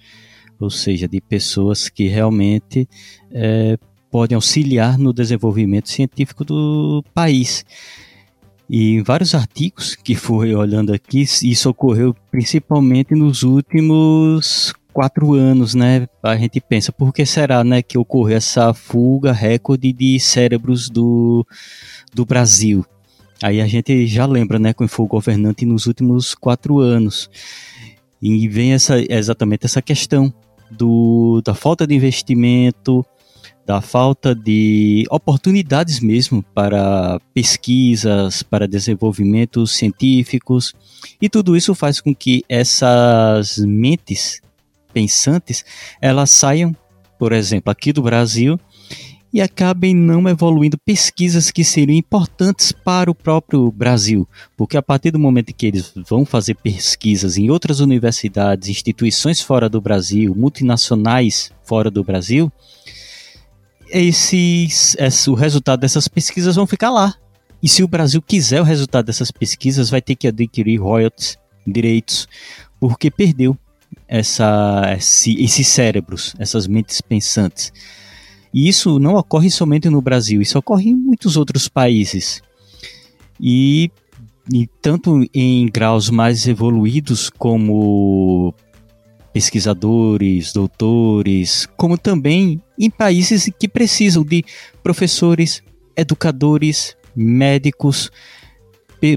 ou 0.60 0.70
seja, 0.72 1.08
de 1.08 1.22
pessoas 1.22 1.90
que 1.90 2.08
realmente 2.08 2.90
é, 3.32 3.78
podem 4.10 4.36
auxiliar 4.36 4.98
no 4.98 5.14
desenvolvimento 5.14 5.90
científico 5.90 6.44
do 6.44 7.04
país. 7.14 7.64
E 8.68 8.96
em 8.96 9.04
vários 9.04 9.34
artigos 9.36 9.96
que 9.96 10.16
fui 10.16 10.54
olhando 10.54 10.92
aqui, 10.94 11.22
isso 11.22 11.70
ocorreu 11.70 12.16
principalmente 12.32 13.16
nos 13.16 13.44
últimos 13.44 14.74
quatro 15.00 15.34
anos, 15.34 15.76
né? 15.76 16.10
A 16.22 16.36
gente 16.36 16.60
pensa, 16.60 16.92
por 16.92 17.14
que 17.14 17.26
será, 17.26 17.64
né, 17.64 17.82
que 17.82 17.98
ocorreu 17.98 18.36
essa 18.36 18.74
fuga 18.74 19.32
recorde 19.32 19.94
de 19.94 20.20
cérebros 20.20 20.90
do, 20.90 21.48
do 22.14 22.26
Brasil? 22.26 22.86
Aí 23.42 23.62
a 23.62 23.66
gente 23.66 24.06
já 24.08 24.26
lembra, 24.26 24.60
né, 24.60 24.74
quem 24.74 24.90
foi 24.90 25.06
o 25.06 25.08
governante 25.08 25.66
nos 25.66 25.86
últimos 25.86 26.36
quatro 26.36 26.80
anos. 26.80 27.30
E 28.22 28.46
vem 28.50 28.74
essa, 28.74 28.98
exatamente 29.10 29.66
essa 29.66 29.82
questão 29.82 30.34
do, 30.70 31.42
da 31.46 31.56
falta 31.56 31.88
de 31.88 31.96
investimento, 31.96 33.06
da 33.66 33.80
falta 33.80 34.36
de 34.36 35.06
oportunidades 35.10 36.02
mesmo 36.02 36.44
para 36.54 37.22
pesquisas, 37.34 38.44
para 38.44 38.68
desenvolvimentos 38.68 39.72
científicos, 39.72 40.74
e 41.22 41.30
tudo 41.30 41.56
isso 41.56 41.74
faz 41.74 42.02
com 42.02 42.14
que 42.14 42.44
essas 42.50 43.60
mentes 43.60 44.42
pensantes 44.92 45.64
elas 46.02 46.30
saiam, 46.30 46.76
por 47.18 47.32
exemplo, 47.32 47.72
aqui 47.72 47.94
do 47.94 48.02
Brasil 48.02 48.60
e 49.32 49.42
acabem 49.42 49.96
não 49.96 50.28
evoluindo 50.28 50.78
pesquisas 50.78 51.52
que 51.52 51.64
seriam 51.64 51.96
importantes 51.96 52.72
para 52.72 53.12
o 53.12 53.16
próprio 53.16 53.72
Brasil, 53.72 54.28
porque 54.58 54.76
a 54.76 54.82
partir 54.82 55.12
do 55.12 55.20
momento 55.20 55.54
que 55.54 55.68
eles 55.68 55.94
vão 56.10 56.26
fazer 56.26 56.56
pesquisas 56.56 57.38
em 57.38 57.50
outras 57.50 57.80
universidades, 57.80 58.70
instituições 58.70 59.40
fora 59.40 59.70
do 59.70 59.80
Brasil, 59.80 60.34
multinacionais 60.36 61.52
fora 61.64 61.92
do 61.92 62.04
Brasil, 62.04 62.52
esses, 63.92 64.96
esse, 64.98 65.30
o 65.30 65.36
resultado 65.36 65.80
dessas 65.80 66.08
pesquisas 66.08 66.56
vão 66.56 66.68
ficar 66.68 66.90
lá. 66.90 67.16
E 67.62 67.68
se 67.68 67.84
o 67.84 67.88
Brasil 67.88 68.22
quiser 68.22 68.62
o 68.62 68.64
resultado 68.66 69.06
dessas 69.06 69.32
pesquisas, 69.32 69.90
vai 69.90 70.02
ter 70.02 70.16
que 70.16 70.28
adquirir 70.28 70.80
royalties, 70.80 71.38
direitos, 71.68 72.28
porque 72.80 73.12
perdeu 73.12 73.58
essa, 74.10 74.96
esse, 74.98 75.40
esses 75.42 75.68
cérebros, 75.68 76.36
essas 76.40 76.66
mentes 76.66 77.00
pensantes. 77.00 77.72
E 78.52 78.68
isso 78.68 78.98
não 78.98 79.14
ocorre 79.14 79.52
somente 79.52 79.88
no 79.88 80.02
Brasil, 80.02 80.42
isso 80.42 80.58
ocorre 80.58 80.90
em 80.90 80.96
muitos 80.96 81.38
outros 81.38 81.70
países. 81.70 82.42
E, 83.40 83.92
e 84.52 84.66
tanto 84.82 85.24
em 85.32 85.68
graus 85.68 86.10
mais 86.10 86.48
evoluídos 86.48 87.30
como 87.30 88.52
pesquisadores, 89.32 90.52
doutores, 90.52 91.68
como 91.78 91.96
também 91.96 92.60
em 92.80 92.90
países 92.90 93.48
que 93.60 93.68
precisam 93.68 94.24
de 94.24 94.44
professores, 94.82 95.62
educadores, 95.96 96.98
médicos, 97.16 98.12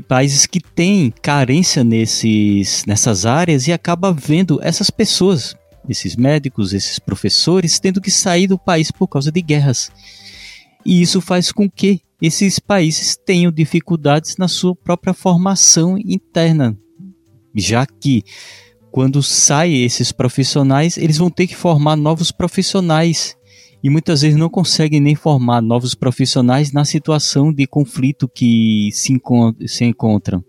países 0.09 0.47
que 0.47 0.61
têm 0.61 1.11
carência 1.22 1.83
nesses, 1.83 2.85
nessas 2.87 3.26
áreas 3.26 3.66
e 3.66 3.72
acaba 3.72 4.12
vendo 4.12 4.61
essas 4.62 4.91
pessoas, 4.91 5.57
esses 5.89 6.16
médicos, 6.16 6.72
esses 6.72 6.99
professores, 6.99 7.80
tendo 7.80 8.01
que 8.01 8.11
sair 8.11 8.47
do 8.47 8.59
país 8.59 8.91
por 8.91 9.09
causa 9.09 9.30
de 9.33 9.43
guerras. 9.43 9.91
E 10.85 11.01
isso 11.01 11.20
faz 11.20 11.53
com 11.53 11.68
que 11.70 12.01
esses 12.20 12.59
países 12.59 13.16
tenham 13.16 13.51
dificuldades 13.51 14.37
na 14.37 14.47
sua 14.47 14.74
própria 14.76 15.12
formação 15.12 15.99
interna, 15.99 16.76
já 17.55 17.85
que 17.85 18.22
quando 18.93 19.22
saem 19.22 19.85
esses 19.85 20.12
profissionais, 20.12 20.97
eles 20.99 21.16
vão 21.16 21.30
ter 21.30 21.47
que 21.47 21.57
formar 21.57 21.97
novos 21.97 22.30
profissionais 22.30 23.37
e 23.83 23.91
muitas 23.91 24.22
vezes 24.22 24.39
não 24.39 24.49
conseguem 24.49 25.01
nem 25.01 25.14
formar 25.14 25.61
novos 25.61 25.95
profissionais 25.95 26.72
na 26.72 26.85
situação 26.85 27.53
de 27.53 27.66
conflito 27.66 28.28
que 28.28 28.91
se, 28.93 29.20
se 29.66 29.85
encontram. 29.85 30.45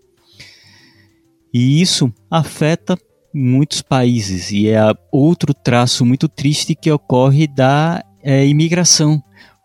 E 1.52 1.80
isso 1.80 2.12
afeta 2.30 2.96
muitos 3.32 3.82
países 3.82 4.52
e 4.52 4.68
é 4.68 4.80
outro 5.10 5.52
traço 5.52 6.04
muito 6.04 6.28
triste 6.28 6.74
que 6.74 6.90
ocorre 6.90 7.48
da 7.48 8.04
é, 8.22 8.46
imigração, 8.46 9.22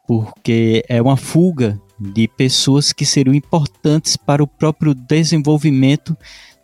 porque 0.07 0.83
é 0.89 0.99
uma 0.99 1.15
fuga 1.15 1.79
de 1.99 2.27
pessoas 2.27 2.91
que 2.91 3.05
seriam 3.05 3.33
importantes 3.33 4.17
para 4.17 4.41
o 4.41 4.47
próprio 4.47 4.95
desenvolvimento 4.95 6.17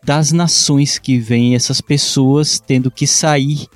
das 0.03 0.32
nações 0.32 0.97
que 0.97 1.20
vêm 1.20 1.56
essas 1.56 1.82
pessoas 1.82 2.60
tendo 2.60 2.89
que 2.89 3.06
sair 3.06 3.68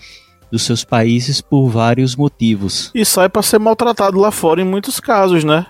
dos 0.51 0.63
seus 0.63 0.83
países 0.83 1.41
por 1.41 1.69
vários 1.69 2.15
motivos. 2.15 2.91
E 2.93 3.05
sai 3.05 3.29
para 3.29 3.41
ser 3.41 3.59
maltratado 3.59 4.19
lá 4.19 4.31
fora 4.31 4.61
em 4.61 4.65
muitos 4.65 4.99
casos, 4.99 5.43
né? 5.43 5.67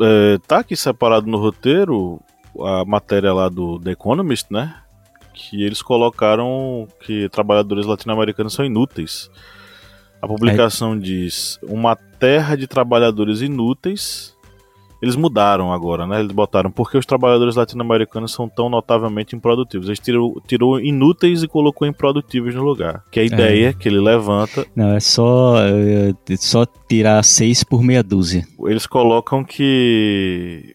É, 0.00 0.38
tá 0.46 0.58
aqui 0.58 0.76
separado 0.76 1.26
no 1.26 1.38
roteiro 1.38 2.20
a 2.60 2.84
matéria 2.84 3.32
lá 3.32 3.48
do 3.48 3.78
The 3.80 3.92
Economist, 3.92 4.46
né? 4.50 4.76
Que 5.32 5.64
eles 5.64 5.82
colocaram 5.82 6.86
que 7.04 7.28
trabalhadores 7.28 7.86
latino-americanos 7.86 8.52
são 8.52 8.64
inúteis. 8.64 9.30
A 10.22 10.28
publicação 10.28 10.94
é. 10.94 10.98
diz: 10.98 11.58
uma 11.62 11.96
terra 11.96 12.56
de 12.56 12.66
trabalhadores 12.66 13.40
inúteis 13.40 14.33
eles 15.04 15.16
mudaram 15.16 15.70
agora, 15.70 16.06
né? 16.06 16.20
Eles 16.20 16.32
botaram 16.32 16.70
porque 16.70 16.96
os 16.96 17.04
trabalhadores 17.04 17.56
latino-americanos 17.56 18.32
são 18.32 18.48
tão 18.48 18.70
notavelmente 18.70 19.36
improdutivos. 19.36 19.88
Eles 19.88 20.00
tirou, 20.00 20.42
tirou 20.46 20.80
inúteis 20.80 21.42
e 21.42 21.48
colocou 21.48 21.86
improdutivos 21.86 22.54
no 22.54 22.62
lugar. 22.62 23.04
Que 23.10 23.20
é 23.20 23.22
a 23.24 23.26
ideia 23.26 23.68
é. 23.68 23.72
que 23.74 23.86
ele 23.86 24.00
levanta. 24.00 24.66
Não, 24.74 24.92
é 24.92 25.00
só, 25.00 25.56
é 25.58 26.36
só 26.36 26.64
tirar 26.88 27.22
seis 27.22 27.62
por 27.62 27.82
meia 27.82 28.02
dúzia. 28.02 28.46
Eles 28.66 28.86
colocam 28.86 29.44
que 29.44 30.74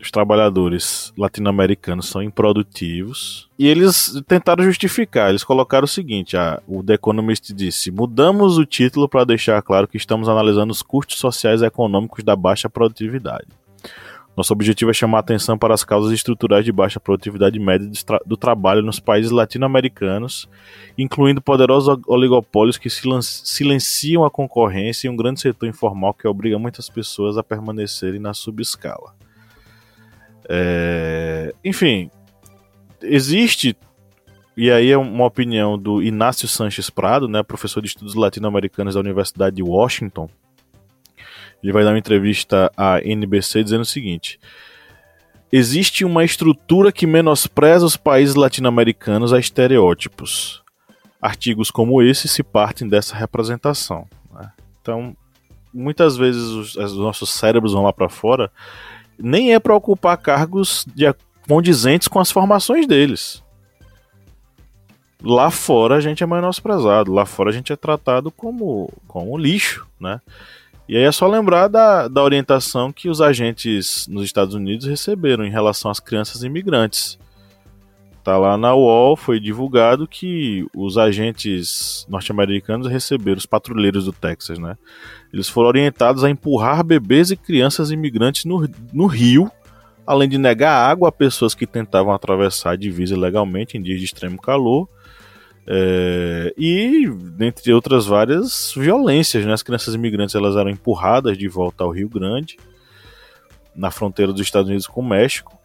os 0.00 0.10
trabalhadores 0.10 1.12
latino-americanos 1.16 2.08
são 2.08 2.20
improdutivos. 2.20 3.48
E 3.56 3.68
eles 3.68 4.20
tentaram 4.26 4.64
justificar. 4.64 5.30
Eles 5.30 5.44
colocaram 5.44 5.84
o 5.84 5.88
seguinte: 5.88 6.36
ah, 6.36 6.60
o 6.66 6.82
The 6.82 6.94
Economist 6.94 7.52
disse: 7.52 7.92
mudamos 7.92 8.58
o 8.58 8.66
título 8.66 9.08
para 9.08 9.24
deixar 9.24 9.62
claro 9.62 9.86
que 9.86 9.96
estamos 9.96 10.28
analisando 10.28 10.72
os 10.72 10.82
custos 10.82 11.18
sociais 11.18 11.62
e 11.62 11.66
econômicos 11.66 12.24
da 12.24 12.34
baixa 12.34 12.68
produtividade. 12.68 13.46
Nosso 14.38 14.52
objetivo 14.52 14.88
é 14.92 14.94
chamar 14.94 15.18
atenção 15.18 15.58
para 15.58 15.74
as 15.74 15.82
causas 15.82 16.12
estruturais 16.12 16.64
de 16.64 16.70
baixa 16.70 17.00
produtividade 17.00 17.58
média 17.58 17.88
do, 17.88 18.04
tra 18.04 18.20
do 18.24 18.36
trabalho 18.36 18.82
nos 18.82 19.00
países 19.00 19.32
latino-americanos, 19.32 20.48
incluindo 20.96 21.42
poderosos 21.42 21.98
oligopólios 22.06 22.78
que 22.78 22.88
silenciam 22.88 24.24
a 24.24 24.30
concorrência 24.30 25.08
e 25.08 25.10
um 25.10 25.16
grande 25.16 25.40
setor 25.40 25.68
informal 25.68 26.14
que 26.14 26.28
obriga 26.28 26.56
muitas 26.56 26.88
pessoas 26.88 27.36
a 27.36 27.42
permanecerem 27.42 28.20
na 28.20 28.32
subescala. 28.32 29.12
É... 30.48 31.52
Enfim, 31.64 32.08
existe, 33.02 33.76
e 34.56 34.70
aí 34.70 34.92
é 34.92 34.96
uma 34.96 35.26
opinião 35.26 35.76
do 35.76 36.00
Inácio 36.00 36.46
Sanches 36.46 36.88
Prado, 36.88 37.26
né, 37.26 37.42
professor 37.42 37.80
de 37.80 37.88
estudos 37.88 38.14
latino-americanos 38.14 38.94
da 38.94 39.00
Universidade 39.00 39.56
de 39.56 39.64
Washington, 39.64 40.30
ele 41.62 41.72
vai 41.72 41.84
dar 41.84 41.90
uma 41.90 41.98
entrevista 41.98 42.70
à 42.76 43.00
NBC 43.00 43.64
dizendo 43.64 43.82
o 43.82 43.86
seguinte: 43.86 44.38
Existe 45.50 46.04
uma 46.04 46.24
estrutura 46.24 46.92
que 46.92 47.06
menospreza 47.06 47.84
os 47.86 47.96
países 47.96 48.34
latino-americanos 48.34 49.32
a 49.32 49.38
estereótipos. 49.38 50.62
Artigos 51.20 51.70
como 51.70 52.02
esse 52.02 52.28
se 52.28 52.42
partem 52.42 52.86
dessa 52.86 53.16
representação. 53.16 54.06
Né? 54.32 54.52
Então, 54.80 55.16
muitas 55.72 56.16
vezes 56.16 56.42
os, 56.42 56.76
os, 56.76 56.96
nossos 56.96 57.30
cérebros 57.30 57.72
vão 57.72 57.82
lá 57.82 57.92
para 57.92 58.10
fora, 58.10 58.52
nem 59.18 59.54
é 59.54 59.58
para 59.58 59.74
ocupar 59.74 60.16
cargos 60.18 60.86
de, 60.94 61.12
condizentes 61.48 62.08
com 62.08 62.20
as 62.20 62.30
formações 62.30 62.86
deles. 62.86 63.42
Lá 65.22 65.50
fora 65.50 65.96
a 65.96 66.00
gente 66.00 66.22
é 66.22 66.26
menosprezado, 66.26 67.12
lá 67.12 67.24
fora 67.24 67.50
a 67.50 67.52
gente 67.52 67.72
é 67.72 67.76
tratado 67.76 68.30
como, 68.30 68.92
como 69.08 69.36
lixo, 69.36 69.86
né? 69.98 70.20
E 70.88 70.96
aí 70.96 71.02
é 71.02 71.12
só 71.12 71.26
lembrar 71.26 71.68
da, 71.68 72.08
da 72.08 72.22
orientação 72.22 72.90
que 72.90 73.10
os 73.10 73.20
agentes 73.20 74.08
nos 74.08 74.24
Estados 74.24 74.54
Unidos 74.54 74.86
receberam 74.86 75.44
em 75.44 75.50
relação 75.50 75.90
às 75.90 76.00
crianças 76.00 76.42
imigrantes. 76.42 77.18
Tá 78.24 78.38
lá 78.38 78.56
na 78.56 78.74
UOL, 78.74 79.14
foi 79.14 79.38
divulgado 79.38 80.08
que 80.08 80.66
os 80.74 80.96
agentes 80.96 82.06
norte-americanos 82.08 82.86
receberam, 82.86 83.36
os 83.36 83.46
patrulheiros 83.46 84.06
do 84.06 84.12
Texas, 84.12 84.58
né? 84.58 84.76
Eles 85.32 85.48
foram 85.48 85.68
orientados 85.68 86.24
a 86.24 86.30
empurrar 86.30 86.82
bebês 86.82 87.30
e 87.30 87.36
crianças 87.36 87.90
imigrantes 87.90 88.46
no, 88.46 88.66
no 88.92 89.06
rio, 89.06 89.50
além 90.06 90.28
de 90.28 90.38
negar 90.38 90.72
água 90.72 91.10
a 91.10 91.12
pessoas 91.12 91.54
que 91.54 91.66
tentavam 91.66 92.12
atravessar 92.14 92.72
a 92.72 92.76
divisa 92.76 93.14
ilegalmente 93.14 93.76
em 93.76 93.82
dias 93.82 93.98
de 93.98 94.06
extremo 94.06 94.40
calor 94.40 94.88
é, 95.70 96.54
e 96.56 97.06
dentre 97.10 97.74
outras 97.74 98.06
várias 98.06 98.72
violências, 98.74 99.44
né? 99.44 99.52
As 99.52 99.62
crianças 99.62 99.94
imigrantes 99.94 100.34
elas 100.34 100.56
eram 100.56 100.70
empurradas 100.70 101.36
de 101.36 101.46
volta 101.46 101.84
ao 101.84 101.90
Rio 101.90 102.08
Grande, 102.08 102.56
na 103.76 103.90
fronteira 103.90 104.32
dos 104.32 104.40
Estados 104.40 104.70
Unidos 104.70 104.86
com 104.86 105.02
o 105.02 105.06
México. 105.06 105.58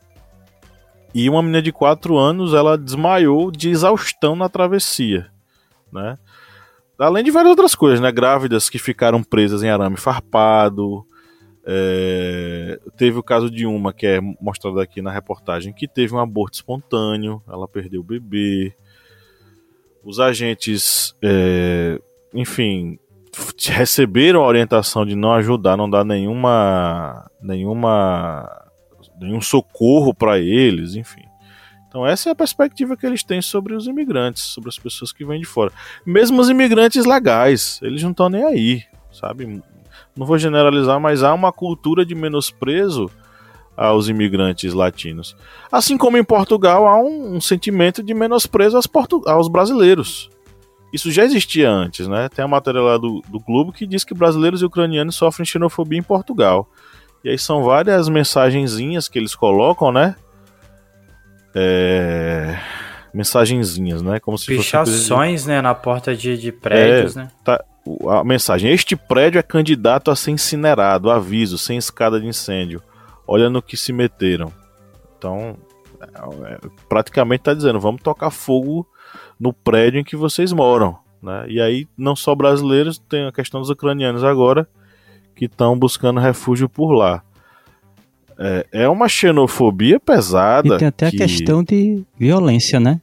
E 1.16 1.30
uma 1.30 1.42
menina 1.42 1.62
de 1.62 1.72
4 1.72 2.18
anos 2.18 2.54
ela 2.54 2.78
desmaiou 2.78 3.50
de 3.50 3.70
exaustão 3.70 4.36
na 4.36 4.50
travessia, 4.50 5.32
né? 5.90 6.18
Além 7.00 7.24
de 7.24 7.32
várias 7.32 7.52
outras 7.52 7.74
coisas, 7.74 8.02
né? 8.02 8.12
Grávidas 8.12 8.70
que 8.70 8.78
ficaram 8.78 9.24
presas 9.24 9.64
em 9.64 9.70
arame 9.70 9.96
farpado. 9.96 11.06
É... 11.66 12.78
Teve 12.98 13.20
o 13.20 13.24
caso 13.24 13.50
de 13.50 13.66
uma 13.66 13.94
que 13.94 14.06
é 14.06 14.20
mostrada 14.20 14.84
aqui 14.84 15.02
na 15.02 15.12
reportagem 15.14 15.72
que 15.72 15.88
teve 15.88 16.14
um 16.14 16.20
aborto 16.20 16.56
espontâneo, 16.56 17.42
ela 17.48 17.70
perdeu 17.70 18.02
o 18.02 18.04
bebê 18.04 18.76
os 20.04 20.20
agentes, 20.20 21.16
é, 21.22 22.00
enfim, 22.34 23.00
receberam 23.70 24.44
a 24.44 24.48
orientação 24.48 25.06
de 25.06 25.16
não 25.16 25.34
ajudar, 25.34 25.78
não 25.78 25.90
dar 25.90 26.04
nenhuma, 26.04 27.30
nenhuma, 27.42 28.50
nenhum 29.20 29.42
socorro 29.42 30.14
para 30.14 30.40
eles, 30.40 30.96
enfim. 30.96 31.24
Então 31.88 32.06
essa 32.06 32.30
é 32.30 32.32
a 32.32 32.36
perspectiva 32.36 32.98
que 32.98 33.06
eles 33.06 33.24
têm 33.24 33.42
sobre 33.42 33.76
os 33.76 33.88
imigrantes, 33.88 34.44
sobre 34.44 34.70
as 34.70 34.78
pessoas 34.78 35.12
que 35.12 35.24
vêm 35.24 35.40
de 35.40 35.46
fora. 35.46 35.72
Mesmo 36.06 36.42
os 36.42 36.50
imigrantes 36.50 37.06
legais, 37.06 37.80
eles 37.82 38.02
não 38.04 38.12
estão 38.12 38.30
nem 38.30 38.44
aí, 38.44 38.84
sabe? 39.12 39.62
Não 40.16 40.26
vou 40.26 40.38
generalizar, 40.38 41.00
mas 41.00 41.24
há 41.24 41.34
uma 41.34 41.52
cultura 41.52 42.06
de 42.06 42.16
menosprezo 42.16 43.10
aos 43.76 44.08
imigrantes 44.08 44.74
latinos. 44.74 45.36
Assim 45.72 45.98
como 45.98 46.18
em 46.18 46.24
Portugal 46.24 46.88
há 46.88 47.00
um, 47.00 47.36
um 47.36 47.42
sentimento 47.42 48.04
de 48.04 48.14
menosprezo 48.14 48.78
aos, 48.78 48.88
aos, 49.26 49.48
brasileiros. 49.48 50.30
Isso 50.92 51.12
já 51.12 51.24
existia 51.24 51.70
antes, 51.70 52.08
né? 52.08 52.30
Tem 52.30 52.46
a 52.46 52.48
matéria 52.48 52.82
lá 52.82 52.98
do, 52.98 53.22
do 53.28 53.40
Globo 53.40 53.74
que 53.74 53.88
diz 53.88 54.04
que 54.04 54.14
brasileiros 54.14 54.62
e 54.62 54.66
ucranianos 54.66 55.16
sofrem 55.16 55.46
xenofobia 55.46 55.98
em 55.98 56.04
Portugal. 56.04 56.70
E 57.24 57.30
aí 57.30 57.38
são 57.38 57.64
várias 57.64 58.08
mensagenzinhas 58.10 59.08
que 59.08 59.18
eles 59.18 59.34
colocam, 59.34 59.92
né? 59.92 60.16
É... 61.56 62.60
Mensagenzinhas, 63.12 64.02
né? 64.04 64.20
Como 64.20 64.38
se 64.38 64.46
Pichações, 64.46 65.48
né? 65.48 65.62
Na 65.62 65.74
porta 65.74 66.16
de, 66.16 66.38
de 66.38 66.52
prédios, 66.52 67.18
é, 67.18 67.22
né? 67.22 67.32
Tá, 67.44 67.64
a 68.10 68.24
mensagem: 68.24 68.72
Este 68.72 68.96
prédio 68.96 69.40
é 69.40 69.44
candidato 69.44 70.12
a 70.12 70.16
ser 70.16 70.32
incinerado. 70.32 71.10
Aviso, 71.10 71.58
sem 71.58 71.78
escada 71.78 72.20
de 72.20 72.28
incêndio 72.28 72.82
olha 73.28 73.50
no 73.50 73.62
que 73.62 73.78
se 73.78 73.94
meteram. 73.94 74.52
Então, 75.18 75.58
é, 76.02 76.54
é, 76.54 76.60
praticamente 76.90 77.42
está 77.42 77.54
dizendo, 77.54 77.80
vamos 77.80 78.02
tocar 78.02 78.30
fogo 78.30 78.88
no 79.40 79.54
prédio 79.54 80.00
em 80.00 80.04
que 80.04 80.16
vocês 80.16 80.52
moram. 80.52 80.98
Né? 81.22 81.46
E 81.48 81.62
aí, 81.62 81.88
não 81.98 82.16
só 82.16 82.36
brasileiros, 82.36 82.98
tem 82.98 83.26
a 83.26 83.32
questão 83.32 83.62
dos 83.62 83.70
ucranianos 83.70 84.24
agora, 84.24 84.68
que 85.36 85.46
estão 85.46 85.78
buscando 85.78 86.20
refúgio 86.20 86.68
por 86.68 86.92
lá. 86.92 87.24
É, 88.38 88.68
é 88.72 88.90
uma 88.90 89.08
xenofobia 89.08 90.00
pesada. 90.00 90.76
E 90.76 90.78
tem 90.78 90.88
até 90.88 91.10
que... 91.10 91.18
a 91.18 91.28
questão 91.28 91.64
de 91.64 92.04
violência, 92.18 92.80
né? 92.80 93.00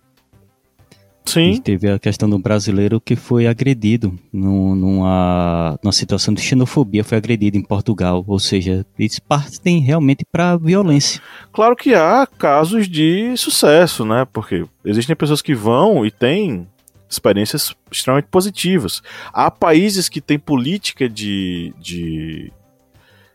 Sim. 1.30 1.52
E 1.52 1.60
teve 1.60 1.88
a 1.88 1.98
questão 1.98 2.28
do 2.28 2.38
brasileiro 2.38 3.00
que 3.00 3.14
foi 3.14 3.46
agredido 3.46 4.18
numa, 4.32 5.78
numa 5.82 5.92
situação 5.92 6.34
de 6.34 6.40
xenofobia, 6.40 7.04
foi 7.04 7.16
agredido 7.16 7.56
em 7.56 7.62
Portugal. 7.62 8.24
Ou 8.26 8.38
seja, 8.38 8.84
eles 8.98 9.18
partem 9.20 9.78
realmente 9.78 10.24
para 10.24 10.56
violência. 10.56 11.20
Claro 11.52 11.76
que 11.76 11.94
há 11.94 12.26
casos 12.26 12.88
de 12.88 13.36
sucesso, 13.36 14.04
né? 14.04 14.26
Porque 14.32 14.64
existem 14.84 15.14
pessoas 15.14 15.40
que 15.40 15.54
vão 15.54 16.04
e 16.04 16.10
têm 16.10 16.66
experiências 17.08 17.74
extremamente 17.90 18.26
positivas. 18.26 19.00
Há 19.32 19.50
países 19.50 20.08
que 20.08 20.20
têm 20.20 20.38
política 20.38 21.08
de, 21.08 21.72
de 21.78 22.52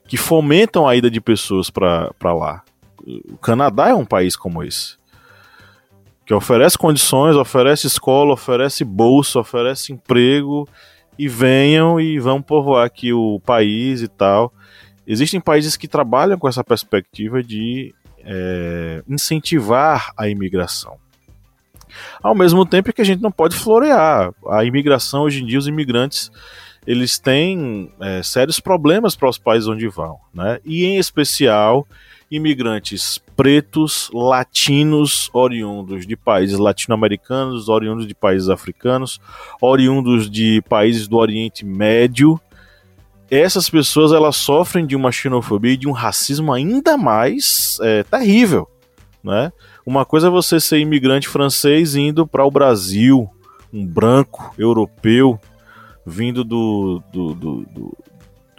que 0.08 0.18
fomentam 0.18 0.88
a 0.88 0.96
ida 0.96 1.10
de 1.10 1.22
pessoas 1.22 1.70
para 1.70 2.12
lá. 2.22 2.62
O 3.32 3.38
Canadá 3.38 3.89
é 3.89 3.93
um 3.93 4.06
país 4.06 4.36
como 4.36 4.64
esse 4.64 4.96
que 6.26 6.34
oferece 6.34 6.78
condições, 6.78 7.36
oferece 7.36 7.88
escola, 7.88 8.34
oferece 8.34 8.84
bolsa, 8.84 9.39
oferece 9.39 9.93
emprego 9.93 10.67
e 11.17 11.28
venham 11.28 11.99
e 11.99 12.19
vão 12.19 12.41
povoar 12.41 12.86
aqui 12.86 13.13
o 13.13 13.39
país 13.39 14.01
e 14.01 14.07
tal. 14.07 14.51
Existem 15.05 15.39
países 15.39 15.78
que 15.78 15.88
trabalham 15.88 16.38
com 16.38 16.47
essa 16.47 16.63
perspectiva 16.63 17.43
de 17.43 17.93
é, 18.23 19.03
incentivar 19.07 20.11
a 20.17 20.28
imigração. 20.28 20.97
Ao 22.21 22.34
mesmo 22.34 22.65
tempo 22.65 22.91
que 22.91 23.01
a 23.01 23.05
gente 23.05 23.21
não 23.21 23.32
pode 23.32 23.55
florear. 23.55 24.34
A 24.49 24.65
imigração, 24.65 25.21
hoje 25.21 25.43
em 25.43 25.45
dia, 25.45 25.59
os 25.59 25.67
imigrantes 25.67 26.32
eles 26.86 27.17
têm 27.17 27.91
é, 27.99 28.21
sérios 28.21 28.59
problemas 28.59 29.15
para 29.15 29.29
os 29.29 29.38
países 29.38 29.67
onde 29.67 29.88
vão. 29.88 30.17
Né? 30.33 30.59
E, 30.63 30.86
em 30.86 30.97
especial, 30.97 31.88
imigrantes 32.29 33.19
pretos, 33.36 34.09
latinos, 34.13 35.29
oriundos 35.33 36.05
de 36.05 36.15
países 36.15 36.57
latino-americanos, 36.57 37.69
oriundos 37.69 38.07
de 38.07 38.15
países 38.15 38.49
africanos, 38.49 39.19
oriundos 39.61 40.29
de 40.29 40.61
países 40.67 41.07
do 41.07 41.17
Oriente 41.17 41.65
Médio. 41.65 42.39
Essas 43.29 43.69
pessoas 43.69 44.11
elas 44.11 44.36
sofrem 44.36 44.86
de 44.86 44.95
uma 44.95 45.11
xenofobia 45.11 45.73
e 45.73 45.77
de 45.77 45.88
um 45.88 45.91
racismo 45.91 46.53
ainda 46.53 46.95
mais 46.97 47.77
é, 47.81 48.03
terrível, 48.03 48.69
né? 49.23 49.51
Uma 49.86 50.05
coisa 50.05 50.27
é 50.27 50.31
você 50.31 50.59
ser 50.59 50.79
imigrante 50.79 51.27
francês 51.27 51.95
indo 51.95 52.25
para 52.25 52.45
o 52.45 52.51
Brasil, 52.51 53.29
um 53.73 53.86
branco 53.86 54.53
europeu 54.57 55.39
vindo 56.06 56.43
do, 56.43 57.01
do, 57.12 57.34
do, 57.34 57.66
do 57.66 57.97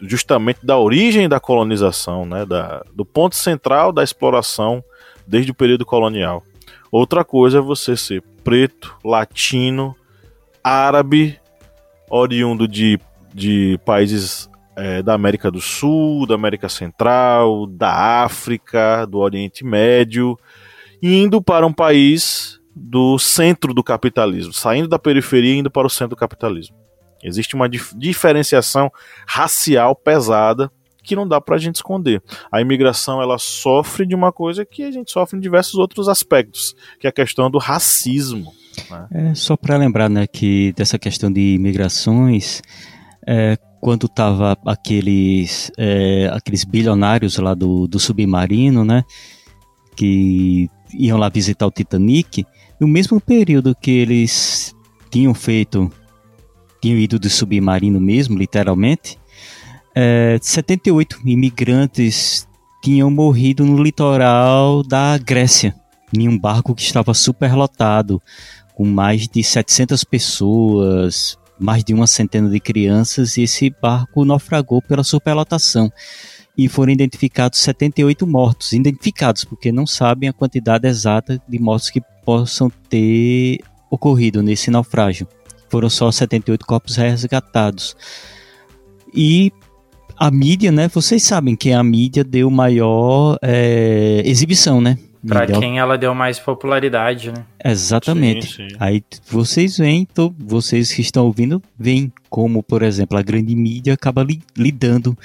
justamente 0.03 0.65
da 0.65 0.77
origem 0.79 1.29
da 1.29 1.41
colonização, 1.41 2.27
né, 2.27 2.45
da, 2.45 2.83
do 2.95 3.05
ponto 3.05 3.37
central 3.37 3.93
da 3.93 4.03
exploração 4.03 4.83
desde 5.27 5.51
o 5.51 5.55
período 5.55 5.87
colonial. 5.87 6.43
Outra 6.91 7.25
coisa 7.25 7.59
é 7.59 7.61
você 7.61 7.97
ser 7.97 8.23
preto, 8.45 8.97
latino, 9.05 9.95
árabe, 10.63 11.39
oriundo 12.09 12.69
de, 12.69 12.99
de 13.35 13.79
países 13.85 14.49
é, 14.77 15.03
da 15.03 15.15
América 15.15 15.51
do 15.51 15.61
Sul, 15.61 16.27
da 16.27 16.35
América 16.35 16.69
Central, 16.69 17.67
da 17.67 18.23
África, 18.23 19.07
do 19.07 19.19
Oriente 19.19 19.65
Médio, 19.65 20.39
indo 21.03 21.43
para 21.43 21.67
um 21.67 21.73
país 21.73 22.61
do 22.75 23.19
centro 23.19 23.73
do 23.73 23.83
capitalismo, 23.83 24.53
saindo 24.53 24.87
da 24.87 24.99
periferia 24.99 25.55
e 25.55 25.59
indo 25.59 25.71
para 25.71 25.87
o 25.87 25.91
centro 25.91 26.11
do 26.11 26.17
capitalismo. 26.17 26.77
Existe 27.27 27.55
uma 27.55 27.69
dif 27.69 27.97
diferenciação 27.97 28.91
racial 29.27 29.95
pesada 29.95 30.71
que 31.03 31.17
não 31.17 31.27
dá 31.27 31.41
pra 31.41 31.57
gente 31.57 31.77
esconder. 31.77 32.23
A 32.51 32.61
imigração 32.61 33.23
ela 33.23 33.39
sofre 33.39 34.05
de 34.05 34.15
uma 34.15 34.33
coisa 34.33 34.65
que 34.65 34.83
a 34.83 34.91
gente 34.91 35.13
sofre 35.13 35.39
em 35.39 35.41
diversos 35.41 35.75
outros 35.75 36.09
aspectos, 36.09 36.75
que 36.99 37.07
é 37.07 37.11
a 37.11 37.13
questão 37.13 37.49
do 37.51 37.59
racismo. 37.59 38.53
Né? 38.91 39.07
É, 39.13 39.35
só 39.35 39.57
para 39.57 39.77
lembrar 39.77 40.11
né, 40.11 40.27
que 40.27 40.73
dessa 40.77 40.99
questão 40.99 41.33
de 41.33 41.55
imigrações, 41.55 42.61
é, 43.27 43.57
quando 43.81 44.09
tava 44.09 44.59
aqueles, 44.67 45.71
é, 45.79 46.29
aqueles 46.33 46.65
bilionários 46.65 47.39
lá 47.39 47.55
do, 47.55 47.87
do 47.87 48.01
submarino, 48.01 48.85
né, 48.85 49.05
que 49.95 50.69
iam 50.93 51.19
lá 51.19 51.29
visitar 51.29 51.67
o 51.67 51.71
Titanic, 51.71 52.45
no 52.81 52.89
mesmo 52.89 53.21
período 53.21 53.75
que 53.75 53.91
eles 53.91 54.75
tinham 55.09 55.33
feito, 55.33 55.91
tinham 56.87 56.99
ido 56.99 57.19
de 57.19 57.29
submarino 57.29 58.01
mesmo, 58.01 58.39
literalmente, 58.39 59.19
é, 59.93 60.39
78 60.41 61.19
imigrantes 61.25 62.47
tinham 62.81 63.11
morrido 63.11 63.65
no 63.65 63.83
litoral 63.83 64.85
da 64.85 65.19
Grécia, 65.19 65.75
em 66.17 66.29
um 66.29 66.39
barco 66.39 66.77
que 66.77 66.83
estava 66.83 67.13
superlotado, 67.13 68.23
com 68.77 68.85
mais 68.85 69.27
de 69.27 69.43
700 69.43 70.05
pessoas, 70.05 71.37
mais 71.59 71.83
de 71.83 71.93
uma 71.93 72.07
centena 72.07 72.49
de 72.49 72.61
crianças, 72.61 73.37
e 73.37 73.43
esse 73.43 73.69
barco 73.83 74.25
naufragou 74.25 74.81
pela 74.81 75.03
superlotação. 75.03 75.91
E 76.57 76.69
foram 76.69 76.93
identificados 76.93 77.59
78 77.59 78.25
mortos, 78.27 78.73
identificados 78.73 79.43
porque 79.43 79.73
não 79.73 79.89
sabem 79.89 80.29
a 80.29 80.33
quantidade 80.33 80.87
exata 80.87 81.43
de 81.49 81.59
mortos 81.59 81.91
que 81.91 82.01
possam 82.25 82.71
ter 82.89 83.59
ocorrido 83.91 84.41
nesse 84.41 84.71
naufrágio. 84.71 85.27
Foram 85.69 85.91
só 85.91 86.11
78 86.11 86.67
corpos 86.67 86.97
resgatados. 86.97 87.97
E 89.15 89.53
a 90.17 90.31
mídia, 90.31 90.73
né? 90.73 90.89
Vocês 90.89 91.23
sabem 91.23 91.55
que 91.55 91.73
a 91.73 91.83
mídia 91.83 92.25
deu 92.25 92.51
maior 92.51 93.39
é, 93.43 94.23
exibição, 94.25 94.81
né? 94.81 94.99
Para 95.27 95.47
quem 95.47 95.79
ela 95.79 95.99
deu 95.99 96.15
mais 96.15 96.39
popularidade, 96.39 97.33
né? 97.33 97.45
Exatamente. 97.65 98.47
Sim, 98.47 98.69
sim. 98.69 98.77
Aí 98.79 99.03
vocês 99.29 99.79
veem, 99.79 100.05
tô, 100.05 100.33
vocês 100.39 100.93
que 100.93 101.01
estão 101.01 101.27
ouvindo, 101.27 101.61
veem 101.77 102.13
como, 102.31 102.63
por 102.63 102.83
exemplo, 102.83 103.19
a 103.19 103.23
grande 103.23 103.55
mídia 103.57 103.95
acaba 103.95 104.23
li, 104.23 104.41
lidando 104.57 105.19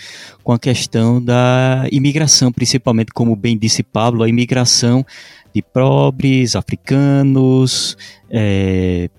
com 0.43 0.51
a 0.51 0.59
questão 0.59 1.23
da 1.23 1.87
imigração, 1.91 2.51
principalmente, 2.51 3.11
como 3.13 3.35
bem 3.35 3.57
disse 3.57 3.83
Pablo, 3.83 4.23
a 4.23 4.29
imigração 4.29 5.05
de 5.53 5.61
pobres, 5.61 6.55
africanos, 6.55 7.95
é, 8.29 9.09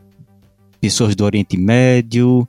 pessoas 0.82 1.14
do 1.14 1.24
Oriente 1.24 1.56
Médio, 1.56 2.46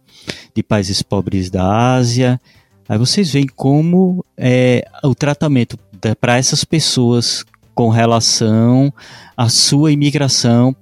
de 0.55 0.63
países 0.63 1.03
pobres 1.03 1.51
da 1.51 1.93
Ásia. 1.93 2.41
Aí 2.89 2.97
vocês 2.97 3.31
veem 3.31 3.45
como 3.45 4.25
é, 4.35 4.83
o 5.03 5.13
tratamento 5.13 5.77
para 6.19 6.35
essas 6.35 6.65
pessoas 6.65 7.45
com 7.75 7.89
relação 7.89 8.91
à 9.37 9.47
sua 9.49 9.91
imigração 9.91 10.75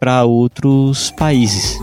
para 0.00 0.24
outros 0.24 1.12
países. 1.12 1.78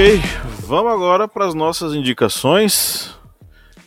Ok, 0.00 0.18
vamos 0.66 0.92
agora 0.92 1.28
para 1.28 1.46
as 1.46 1.52
nossas 1.52 1.92
indicações. 1.92 3.14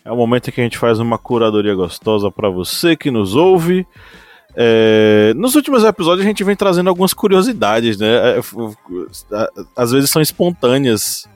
É 0.06 0.12
o 0.12 0.16
momento 0.16 0.48
em 0.48 0.52
que 0.52 0.62
a 0.62 0.64
gente 0.64 0.78
faz 0.78 1.00
uma 1.00 1.18
curadoria 1.18 1.74
gostosa 1.74 2.30
para 2.30 2.50
você 2.50 2.96
que 2.96 3.10
nos 3.10 3.36
ouve. 3.36 3.84
É, 4.56 5.34
nos 5.36 5.56
últimos 5.56 5.84
episódios 5.84 6.24
a 6.24 6.30
gente 6.30 6.44
vem 6.44 6.56
trazendo 6.56 6.88
algumas 6.88 7.16
curiosidades, 7.16 7.98
né? 7.98 8.38
É, 8.38 8.42
às 9.76 9.92
vezes 9.92 10.12
são 10.12 10.22
espontâneas. 10.22 11.28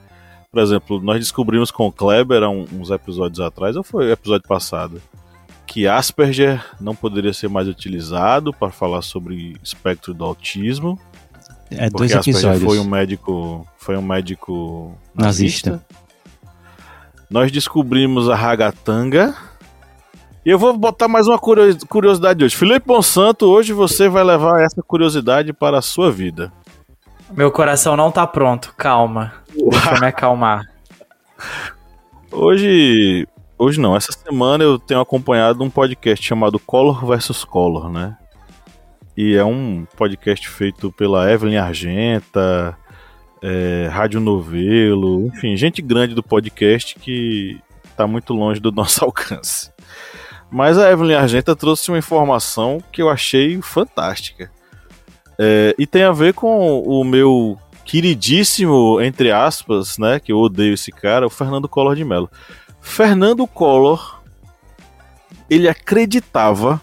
Por 0.48 0.62
exemplo, 0.62 1.00
nós 1.02 1.18
descobrimos 1.18 1.72
com 1.72 1.88
o 1.88 1.92
Kleber 1.92 2.44
há 2.44 2.48
uns 2.48 2.90
episódios 2.92 3.40
atrás, 3.40 3.74
ou 3.74 3.82
foi 3.82 4.06
o 4.06 4.12
episódio 4.12 4.46
passado, 4.46 5.02
que 5.66 5.88
Asperger 5.88 6.64
não 6.80 6.94
poderia 6.94 7.32
ser 7.32 7.48
mais 7.48 7.66
utilizado 7.66 8.52
para 8.52 8.70
falar 8.70 9.02
sobre 9.02 9.56
espectro 9.60 10.14
do 10.14 10.24
autismo. 10.24 10.96
É 11.70 11.90
dois 11.90 12.12
episódios. 12.12 12.62
Foi 12.62 12.78
um 12.78 12.84
médico, 12.84 13.66
foi 13.76 13.96
um 13.96 14.02
médico 14.02 14.96
nazista. 15.14 15.70
nazista. 15.70 15.98
Nós 17.30 17.52
descobrimos 17.52 18.28
a 18.28 18.34
ragatanga. 18.34 19.34
E 20.44 20.50
eu 20.50 20.58
vou 20.58 20.76
botar 20.76 21.08
mais 21.08 21.26
uma 21.26 21.38
curiosidade 21.38 22.42
hoje. 22.42 22.56
Felipe 22.56 22.88
Monsanto, 22.88 23.46
hoje 23.46 23.74
você 23.74 24.08
vai 24.08 24.24
levar 24.24 24.62
essa 24.62 24.82
curiosidade 24.82 25.52
para 25.52 25.78
a 25.78 25.82
sua 25.82 26.10
vida. 26.10 26.50
Meu 27.30 27.50
coração 27.52 27.96
não 27.96 28.10
tá 28.10 28.26
pronto, 28.26 28.72
calma. 28.76 29.34
Deixa 29.54 29.94
eu 29.94 30.00
me 30.00 30.06
acalmar. 30.06 30.64
Hoje. 32.32 33.26
Hoje 33.58 33.80
não, 33.80 33.96
essa 33.96 34.12
semana 34.12 34.62
eu 34.62 34.78
tenho 34.78 35.00
acompanhado 35.00 35.64
um 35.64 35.70
podcast 35.70 36.24
chamado 36.24 36.58
Color 36.60 37.04
versus 37.04 37.44
Color, 37.44 37.90
né? 37.90 38.16
E 39.20 39.34
é 39.34 39.44
um 39.44 39.84
podcast 39.96 40.48
feito 40.48 40.92
pela 40.92 41.28
Evelyn 41.28 41.56
Argenta, 41.56 42.78
é, 43.42 43.88
Rádio 43.90 44.20
Novelo, 44.20 45.26
enfim, 45.26 45.56
gente 45.56 45.82
grande 45.82 46.14
do 46.14 46.22
podcast 46.22 46.94
que 46.94 47.60
está 47.82 48.06
muito 48.06 48.32
longe 48.32 48.60
do 48.60 48.70
nosso 48.70 49.04
alcance. 49.04 49.72
Mas 50.48 50.78
a 50.78 50.92
Evelyn 50.92 51.16
Argenta 51.16 51.56
trouxe 51.56 51.90
uma 51.90 51.98
informação 51.98 52.80
que 52.92 53.02
eu 53.02 53.10
achei 53.10 53.60
fantástica. 53.60 54.52
É, 55.36 55.74
e 55.76 55.84
tem 55.84 56.04
a 56.04 56.12
ver 56.12 56.32
com 56.32 56.80
o 56.80 57.02
meu 57.02 57.58
queridíssimo, 57.84 59.00
entre 59.00 59.32
aspas, 59.32 59.98
né, 59.98 60.20
que 60.20 60.30
eu 60.30 60.38
odeio 60.38 60.74
esse 60.74 60.92
cara, 60.92 61.26
o 61.26 61.30
Fernando 61.30 61.68
Collor 61.68 61.96
de 61.96 62.04
Mello. 62.04 62.30
Fernando 62.80 63.48
Collor, 63.48 64.22
ele 65.50 65.68
acreditava 65.68 66.80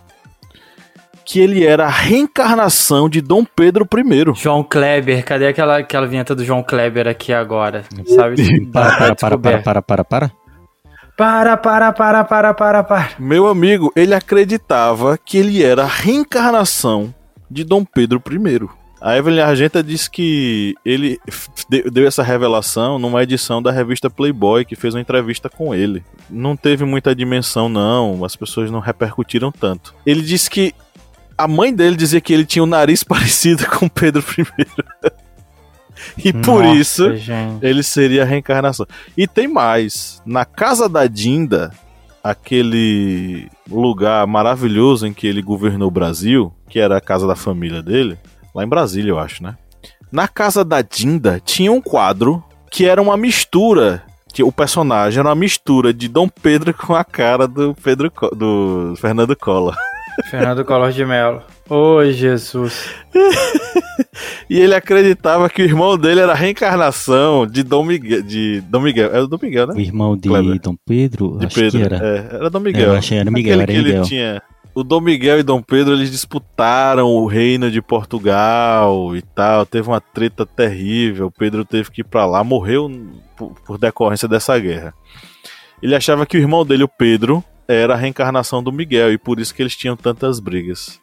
que 1.26 1.40
ele 1.40 1.66
era 1.66 1.86
a 1.86 1.90
reencarnação 1.90 3.10
de 3.10 3.20
Dom 3.20 3.44
Pedro 3.44 3.88
I. 3.94 4.34
João 4.36 4.64
Kleber, 4.64 5.26
cadê 5.26 5.48
aquela, 5.48 5.80
aquela 5.80 6.06
vinheta 6.06 6.36
do 6.36 6.46
João 6.46 6.62
Kleber 6.62 7.08
aqui 7.08 7.34
agora? 7.34 7.84
Sabe? 8.06 8.68
para, 8.68 9.16
para, 9.16 9.16
para, 9.16 9.38
para, 9.38 9.62
para, 9.62 9.82
para, 9.82 10.04
para. 10.04 10.32
Para, 11.18 11.58
para, 11.58 11.94
para, 11.94 12.24
para, 12.24 12.54
para, 12.54 12.84
para. 12.84 13.10
Meu 13.18 13.48
amigo, 13.48 13.92
ele 13.96 14.14
acreditava 14.14 15.18
que 15.18 15.38
ele 15.38 15.64
era 15.64 15.84
a 15.84 15.88
reencarnação 15.88 17.14
de 17.50 17.64
Dom 17.64 17.84
Pedro 17.86 18.22
I. 18.30 18.68
A 19.02 19.18
Evelyn 19.18 19.42
Argenta 19.42 19.84
disse 19.84 20.10
que 20.10 20.74
ele 20.84 21.20
deu 21.92 22.08
essa 22.08 22.24
revelação 22.24 22.98
numa 22.98 23.22
edição 23.24 23.62
da 23.62 23.72
revista 23.72 24.10
Playboy, 24.10 24.66
que 24.66 24.76
fez 24.76 24.94
uma 24.94 25.02
entrevista 25.02 25.50
com 25.50 25.74
ele. 25.74 26.04
Não 26.30 26.56
teve 26.56 26.86
muita 26.86 27.16
dimensão, 27.16 27.70
não, 27.70 28.26
as 28.26 28.36
pessoas 28.36 28.72
não 28.72 28.80
repercutiram 28.80 29.52
tanto. 29.52 29.94
Ele 30.06 30.22
disse 30.22 30.50
que 30.50 30.74
a 31.38 31.48
mãe 31.48 31.74
dele 31.74 31.96
dizia 31.96 32.22
que 32.22 32.34
ele 32.34 32.46
tinha 32.46 32.64
um 32.64 32.68
nariz 32.68 33.04
parecido 33.06 33.66
com 33.68 33.88
Pedro 33.88 34.24
I. 34.38 34.46
e 36.18 36.34
por 36.34 36.64
Nossa, 36.64 36.78
isso 36.78 37.18
gente. 37.18 37.66
ele 37.66 37.84
seria 37.84 38.24
a 38.24 38.26
reencarnação. 38.26 38.86
E 39.18 39.28
tem 39.28 39.48
mais. 39.48 40.22
Na 40.26 40.46
casa 40.46 40.88
da 40.88 41.08
Dinda, 41.08 41.72
aquele 42.24 43.50
lugar 43.70 44.26
maravilhoso 44.28 45.06
em 45.08 45.14
que 45.14 45.28
ele 45.28 45.42
governou 45.42 45.88
o 45.88 45.92
Brasil, 45.92 46.54
que 46.70 46.80
era 46.80 46.98
a 46.98 47.02
casa 47.02 47.28
da 47.28 47.36
família 47.36 47.82
dele, 47.82 48.18
lá 48.54 48.64
em 48.64 48.68
Brasília, 48.68 49.12
eu 49.12 49.20
acho, 49.20 49.44
né? 49.44 49.56
Na 50.12 50.28
casa 50.28 50.64
da 50.64 50.82
Dinda 50.82 51.42
tinha 51.44 51.72
um 51.72 51.82
quadro 51.82 52.44
que 52.72 52.86
era 52.86 53.02
uma 53.02 53.18
mistura 53.18 54.04
que 54.34 54.44
o 54.44 54.52
personagem 54.52 55.20
era 55.20 55.30
uma 55.30 55.36
mistura 55.36 55.94
de 55.94 56.10
Dom 56.10 56.28
Pedro 56.28 56.74
com 56.74 56.94
a 56.94 57.06
cara 57.06 57.48
do 57.48 57.74
Pedro 57.76 58.12
do 58.36 58.94
Fernando 58.98 59.36
Collor. 59.36 59.76
Fernando 60.30 60.64
Collor 60.64 60.92
de 60.92 61.06
Mello. 61.06 61.42
Ô, 61.70 61.98
oh, 61.98 62.12
Jesus. 62.12 62.90
e 64.50 64.60
ele 64.60 64.76
acreditava 64.76 65.50
que 65.50 65.62
o 65.62 65.66
irmão 65.66 65.98
dele 65.98 66.22
era 66.22 66.32
a 66.32 66.36
reencarnação 66.36 67.46
de 67.46 67.64
Dom 67.64 67.84
Miguel. 67.84 68.22
De 68.22 68.62
Dom 68.62 68.82
Miguel. 68.82 69.10
Era 69.12 69.24
o 69.24 69.28
Dom 69.28 69.40
Miguel, 69.42 69.68
né? 69.68 69.74
O 69.76 69.80
irmão 69.80 70.16
de 70.16 70.30
Kleber. 70.30 70.60
Dom 70.60 70.76
Pedro? 70.86 71.38
De 71.38 71.48
Pedro. 71.48 71.84
era. 71.84 71.98
É, 71.98 72.36
era 72.36 72.50
Dom 72.50 72.60
Miguel. 72.60 72.90
É, 72.90 72.94
eu 72.94 72.98
achei 72.98 73.18
era 73.18 73.32
Miguel, 73.32 73.62
era 73.62 73.72
Miguel. 73.72 73.96
Ele 73.96 74.06
tinha, 74.06 74.42
o 74.74 74.84
Dom 74.84 75.02
Miguel 75.02 75.40
e 75.40 75.44
Dom 75.44 75.62
Pedro 75.62 75.94
eles 75.94 76.12
disputaram 76.12 77.08
o 77.08 77.26
reino 77.26 77.72
de 77.72 77.82
Portugal 77.82 79.16
e 79.16 79.22
tal. 79.22 79.66
Teve 79.66 79.88
uma 79.88 80.02
treta 80.02 80.46
terrível. 80.46 81.32
Pedro 81.32 81.64
teve 81.66 81.90
que 81.92 82.02
ir 82.02 82.06
para 82.06 82.26
lá, 82.26 82.44
morreu 82.44 82.92
por 83.66 83.78
decorrência 83.78 84.28
dessa 84.28 84.58
guerra. 84.60 84.94
Ele 85.82 85.96
achava 85.96 86.26
que 86.26 86.38
o 86.38 86.40
irmão 86.40 86.66
dele, 86.66 86.84
o 86.84 86.88
Pedro, 86.88 87.44
era 87.68 87.94
a 87.94 87.98
reencarnação 87.98 88.62
do 88.64 88.72
Miguel 88.72 89.12
e 89.14 89.18
por 89.18 89.40
isso 89.40 89.54
que 89.54 89.62
eles 89.62 89.76
tinham 89.76 89.96
tantas 89.98 90.40
brigas. 90.40 91.00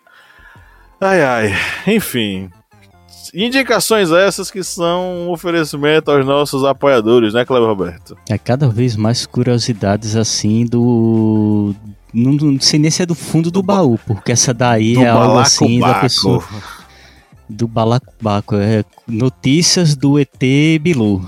Ai 1.00 1.22
ai, 1.22 1.54
enfim. 1.86 2.50
Indicações 3.34 4.10
essas 4.10 4.50
que 4.50 4.62
são 4.62 5.26
um 5.26 5.30
oferecimento 5.30 6.10
aos 6.10 6.24
nossos 6.26 6.64
apoiadores, 6.64 7.32
né, 7.32 7.44
Cleber 7.46 7.66
Roberto? 7.68 8.16
É 8.28 8.36
cada 8.36 8.68
vez 8.68 8.94
mais 8.94 9.24
curiosidades 9.24 10.14
assim 10.16 10.66
do 10.66 11.74
não, 12.12 12.32
não 12.32 12.60
sei 12.60 12.78
nem 12.78 12.90
se 12.90 13.02
é 13.02 13.06
do 13.06 13.14
fundo 13.14 13.50
do, 13.50 13.60
Do 13.60 13.62
ba- 13.62 13.76
baú, 13.76 13.98
porque 14.06 14.32
essa 14.32 14.52
daí 14.52 14.96
é 14.96 15.08
algo 15.08 15.38
assim 15.38 15.80
da 15.80 15.94
pessoa. 15.94 16.44
Do 17.48 17.66
balacobaco. 17.66 18.56
É 18.56 18.84
notícias 19.08 19.96
do 19.96 20.18
ET 20.18 20.38
Bilu. 20.80 21.26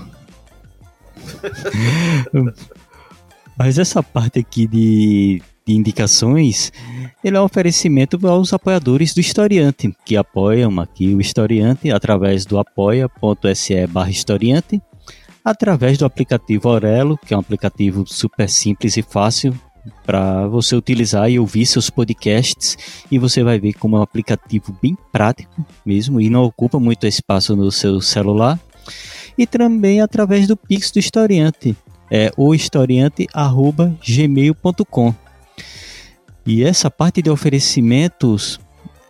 Mas 3.57 3.79
essa 3.79 4.03
parte 4.03 4.39
aqui 4.39 4.67
de, 4.67 5.41
de 5.65 5.73
indicações, 5.73 6.71
ele 7.23 7.37
é 7.37 7.41
um 7.41 7.45
oferecimento 7.45 8.19
aos 8.27 8.53
apoiadores 8.53 9.13
do 9.13 9.21
Historiante, 9.21 9.93
que 10.05 10.17
apoiam 10.17 10.79
aqui 10.79 11.15
o 11.15 11.21
Historiante 11.21 11.89
através 11.91 12.45
do 12.45 12.59
apoia.se 12.59 13.87
barra 13.87 14.09
Historiante, 14.09 14.81
através 15.43 15.97
do 15.97 16.05
aplicativo 16.05 16.69
Orelo, 16.69 17.17
que 17.17 17.33
é 17.33 17.37
um 17.37 17.39
aplicativo 17.39 18.03
super 18.05 18.49
simples 18.49 18.97
e 18.97 19.01
fácil 19.01 19.57
para 20.03 20.47
você 20.47 20.75
utilizar 20.75 21.29
e 21.29 21.39
ouvir 21.39 21.65
seus 21.65 21.89
podcasts 21.89 22.77
e 23.11 23.19
você 23.19 23.43
vai 23.43 23.59
ver 23.59 23.73
como 23.73 23.95
é 23.95 23.99
um 23.99 24.03
aplicativo 24.03 24.75
bem 24.81 24.97
prático 25.11 25.65
mesmo 25.85 26.19
e 26.19 26.29
não 26.29 26.43
ocupa 26.43 26.79
muito 26.79 27.05
espaço 27.05 27.55
no 27.55 27.71
seu 27.71 28.01
celular 28.01 28.59
e 29.37 29.45
também 29.45 30.01
através 30.01 30.47
do 30.47 30.57
Pix 30.57 30.89
do 30.89 30.97
Historiante 30.97 31.75
é 32.09 32.31
o 32.37 32.53
historiante@gmail.com 32.53 35.13
e 36.45 36.63
essa 36.63 36.89
parte 36.91 37.21
de 37.21 37.29
oferecimentos 37.29 38.59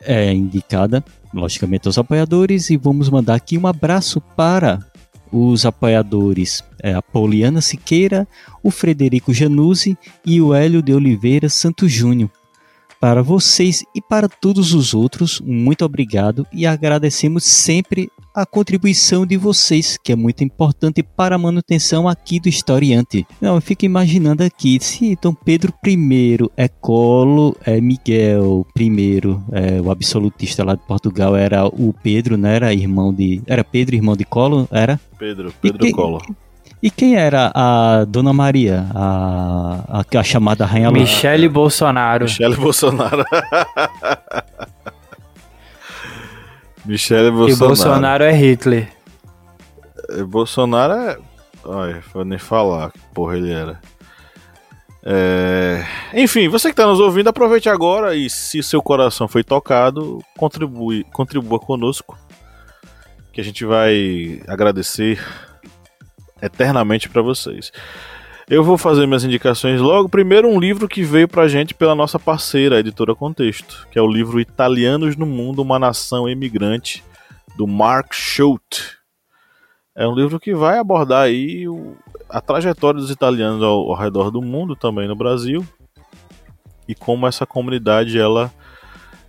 é 0.01 0.33
indicada 0.33 1.03
logicamente 1.33 1.87
aos 1.87 1.97
apoiadores 1.97 2.69
e 2.69 2.77
vamos 2.77 3.09
mandar 3.09 3.33
aqui 3.35 3.57
um 3.57 3.65
abraço 3.67 4.21
para 4.21 4.79
os 5.31 5.65
apoiadores 5.65 6.63
é, 6.81 6.93
a 6.93 7.01
Pauliana 7.01 7.59
Siqueira, 7.59 8.25
o 8.63 8.71
Frederico 8.71 9.33
Januzzi 9.33 9.97
e 10.25 10.39
o 10.39 10.53
Hélio 10.53 10.81
de 10.81 10.93
Oliveira 10.93 11.49
Santos 11.49 11.91
Júnior. 11.91 12.31
Para 12.99 13.21
vocês 13.21 13.83
e 13.93 14.01
para 14.01 14.27
todos 14.27 14.73
os 14.73 14.93
outros, 14.93 15.41
muito 15.45 15.85
obrigado 15.85 16.45
e 16.51 16.65
agradecemos 16.65 17.43
sempre 17.43 18.09
a 18.33 18.45
contribuição 18.45 19.25
de 19.25 19.37
vocês, 19.37 19.97
que 20.03 20.11
é 20.11 20.15
muito 20.15 20.43
importante 20.43 21.01
para 21.03 21.35
a 21.35 21.37
manutenção 21.37 22.07
aqui 22.07 22.39
do 22.39 22.49
Historiante. 22.49 23.25
Não, 23.39 23.55
eu 23.55 23.61
fico 23.61 23.85
imaginando 23.85 24.43
aqui, 24.43 24.77
se 24.81 25.17
Dom 25.21 25.33
Pedro 25.33 25.73
I 25.85 26.37
é 26.57 26.67
Colo, 26.67 27.55
é 27.65 27.79
Miguel 27.79 28.65
I, 28.77 29.21
é, 29.51 29.81
o 29.81 29.89
absolutista 29.91 30.63
lá 30.63 30.75
de 30.75 30.81
Portugal 30.85 31.35
era 31.35 31.65
o 31.65 31.93
Pedro, 32.03 32.35
né? 32.37 32.55
Era 32.55 32.73
irmão 32.73 33.13
de. 33.13 33.41
Era 33.47 33.63
Pedro, 33.63 33.95
irmão 33.95 34.15
de 34.17 34.25
Colo? 34.25 34.67
Era? 34.71 34.99
Pedro, 35.17 35.49
E 35.49 35.53
Pedro 35.61 35.79
quem- 35.79 35.91
Collor. 35.91 36.25
E 36.85 36.91
quem 36.91 37.15
era 37.15 37.51
a 37.55 38.05
Dona 38.05 38.31
Maria, 38.31 38.85
a, 38.93 40.01
a, 40.01 40.19
a 40.19 40.23
chamada 40.23 40.67
Rainha 40.67 40.91
Michele 40.91 41.49
Bolsonaro. 41.49 42.25
Michele 42.25 42.55
Bolsonaro. 42.55 43.25
Michele 46.85 47.29
E 47.29 47.31
Bolsonaro. 47.31 47.57
Bolsonaro 47.57 48.23
é 48.23 48.31
Hitler. 48.31 48.91
Eh, 50.11 50.23
Bolsonaro 50.25 50.93
é. 50.93 51.17
Olha, 51.63 52.03
vou 52.13 52.23
nem 52.23 52.37
falar 52.37 52.91
que 52.91 52.99
porra 53.15 53.35
ele 53.35 53.51
era. 53.51 53.81
É, 55.03 55.83
Enfim, 56.13 56.47
você 56.47 56.67
que 56.67 56.73
está 56.73 56.85
nos 56.85 56.99
ouvindo, 56.99 57.29
aproveite 57.29 57.67
agora 57.67 58.13
e 58.13 58.29
se 58.29 58.61
seu 58.61 58.79
coração 58.79 59.27
foi 59.27 59.43
tocado, 59.43 60.21
contribui, 60.37 61.03
contribua 61.11 61.59
conosco, 61.59 62.15
que 63.33 63.41
a 63.41 63.43
gente 63.43 63.65
vai 63.65 64.39
agradecer 64.47 65.19
eternamente 66.45 67.09
para 67.09 67.21
vocês. 67.21 67.71
Eu 68.47 68.63
vou 68.63 68.77
fazer 68.77 69.07
minhas 69.07 69.23
indicações 69.23 69.81
logo. 69.81 70.07
Primeiro, 70.07 70.47
um 70.47 70.59
livro 70.59 70.87
que 70.87 71.03
veio 71.03 71.27
pra 71.27 71.47
gente 71.47 71.73
pela 71.73 71.95
nossa 71.95 72.19
parceira, 72.19 72.75
a 72.75 72.79
editora 72.79 73.15
Contexto, 73.15 73.87
que 73.89 73.97
é 73.97 74.01
o 74.01 74.07
livro 74.07 74.39
Italianos 74.39 75.15
no 75.15 75.25
Mundo, 75.25 75.63
uma 75.63 75.79
Nação 75.79 76.29
Imigrante, 76.29 77.03
do 77.57 77.65
Mark 77.65 78.13
Schultz. 78.13 78.97
É 79.95 80.07
um 80.07 80.13
livro 80.13 80.39
que 80.39 80.53
vai 80.53 80.77
abordar 80.77 81.23
aí 81.23 81.65
a 82.29 82.39
trajetória 82.39 82.99
dos 82.99 83.09
italianos 83.09 83.63
ao, 83.63 83.89
ao 83.91 83.95
redor 83.95 84.29
do 84.29 84.41
mundo, 84.41 84.75
também 84.75 85.07
no 85.07 85.15
Brasil, 85.15 85.65
e 86.87 86.93
como 86.93 87.25
essa 87.25 87.45
comunidade 87.47 88.19
ela 88.19 88.51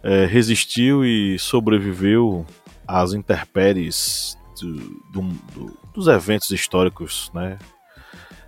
é, 0.02 0.26
resistiu 0.26 1.04
e 1.04 1.38
sobreviveu 1.38 2.44
às 2.86 3.14
intempéries 3.14 4.36
do- 4.60 4.74
do- 5.12 5.38
do- 5.54 5.78
dos 5.96 6.06
eventos 6.08 6.50
históricos, 6.50 7.30
né, 7.34 7.58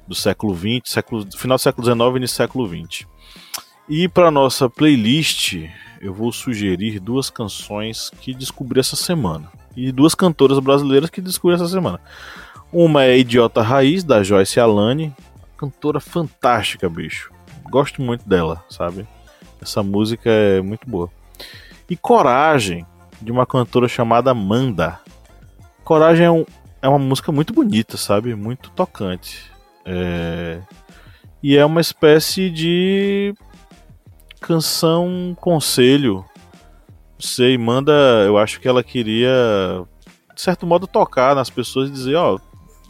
do 0.06 0.14
século 0.14 0.54
XX, 0.56 0.80
século, 0.84 1.26
final 1.36 1.56
do 1.56 1.60
século 1.60 1.84
XIX 1.86 1.98
e 2.00 2.16
início 2.18 2.34
do 2.34 2.36
século 2.36 2.68
XX. 2.68 3.06
E 3.88 4.08
para 4.08 4.30
nossa 4.30 4.68
playlist, 4.68 5.54
eu 6.00 6.12
vou 6.14 6.30
sugerir 6.32 7.00
duas 7.00 7.30
canções 7.30 8.10
que 8.20 8.34
descobri 8.34 8.80
essa 8.80 8.96
semana. 8.96 9.50
E 9.76 9.90
duas 9.92 10.14
cantoras 10.14 10.58
brasileiras 10.58 11.08
que 11.10 11.20
descobri 11.20 11.54
essa 11.54 11.68
semana. 11.68 12.00
Uma 12.72 13.04
é 13.04 13.16
Idiota 13.18 13.62
Raiz, 13.62 14.04
da 14.04 14.22
Joyce 14.22 14.60
Alane. 14.60 15.14
Cantora 15.56 16.00
fantástica, 16.00 16.88
bicho. 16.88 17.30
Gosto 17.70 18.02
muito 18.02 18.28
dela, 18.28 18.64
sabe? 18.68 19.06
Essa 19.60 19.82
música 19.82 20.28
é 20.30 20.60
muito 20.60 20.88
boa. 20.88 21.10
E 21.88 21.96
Coragem, 21.96 22.84
de 23.22 23.32
uma 23.32 23.46
cantora 23.46 23.88
chamada 23.88 24.34
Manda. 24.34 25.00
Coragem 25.84 26.26
é, 26.26 26.30
um- 26.30 26.44
é 26.80 26.88
uma 26.88 26.98
música 26.98 27.32
muito 27.32 27.52
bonita, 27.52 27.96
sabe? 27.96 28.34
Muito 28.34 28.70
tocante. 28.70 29.50
É, 29.84 30.60
E 31.42 31.56
é 31.56 31.64
uma 31.64 31.80
espécie 31.80 32.50
de 32.50 33.34
canção 34.40 35.36
conselho. 35.40 36.24
Não 37.14 37.20
sei, 37.20 37.56
manda. 37.58 37.92
Eu 38.26 38.38
acho 38.38 38.60
que 38.60 38.68
ela 38.68 38.82
queria, 38.82 39.84
de 40.34 40.40
certo 40.40 40.66
modo, 40.66 40.86
tocar 40.86 41.34
nas 41.34 41.50
pessoas 41.50 41.88
e 41.88 41.92
dizer: 41.92 42.14
Ó, 42.16 42.38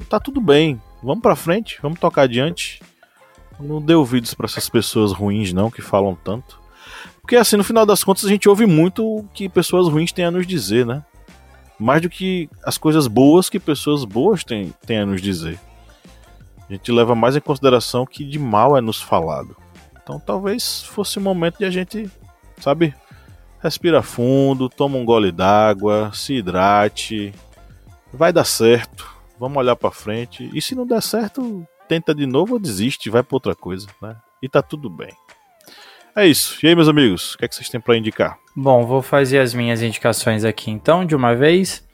tá 0.08 0.18
tudo 0.20 0.40
bem, 0.40 0.80
vamos 1.02 1.22
pra 1.22 1.36
frente, 1.36 1.78
vamos 1.82 1.98
tocar 1.98 2.22
adiante. 2.22 2.80
Não 3.60 3.82
dê 3.82 3.94
ouvidos 3.94 4.34
pra 4.34 4.46
essas 4.46 4.68
pessoas 4.68 5.12
ruins, 5.12 5.52
não, 5.52 5.70
que 5.70 5.82
falam 5.82 6.14
tanto. 6.14 6.60
Porque, 7.20 7.36
assim, 7.36 7.56
no 7.56 7.64
final 7.64 7.84
das 7.84 8.04
contas, 8.04 8.24
a 8.24 8.28
gente 8.28 8.48
ouve 8.48 8.64
muito 8.66 9.04
o 9.04 9.24
que 9.34 9.48
pessoas 9.48 9.88
ruins 9.88 10.12
têm 10.12 10.24
a 10.24 10.30
nos 10.30 10.46
dizer, 10.46 10.86
né? 10.86 11.04
Mais 11.78 12.02
do 12.02 12.10
que 12.10 12.48
as 12.64 12.76
coisas 12.76 13.06
boas 13.06 13.48
que 13.48 13.60
pessoas 13.60 14.04
boas 14.04 14.42
têm, 14.42 14.72
têm 14.84 14.98
a 14.98 15.06
nos 15.06 15.22
dizer. 15.22 15.60
A 16.68 16.72
gente 16.72 16.92
leva 16.92 17.14
mais 17.14 17.36
em 17.36 17.40
consideração 17.40 18.04
que 18.04 18.24
de 18.24 18.38
mal 18.38 18.76
é 18.76 18.80
nos 18.80 19.00
falado. 19.00 19.56
Então 20.02 20.20
talvez 20.20 20.82
fosse 20.82 21.18
o 21.18 21.20
momento 21.20 21.58
de 21.58 21.64
a 21.64 21.70
gente, 21.70 22.10
sabe, 22.58 22.94
respira 23.62 24.02
fundo, 24.02 24.68
toma 24.68 24.96
um 24.96 25.04
gole 25.04 25.32
d'água, 25.32 26.10
se 26.12 26.34
hidrate. 26.34 27.32
Vai 28.12 28.32
dar 28.32 28.44
certo. 28.44 29.08
Vamos 29.38 29.58
olhar 29.58 29.76
pra 29.76 29.90
frente. 29.90 30.50
E 30.52 30.60
se 30.60 30.74
não 30.74 30.86
der 30.86 31.02
certo, 31.02 31.66
tenta 31.86 32.14
de 32.14 32.26
novo 32.26 32.54
ou 32.54 32.60
desiste, 32.60 33.10
vai 33.10 33.22
pra 33.22 33.36
outra 33.36 33.54
coisa, 33.54 33.86
né? 34.02 34.16
E 34.42 34.48
tá 34.48 34.60
tudo 34.62 34.90
bem. 34.90 35.12
É 36.18 36.26
isso. 36.26 36.58
E 36.64 36.66
aí, 36.66 36.74
meus 36.74 36.88
amigos, 36.88 37.34
o 37.34 37.38
que, 37.38 37.44
é 37.44 37.48
que 37.48 37.54
vocês 37.54 37.68
têm 37.68 37.80
pra 37.80 37.96
indicar? 37.96 38.36
Bom, 38.56 38.84
vou 38.84 39.00
fazer 39.00 39.38
as 39.38 39.54
minhas 39.54 39.82
indicações 39.82 40.44
aqui 40.44 40.68
então, 40.68 41.04
de 41.04 41.14
uma 41.14 41.32
vez. 41.32 41.86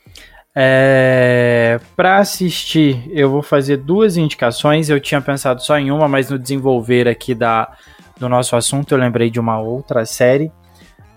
É... 0.56 1.78
Para 1.94 2.16
assistir, 2.16 3.04
eu 3.10 3.28
vou 3.28 3.42
fazer 3.42 3.76
duas 3.76 4.16
indicações. 4.16 4.88
Eu 4.88 4.98
tinha 4.98 5.20
pensado 5.20 5.62
só 5.62 5.78
em 5.78 5.90
uma, 5.90 6.08
mas 6.08 6.30
no 6.30 6.38
desenvolver 6.38 7.06
aqui 7.06 7.34
da, 7.34 7.70
do 8.18 8.26
nosso 8.26 8.56
assunto 8.56 8.92
eu 8.92 8.98
lembrei 8.98 9.28
de 9.28 9.38
uma 9.38 9.60
outra 9.60 10.06
série. 10.06 10.50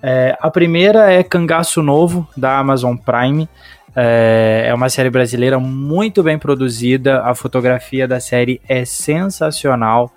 É, 0.03 0.37
a 0.41 0.51
primeira 0.51 1.09
é 1.09 1.23
Cangaço 1.23 1.81
Novo, 1.81 2.27
da 2.35 2.59
Amazon 2.59 2.97
Prime. 2.97 3.47
É, 3.95 4.65
é 4.67 4.73
uma 4.73 4.89
série 4.89 5.09
brasileira 5.09 5.57
muito 5.57 6.21
bem 6.21 6.37
produzida. 6.37 7.21
A 7.21 7.33
fotografia 7.33 8.05
da 8.05 8.19
série 8.19 8.59
é 8.67 8.83
sensacional. 8.83 10.11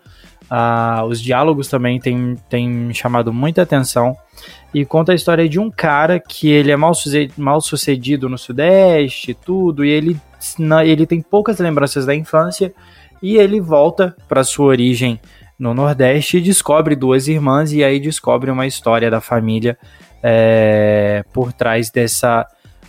Ah, 0.50 1.04
os 1.06 1.20
diálogos 1.22 1.68
também 1.68 2.00
têm, 2.00 2.36
me 2.68 2.92
chamado 2.94 3.32
muita 3.32 3.62
atenção. 3.62 4.16
E 4.74 4.84
conta 4.84 5.12
a 5.12 5.14
história 5.14 5.48
de 5.48 5.60
um 5.60 5.70
cara 5.70 6.18
que 6.18 6.48
ele 6.50 6.72
é 6.72 6.76
mal, 6.76 6.92
mal 7.36 7.60
sucedido 7.60 8.28
no 8.28 8.36
Sudeste 8.36 9.32
tudo. 9.32 9.84
E 9.84 9.90
ele, 9.90 10.16
na- 10.58 10.84
ele 10.84 11.06
tem 11.06 11.20
poucas 11.22 11.58
lembranças 11.58 12.04
da 12.04 12.14
infância. 12.14 12.72
E 13.22 13.36
ele 13.36 13.60
volta 13.60 14.16
para 14.28 14.42
sua 14.42 14.66
origem 14.66 15.20
no 15.58 15.74
Nordeste 15.74 16.38
e 16.38 16.40
descobre 16.40 16.96
duas 16.96 17.28
irmãs. 17.28 17.72
E 17.72 17.84
aí 17.84 18.00
descobre 18.00 18.50
uma 18.50 18.66
história 18.66 19.10
da 19.10 19.20
família 19.20 19.78
é, 20.22 21.22
por 21.32 21.52
trás 21.52 21.90
dessa, 21.90 22.46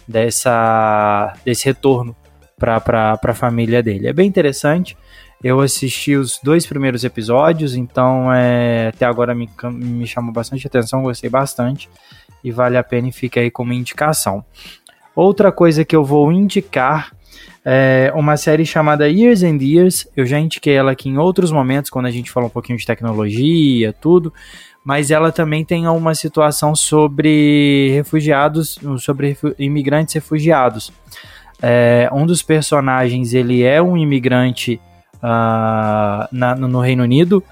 dessa, 0.07 1.33
desse 1.45 1.65
retorno 1.65 2.15
para 2.57 3.19
a 3.23 3.33
família 3.33 3.81
dele. 3.81 4.07
É 4.07 4.13
bem 4.13 4.27
interessante. 4.27 4.95
Eu 5.43 5.59
assisti 5.59 6.15
os 6.15 6.39
dois 6.43 6.67
primeiros 6.67 7.03
episódios, 7.03 7.75
então 7.75 8.31
é, 8.31 8.89
até 8.89 9.05
agora 9.05 9.33
me, 9.33 9.49
me 9.71 10.05
chamou 10.05 10.31
bastante 10.31 10.67
atenção, 10.67 11.01
gostei 11.01 11.29
bastante 11.29 11.89
e 12.43 12.51
vale 12.51 12.77
a 12.77 12.83
pena 12.83 13.09
e 13.09 13.11
fica 13.11 13.39
aí 13.39 13.49
como 13.49 13.73
indicação. 13.73 14.45
Outra 15.15 15.51
coisa 15.51 15.83
que 15.83 15.95
eu 15.95 16.05
vou 16.05 16.31
indicar 16.31 17.11
é 17.65 18.11
uma 18.15 18.37
série 18.37 18.65
chamada 18.65 19.09
Years 19.09 19.43
and 19.43 19.57
Years. 19.61 20.07
Eu 20.15 20.25
já 20.25 20.39
indiquei 20.39 20.73
ela 20.73 20.91
aqui 20.91 21.09
em 21.09 21.17
outros 21.17 21.51
momentos, 21.51 21.89
quando 21.89 22.05
a 22.05 22.11
gente 22.11 22.31
falou 22.31 22.47
um 22.47 22.51
pouquinho 22.51 22.77
de 22.77 22.85
tecnologia, 22.85 23.93
tudo. 23.93 24.33
mas 24.83 25.11
ela 25.11 25.31
também 25.31 25.63
tem 25.63 25.87
uma 25.87 26.15
situação 26.15 26.75
sobre 26.75 27.91
refugiados, 27.93 28.79
sobre 28.99 29.37
imigrantes 29.59 30.13
refugiados. 30.13 30.91
É, 31.61 32.09
um 32.11 32.25
dos 32.25 32.41
personagens 32.41 33.33
ele 33.33 33.61
é 33.61 33.81
um 33.81 33.95
imigrante 33.95 34.81
uh, 35.23 36.27
na, 36.31 36.55
no 36.55 36.79
Reino 36.79 37.03
Unido 37.03 37.43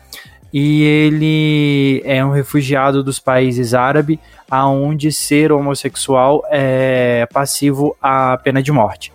e 0.52 0.82
ele 0.82 2.02
é 2.04 2.26
um 2.26 2.32
refugiado 2.32 3.04
dos 3.04 3.20
países 3.20 3.74
árabes, 3.74 4.18
aonde 4.50 5.12
ser 5.12 5.52
homossexual 5.52 6.44
é 6.50 7.28
passivo 7.32 7.96
à 8.02 8.36
pena 8.38 8.62
de 8.62 8.72
morte. 8.72 9.14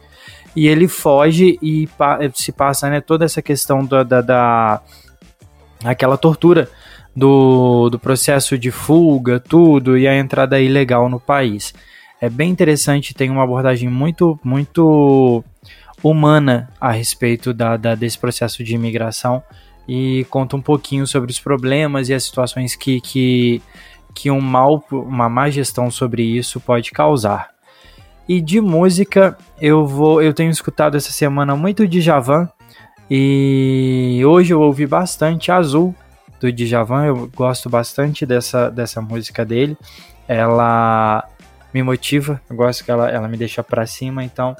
E 0.54 0.68
ele 0.68 0.86
foge 0.86 1.58
e 1.60 1.88
pa 1.98 2.18
se 2.32 2.52
passa 2.52 2.88
né, 2.88 3.00
toda 3.00 3.24
essa 3.24 3.42
questão 3.42 3.84
da, 3.84 4.04
da, 4.04 4.20
da 4.20 4.80
aquela 5.84 6.16
tortura 6.16 6.68
do, 7.14 7.90
do 7.90 7.98
processo 7.98 8.56
de 8.56 8.70
fuga, 8.70 9.40
tudo, 9.40 9.98
e 9.98 10.06
a 10.06 10.16
entrada 10.16 10.60
ilegal 10.60 11.08
no 11.08 11.18
país. 11.18 11.74
É 12.20 12.28
bem 12.28 12.50
interessante, 12.50 13.12
tem 13.12 13.28
uma 13.30 13.42
abordagem 13.42 13.88
muito, 13.88 14.38
muito 14.44 15.44
humana 16.04 16.68
a 16.78 16.92
respeito 16.92 17.54
da, 17.54 17.78
da, 17.78 17.94
desse 17.94 18.18
processo 18.18 18.62
de 18.62 18.74
imigração 18.74 19.42
e 19.88 20.26
conta 20.28 20.54
um 20.54 20.60
pouquinho 20.60 21.06
sobre 21.06 21.30
os 21.30 21.40
problemas 21.40 22.10
e 22.10 22.14
as 22.14 22.24
situações 22.24 22.76
que, 22.76 23.00
que, 23.00 23.62
que 24.14 24.30
um 24.30 24.40
mal, 24.40 24.84
uma 24.92 25.30
má 25.30 25.48
gestão 25.48 25.90
sobre 25.90 26.22
isso 26.22 26.60
pode 26.60 26.90
causar. 26.90 27.50
E 28.28 28.40
de 28.40 28.60
música, 28.60 29.36
eu 29.60 29.86
vou, 29.86 30.22
eu 30.22 30.34
tenho 30.34 30.50
escutado 30.50 30.96
essa 30.96 31.10
semana 31.10 31.56
muito 31.56 31.88
de 31.88 32.00
Javan 32.02 32.48
e 33.10 34.22
hoje 34.26 34.52
eu 34.52 34.60
ouvi 34.60 34.86
bastante 34.86 35.50
Azul 35.50 35.94
do 36.40 36.52
Djavan, 36.52 37.06
eu 37.06 37.30
gosto 37.34 37.70
bastante 37.70 38.26
dessa, 38.26 38.70
dessa 38.70 39.00
música 39.00 39.44
dele. 39.44 39.76
Ela 40.28 41.26
me 41.72 41.82
motiva, 41.82 42.40
eu 42.48 42.56
gosto 42.56 42.84
que 42.84 42.90
ela, 42.90 43.10
ela 43.10 43.28
me 43.28 43.36
deixa 43.36 43.62
para 43.62 43.86
cima, 43.86 44.22
então 44.22 44.54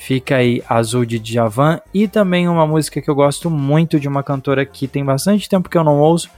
fica 0.00 0.36
aí 0.36 0.62
Azul 0.66 1.04
de 1.04 1.18
Djavan 1.18 1.78
e 1.92 2.08
também 2.08 2.48
uma 2.48 2.66
música 2.66 3.02
que 3.02 3.10
eu 3.10 3.14
gosto 3.14 3.50
muito 3.50 4.00
de 4.00 4.08
uma 4.08 4.22
cantora 4.22 4.64
que 4.64 4.88
tem 4.88 5.04
bastante 5.04 5.46
tempo 5.46 5.68
que 5.68 5.76
eu 5.76 5.84
não 5.84 6.00
ouço, 6.00 6.30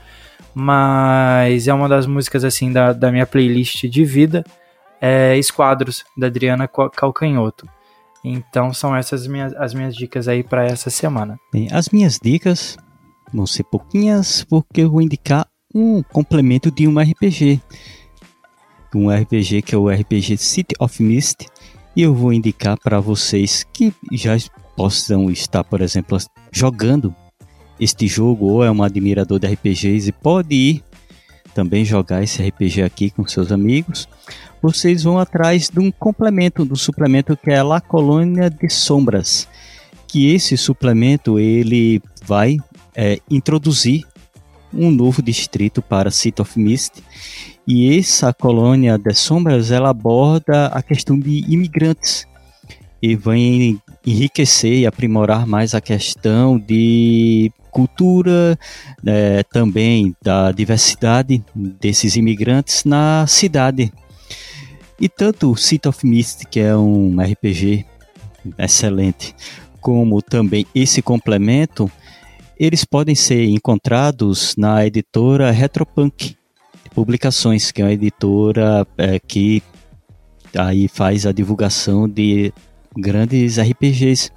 mas 0.53 1.65
é 1.65 1.73
uma 1.73 1.87
das 1.87 2.05
músicas 2.05 2.43
assim 2.43 2.73
da, 2.73 2.91
da 2.91 3.09
minha 3.09 3.25
playlist 3.25 3.85
de 3.85 4.03
vida, 4.03 4.43
é 4.99 5.37
Esquadros, 5.37 6.03
da 6.17 6.27
Adriana 6.27 6.67
Calcanhoto. 6.67 7.65
Então 8.21 8.73
são 8.73 8.93
essas 8.93 9.25
minhas, 9.27 9.53
as 9.53 9.73
minhas 9.73 9.95
dicas 9.95 10.27
aí 10.27 10.43
para 10.43 10.65
essa 10.65 10.89
semana. 10.89 11.39
Bem, 11.51 11.69
as 11.71 11.87
minhas 11.87 12.19
dicas 12.21 12.77
vão 13.33 13.47
ser 13.47 13.63
pouquinhas 13.63 14.43
porque 14.43 14.81
eu 14.81 14.91
vou 14.91 15.01
indicar 15.01 15.47
um 15.73 16.03
complemento 16.03 16.69
de 16.69 16.85
um 16.85 16.99
RPG. 16.99 17.61
Um 18.93 19.09
RPG 19.09 19.61
que 19.61 19.73
é 19.73 19.77
o 19.77 19.89
RPG 19.89 20.37
City 20.37 20.75
of 20.79 21.01
Mist. 21.01 21.47
E 21.95 22.01
eu 22.01 22.13
vou 22.13 22.33
indicar 22.33 22.77
para 22.79 22.99
vocês 22.99 23.63
que 23.71 23.93
já 24.11 24.35
possam 24.75 25.29
estar, 25.29 25.63
por 25.63 25.81
exemplo, 25.81 26.17
jogando 26.51 27.15
este 27.79 28.07
jogo 28.07 28.47
ou 28.47 28.63
é 28.63 28.71
um 28.71 28.81
admirador 28.81 29.39
de 29.39 29.47
RPGs 29.47 30.09
e 30.09 30.11
pode 30.11 30.55
ir 30.55 30.83
também 31.53 31.85
jogar 31.85 32.23
esse 32.23 32.41
RPG 32.41 32.81
aqui 32.81 33.11
com 33.11 33.27
seus 33.27 33.51
amigos. 33.51 34.07
Vocês 34.61 35.03
vão 35.03 35.19
atrás 35.19 35.69
de 35.69 35.79
um 35.79 35.91
complemento, 35.91 36.65
do 36.65 36.75
suplemento 36.75 37.37
que 37.37 37.51
é 37.51 37.61
La 37.61 37.79
Colônia 37.79 38.49
de 38.49 38.69
Sombras, 38.69 39.47
que 40.07 40.33
esse 40.33 40.57
suplemento 40.57 41.37
ele 41.37 42.01
vai 42.25 42.57
é, 42.95 43.19
introduzir 43.29 44.03
um 44.73 44.89
novo 44.89 45.21
distrito 45.21 45.81
para 45.81 46.09
City 46.09 46.41
of 46.41 46.59
Mist 46.59 47.03
e 47.67 47.97
essa 47.97 48.33
colônia 48.33 48.97
de 48.97 49.13
sombras 49.13 49.71
ela 49.71 49.89
aborda 49.89 50.67
a 50.67 50.81
questão 50.81 51.17
de 51.17 51.45
imigrantes. 51.51 52.27
E 53.01 53.15
vai 53.15 53.77
enriquecer 54.05 54.79
e 54.79 54.85
aprimorar 54.85 55.45
mais 55.45 55.73
a 55.73 55.81
questão 55.81 56.57
de 56.57 57.51
cultura, 57.69 58.57
é, 59.05 59.43
também 59.43 60.15
da 60.21 60.51
diversidade 60.51 61.43
desses 61.53 62.15
imigrantes 62.15 62.85
na 62.85 63.25
cidade. 63.27 63.91
E 64.99 65.09
tanto 65.09 65.51
o 65.51 65.57
City 65.57 65.87
of 65.87 66.05
Mist, 66.05 66.45
que 66.45 66.59
é 66.59 66.75
um 66.77 67.19
RPG 67.19 67.85
excelente, 68.57 69.35
como 69.81 70.21
também 70.21 70.65
esse 70.73 71.01
complemento, 71.01 71.91
eles 72.57 72.85
podem 72.85 73.15
ser 73.15 73.43
encontrados 73.45 74.55
na 74.55 74.85
editora 74.85 75.51
Retropunk 75.51 76.37
Publicações, 76.93 77.71
que 77.71 77.81
é 77.81 77.85
uma 77.85 77.93
editora 77.93 78.87
é, 78.97 79.19
que 79.19 79.61
aí 80.57 80.87
faz 80.87 81.25
a 81.25 81.31
divulgação 81.31 82.07
de 82.07 82.53
grandes 82.95 83.59
RPGs. 83.59 84.31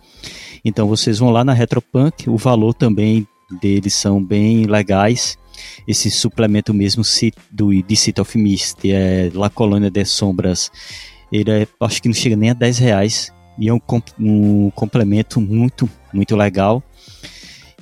Então 0.65 0.89
vocês 0.89 1.19
vão 1.19 1.31
lá 1.31 1.45
na 1.45 1.53
Retropunk, 1.53 2.29
o 2.29 2.37
valor 2.37 2.75
também 2.75 3.27
deles 3.61 3.95
são 3.95 4.23
bem 4.23 4.65
legais 4.65 5.39
esse 5.87 6.11
suplemento 6.11 6.75
mesmo 6.75 7.03
do, 7.51 7.83
de 7.83 7.97
City 7.97 8.21
of 8.21 8.37
Mist, 8.39 8.79
é 8.85 9.31
La 9.35 9.49
Colônia 9.49 9.91
de 9.91 10.05
Sombras, 10.05 10.71
ele 11.31 11.51
é, 11.51 11.69
acho 11.81 12.03
que 12.03 12.09
não 12.09 12.15
chega 12.15 12.37
nem 12.37 12.51
a 12.51 12.55
10 12.55 12.79
reais 12.79 13.33
e 13.59 13.69
é 13.69 13.73
um, 13.73 13.81
um 14.19 14.71
complemento 14.71 15.41
muito, 15.41 15.89
muito 16.13 16.37
legal. 16.37 16.83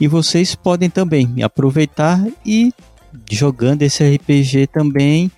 E 0.01 0.09
vocês 0.09 0.55
podem 0.55 0.91
também 0.91 1.43
aproveitar 1.43 2.25
e 2.45 2.73
jogando 3.31 3.83
esse 3.83 4.05
RPG 4.05 4.69
também 4.69 5.31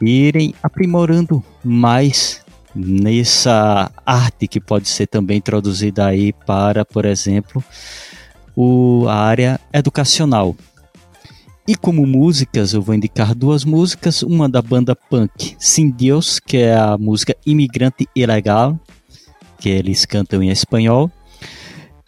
irem 0.00 0.54
aprimorando 0.62 1.42
mais 1.64 2.42
nessa 2.74 3.90
arte 4.06 4.46
que 4.46 4.60
pode 4.60 4.88
ser 4.88 5.06
também 5.06 5.38
introduzida 5.38 6.06
aí 6.06 6.32
para, 6.32 6.84
por 6.84 7.04
exemplo, 7.04 7.62
o, 8.54 9.06
a 9.08 9.14
área 9.14 9.60
educacional. 9.72 10.56
E 11.66 11.74
como 11.74 12.06
músicas, 12.06 12.72
eu 12.72 12.80
vou 12.80 12.94
indicar 12.94 13.34
duas 13.34 13.64
músicas, 13.64 14.22
uma 14.22 14.48
da 14.48 14.62
banda 14.62 14.96
punk 14.96 15.54
Sim 15.58 15.90
Deus, 15.90 16.38
que 16.38 16.56
é 16.56 16.74
a 16.74 16.96
música 16.96 17.36
Imigrante 17.44 18.08
Ilegal, 18.16 18.78
que 19.58 19.68
eles 19.68 20.06
cantam 20.06 20.42
em 20.42 20.48
espanhol, 20.48 21.10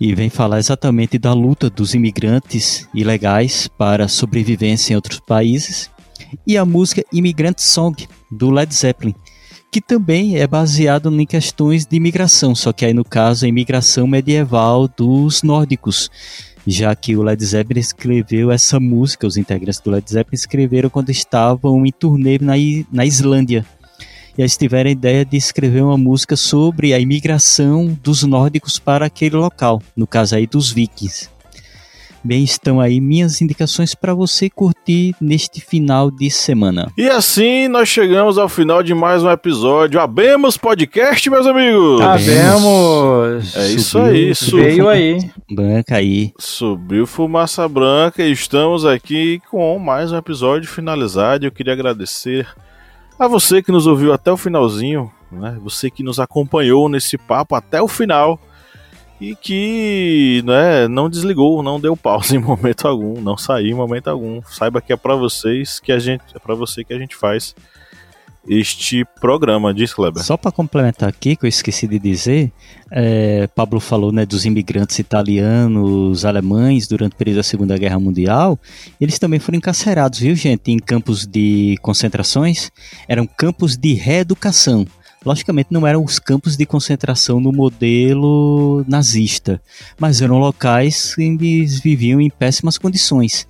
e 0.00 0.14
vem 0.14 0.30
falar 0.30 0.58
exatamente 0.58 1.18
da 1.18 1.32
luta 1.32 1.68
dos 1.68 1.94
imigrantes 1.94 2.88
ilegais 2.94 3.68
para 3.68 4.08
sobrevivência 4.08 4.92
em 4.92 4.96
outros 4.96 5.20
países, 5.20 5.90
e 6.46 6.56
a 6.56 6.64
música 6.64 7.04
Immigrant 7.12 7.58
Song, 7.58 8.08
do 8.30 8.50
Led 8.50 8.74
Zeppelin, 8.74 9.14
que 9.70 9.80
também 9.80 10.38
é 10.38 10.46
baseado 10.46 11.10
em 11.10 11.26
questões 11.26 11.86
de 11.86 11.96
imigração, 11.96 12.54
só 12.54 12.72
que 12.72 12.84
aí 12.84 12.94
no 12.94 13.04
caso 13.04 13.44
a 13.44 13.48
imigração 13.48 14.06
medieval 14.06 14.88
dos 14.88 15.42
nórdicos, 15.42 16.10
já 16.66 16.94
que 16.94 17.16
o 17.16 17.22
Led 17.22 17.44
Zeppelin 17.44 17.80
escreveu 17.80 18.50
essa 18.50 18.80
música, 18.80 19.26
os 19.26 19.36
integrantes 19.36 19.80
do 19.80 19.90
Led 19.90 20.08
Zeppelin 20.10 20.34
escreveram 20.34 20.90
quando 20.90 21.10
estavam 21.10 21.84
em 21.84 21.92
turnê 21.92 22.38
na, 22.38 22.54
na 22.92 23.04
Islândia. 23.04 23.64
E 24.36 24.42
eles 24.42 24.56
tiveram 24.56 24.88
a 24.88 24.92
ideia 24.92 25.24
de 25.24 25.36
escrever 25.36 25.82
uma 25.82 25.98
música 25.98 26.36
sobre 26.36 26.94
a 26.94 26.98
imigração 26.98 27.98
dos 28.02 28.22
nórdicos 28.22 28.78
para 28.78 29.06
aquele 29.06 29.36
local, 29.36 29.82
no 29.96 30.06
caso 30.06 30.36
aí 30.36 30.46
dos 30.46 30.70
vikings. 30.70 31.28
Bem, 32.22 32.44
estão 32.44 32.78
aí 32.78 33.00
minhas 33.00 33.40
indicações 33.40 33.94
para 33.94 34.12
você 34.12 34.50
curtir 34.50 35.14
neste 35.18 35.58
final 35.58 36.10
de 36.10 36.30
semana. 36.30 36.92
E 36.96 37.08
assim 37.08 37.66
nós 37.66 37.88
chegamos 37.88 38.36
ao 38.36 38.46
final 38.46 38.82
de 38.82 38.92
mais 38.92 39.22
um 39.24 39.30
episódio. 39.30 39.98
Abemos 39.98 40.58
podcast, 40.58 41.30
meus 41.30 41.46
amigos! 41.46 42.02
Abemos! 42.02 43.56
É 43.56 43.68
isso 43.68 43.98
aí, 43.98 44.32
veio 44.52 44.86
aí. 44.86 45.30
Branca 45.50 45.96
aí. 45.96 46.32
Subiu 46.38 47.06
fumaça 47.06 47.66
branca 47.66 48.22
e 48.22 48.32
estamos 48.32 48.84
aqui 48.84 49.40
com 49.50 49.78
mais 49.78 50.12
um 50.12 50.18
episódio 50.18 50.68
finalizado. 50.68 51.46
Eu 51.46 51.50
queria 51.50 51.72
agradecer 51.72 52.46
a 53.20 53.28
você 53.28 53.62
que 53.62 53.70
nos 53.70 53.86
ouviu 53.86 54.14
até 54.14 54.32
o 54.32 54.36
finalzinho, 54.36 55.12
né? 55.30 55.58
Você 55.62 55.90
que 55.90 56.02
nos 56.02 56.18
acompanhou 56.18 56.88
nesse 56.88 57.18
papo 57.18 57.54
até 57.54 57.80
o 57.80 57.86
final 57.86 58.40
e 59.20 59.36
que 59.36 60.42
né, 60.46 60.88
não 60.88 61.10
desligou, 61.10 61.62
não 61.62 61.78
deu 61.78 61.94
pausa 61.94 62.34
em 62.36 62.38
momento 62.38 62.88
algum, 62.88 63.20
não 63.20 63.36
saiu 63.36 63.72
em 63.72 63.74
momento 63.74 64.08
algum. 64.08 64.40
Saiba 64.44 64.80
que 64.80 64.90
é 64.90 64.96
para 64.96 65.14
vocês 65.14 65.78
que 65.78 65.92
a 65.92 65.98
gente, 65.98 66.24
é 66.34 66.38
para 66.38 66.54
você 66.54 66.82
que 66.82 66.94
a 66.94 66.98
gente 66.98 67.14
faz 67.14 67.54
este 68.48 69.04
programa, 69.20 69.72
diz 69.74 69.92
Kleber. 69.92 70.22
Só 70.22 70.36
para 70.36 70.50
complementar 70.50 71.08
aqui, 71.08 71.36
que 71.36 71.44
eu 71.44 71.48
esqueci 71.48 71.86
de 71.86 71.98
dizer, 71.98 72.52
é, 72.90 73.46
Pablo 73.48 73.80
falou 73.80 74.12
né, 74.12 74.24
dos 74.24 74.44
imigrantes 74.44 74.98
italianos, 74.98 76.24
alemães 76.24 76.88
durante 76.88 77.12
o 77.12 77.16
período 77.16 77.36
da 77.36 77.42
Segunda 77.42 77.76
Guerra 77.76 77.98
Mundial, 77.98 78.58
eles 79.00 79.18
também 79.18 79.38
foram 79.38 79.58
encarcerados, 79.58 80.18
viu 80.20 80.34
gente, 80.34 80.70
em 80.70 80.78
campos 80.78 81.26
de 81.26 81.76
concentrações, 81.82 82.70
eram 83.06 83.26
campos 83.26 83.76
de 83.76 83.94
reeducação. 83.94 84.86
Logicamente 85.24 85.68
não 85.70 85.86
eram 85.86 86.02
os 86.02 86.18
campos 86.18 86.56
de 86.56 86.64
concentração 86.64 87.40
no 87.40 87.52
modelo 87.52 88.82
nazista, 88.88 89.60
mas 89.98 90.22
eram 90.22 90.38
locais 90.38 91.14
onde 91.18 91.46
eles 91.46 91.78
viviam 91.78 92.22
em 92.22 92.30
péssimas 92.30 92.78
condições. 92.78 93.46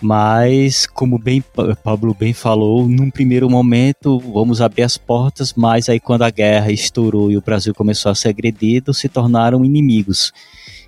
Mas, 0.00 0.86
como 0.86 1.18
bem 1.18 1.42
Pablo 1.82 2.14
bem 2.18 2.32
falou, 2.32 2.86
num 2.88 3.10
primeiro 3.10 3.48
momento 3.48 4.18
vamos 4.18 4.60
abrir 4.60 4.82
as 4.82 4.98
portas, 4.98 5.54
mas 5.54 5.88
aí 5.88 6.00
quando 6.00 6.22
a 6.22 6.30
guerra 6.30 6.72
estourou 6.72 7.30
e 7.30 7.36
o 7.36 7.40
Brasil 7.40 7.74
começou 7.74 8.10
a 8.10 8.14
ser 8.14 8.28
agredido, 8.28 8.92
se 8.92 9.08
tornaram 9.08 9.64
inimigos 9.64 10.32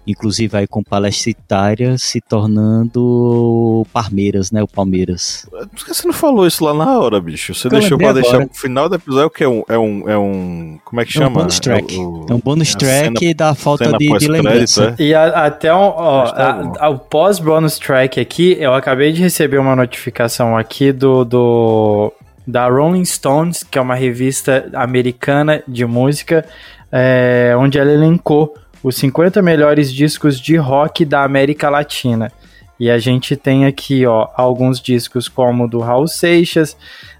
inclusive 0.06 0.56
aí 0.56 0.66
com 0.66 0.82
Palestra 0.82 1.30
Itália 1.30 1.98
se 1.98 2.20
tornando 2.20 3.86
Palmeiras, 3.92 4.52
né? 4.52 4.62
O 4.62 4.68
Palmeiras. 4.68 5.48
Por 5.50 5.84
que 5.84 5.94
você 5.94 6.06
não 6.06 6.14
falou 6.14 6.46
isso 6.46 6.64
lá 6.64 6.72
na 6.72 6.98
hora, 6.98 7.20
bicho? 7.20 7.54
Você 7.54 7.68
deixou 7.68 7.98
pra 7.98 8.12
deixar 8.12 8.42
o 8.42 8.48
final 8.52 8.88
do 8.88 8.94
episódio 8.94 9.30
que 9.30 9.44
é 9.44 9.48
um, 9.48 9.62
é 9.68 9.78
um, 9.78 10.08
é 10.08 10.18
um. 10.18 10.78
Como 10.84 11.00
é 11.00 11.04
que 11.04 11.12
chama? 11.12 11.26
É 11.26 11.30
um 11.30 11.34
bonus 11.34 11.60
track. 11.60 11.94
É, 11.94 11.98
o, 11.98 12.26
é 12.30 12.34
um 12.34 12.38
bonus 12.38 12.74
track 12.74 13.18
cena, 13.18 13.34
da 13.34 13.54
falta 13.54 13.92
de, 13.98 14.18
de 14.18 14.28
lembrança. 14.28 14.94
É? 14.98 15.02
E 15.02 15.14
a, 15.14 15.46
até 15.46 15.74
um, 15.74 15.78
ó, 15.78 16.30
tá 16.30 16.72
a, 16.78 16.88
o 16.88 16.98
pós-bonus 16.98 17.78
track 17.78 18.20
aqui, 18.20 18.56
eu 18.60 18.74
acabei 18.74 19.12
de 19.12 19.20
receber 19.20 19.58
uma 19.58 19.74
notificação 19.74 20.56
aqui 20.56 20.92
do, 20.92 21.24
do 21.24 22.12
da 22.46 22.68
Rolling 22.68 23.04
Stones, 23.04 23.64
que 23.64 23.76
é 23.76 23.80
uma 23.80 23.96
revista 23.96 24.70
americana 24.72 25.62
de 25.66 25.84
música, 25.84 26.44
é, 26.92 27.54
onde 27.58 27.78
ela 27.78 27.90
elencou 27.90 28.54
os 28.82 28.96
50 28.96 29.42
melhores 29.42 29.92
discos 29.92 30.40
de 30.40 30.56
rock 30.56 31.04
da 31.04 31.24
América 31.24 31.68
Latina. 31.68 32.30
E 32.78 32.90
a 32.90 32.98
gente 32.98 33.36
tem 33.36 33.64
aqui, 33.64 34.06
ó, 34.06 34.28
alguns 34.34 34.80
discos 34.80 35.28
como 35.28 35.66
do 35.66 35.80
Raul 35.80 36.06
Seixas, 36.06 36.76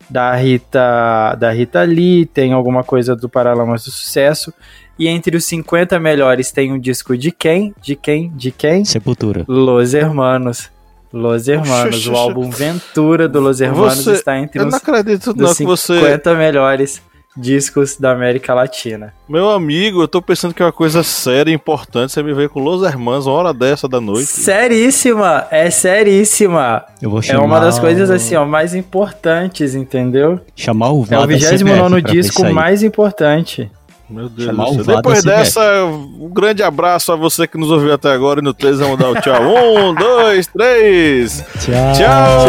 da 0.09 0.35
Rita, 0.35 1.35
da 1.39 1.51
Rita 1.51 1.83
Lee, 1.83 2.27
tem 2.27 2.53
alguma 2.53 2.85
coisa 2.85 3.17
do 3.17 3.29
Paralamas 3.29 3.85
do 3.85 3.91
Sucesso. 3.91 4.53
E 4.99 5.09
entre 5.09 5.37
os 5.37 5.45
50 5.45 5.99
melhores 5.99 6.51
tem 6.51 6.73
um 6.73 6.79
disco 6.79 7.17
de 7.17 7.31
quem? 7.31 7.75
De 7.81 7.97
quem? 7.97 8.31
De 8.35 8.51
quem? 8.51 8.85
Sepultura. 8.85 9.45
Los 9.49 9.95
Hermanos. 9.95 10.71
Los 11.13 11.49
Hermanos, 11.49 12.07
o 12.09 12.15
álbum 12.15 12.51
Ventura 12.51 13.29
do 13.29 13.41
Los 13.41 13.61
Hermanos 13.61 14.05
você, 14.05 14.13
está 14.13 14.39
entre 14.39 14.63
os, 14.63 14.75
acredito, 14.75 15.35
não, 15.35 15.55
50 15.55 15.65
você... 15.65 16.35
melhores 16.35 17.01
discos 17.37 17.97
da 17.97 18.13
América 18.13 18.55
Latina. 18.55 19.13
Meu 19.29 19.51
amigo, 19.51 20.03
eu 20.03 20.09
tô 20.09 20.23
pensando 20.23 20.55
que 20.55 20.63
é 20.63 20.65
uma 20.65 20.73
coisa 20.73 21.03
séria 21.03 21.51
e 21.51 21.55
importante. 21.55 22.13
Você 22.13 22.23
me 22.23 22.33
veio 22.33 22.49
com 22.49 22.61
Los 22.61 22.83
Hermanos 22.83 23.27
uma 23.27 23.37
hora 23.37 23.53
dessa 23.53 23.87
da 23.89 24.01
noite. 24.01 24.27
Seríssima! 24.27 25.47
É 25.51 25.71
seríssima! 25.71 26.85
Eu 27.03 27.11
vou 27.11 27.21
chamar... 27.21 27.43
É 27.43 27.45
uma 27.45 27.61
das 27.61 27.79
coisas 27.79 28.11
assim, 28.11 28.35
ó, 28.37 28.45
mais 28.45 28.75
importantes, 28.75 29.75
entendeu? 29.75 30.41
Chamar 30.55 30.91
o 30.91 31.03
Vada 31.03 31.23
É 31.23 31.25
o 31.25 31.29
29 31.29 32.03
disco 32.03 32.45
mais 32.53 32.83
importante. 32.83 33.71
Meu 34.09 34.29
Deus 34.29 34.57
do 34.57 34.85
céu. 34.85 34.97
Depois 34.97 35.25
dessa, 35.25 35.85
um 35.85 36.29
grande 36.33 36.63
abraço 36.63 37.11
a 37.13 37.17
você 37.17 37.47
que 37.47 37.59
nos 37.59 37.71
ouviu 37.71 37.93
até 37.93 38.13
agora 38.13 38.39
e 38.41 38.43
no 38.43 38.55
3 38.55 38.79
vamos 38.79 38.99
dar 38.99 39.11
o 39.11 39.21
tchau. 39.21 39.43
um, 39.43 39.93
dois, 39.95 40.47
três. 40.47 41.45
Tchau. 41.59 41.93
Tchau. 41.93 42.47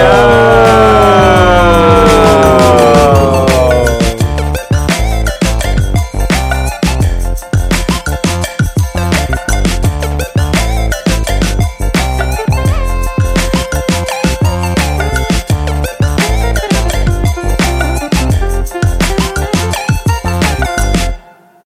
tchau. 3.17 3.26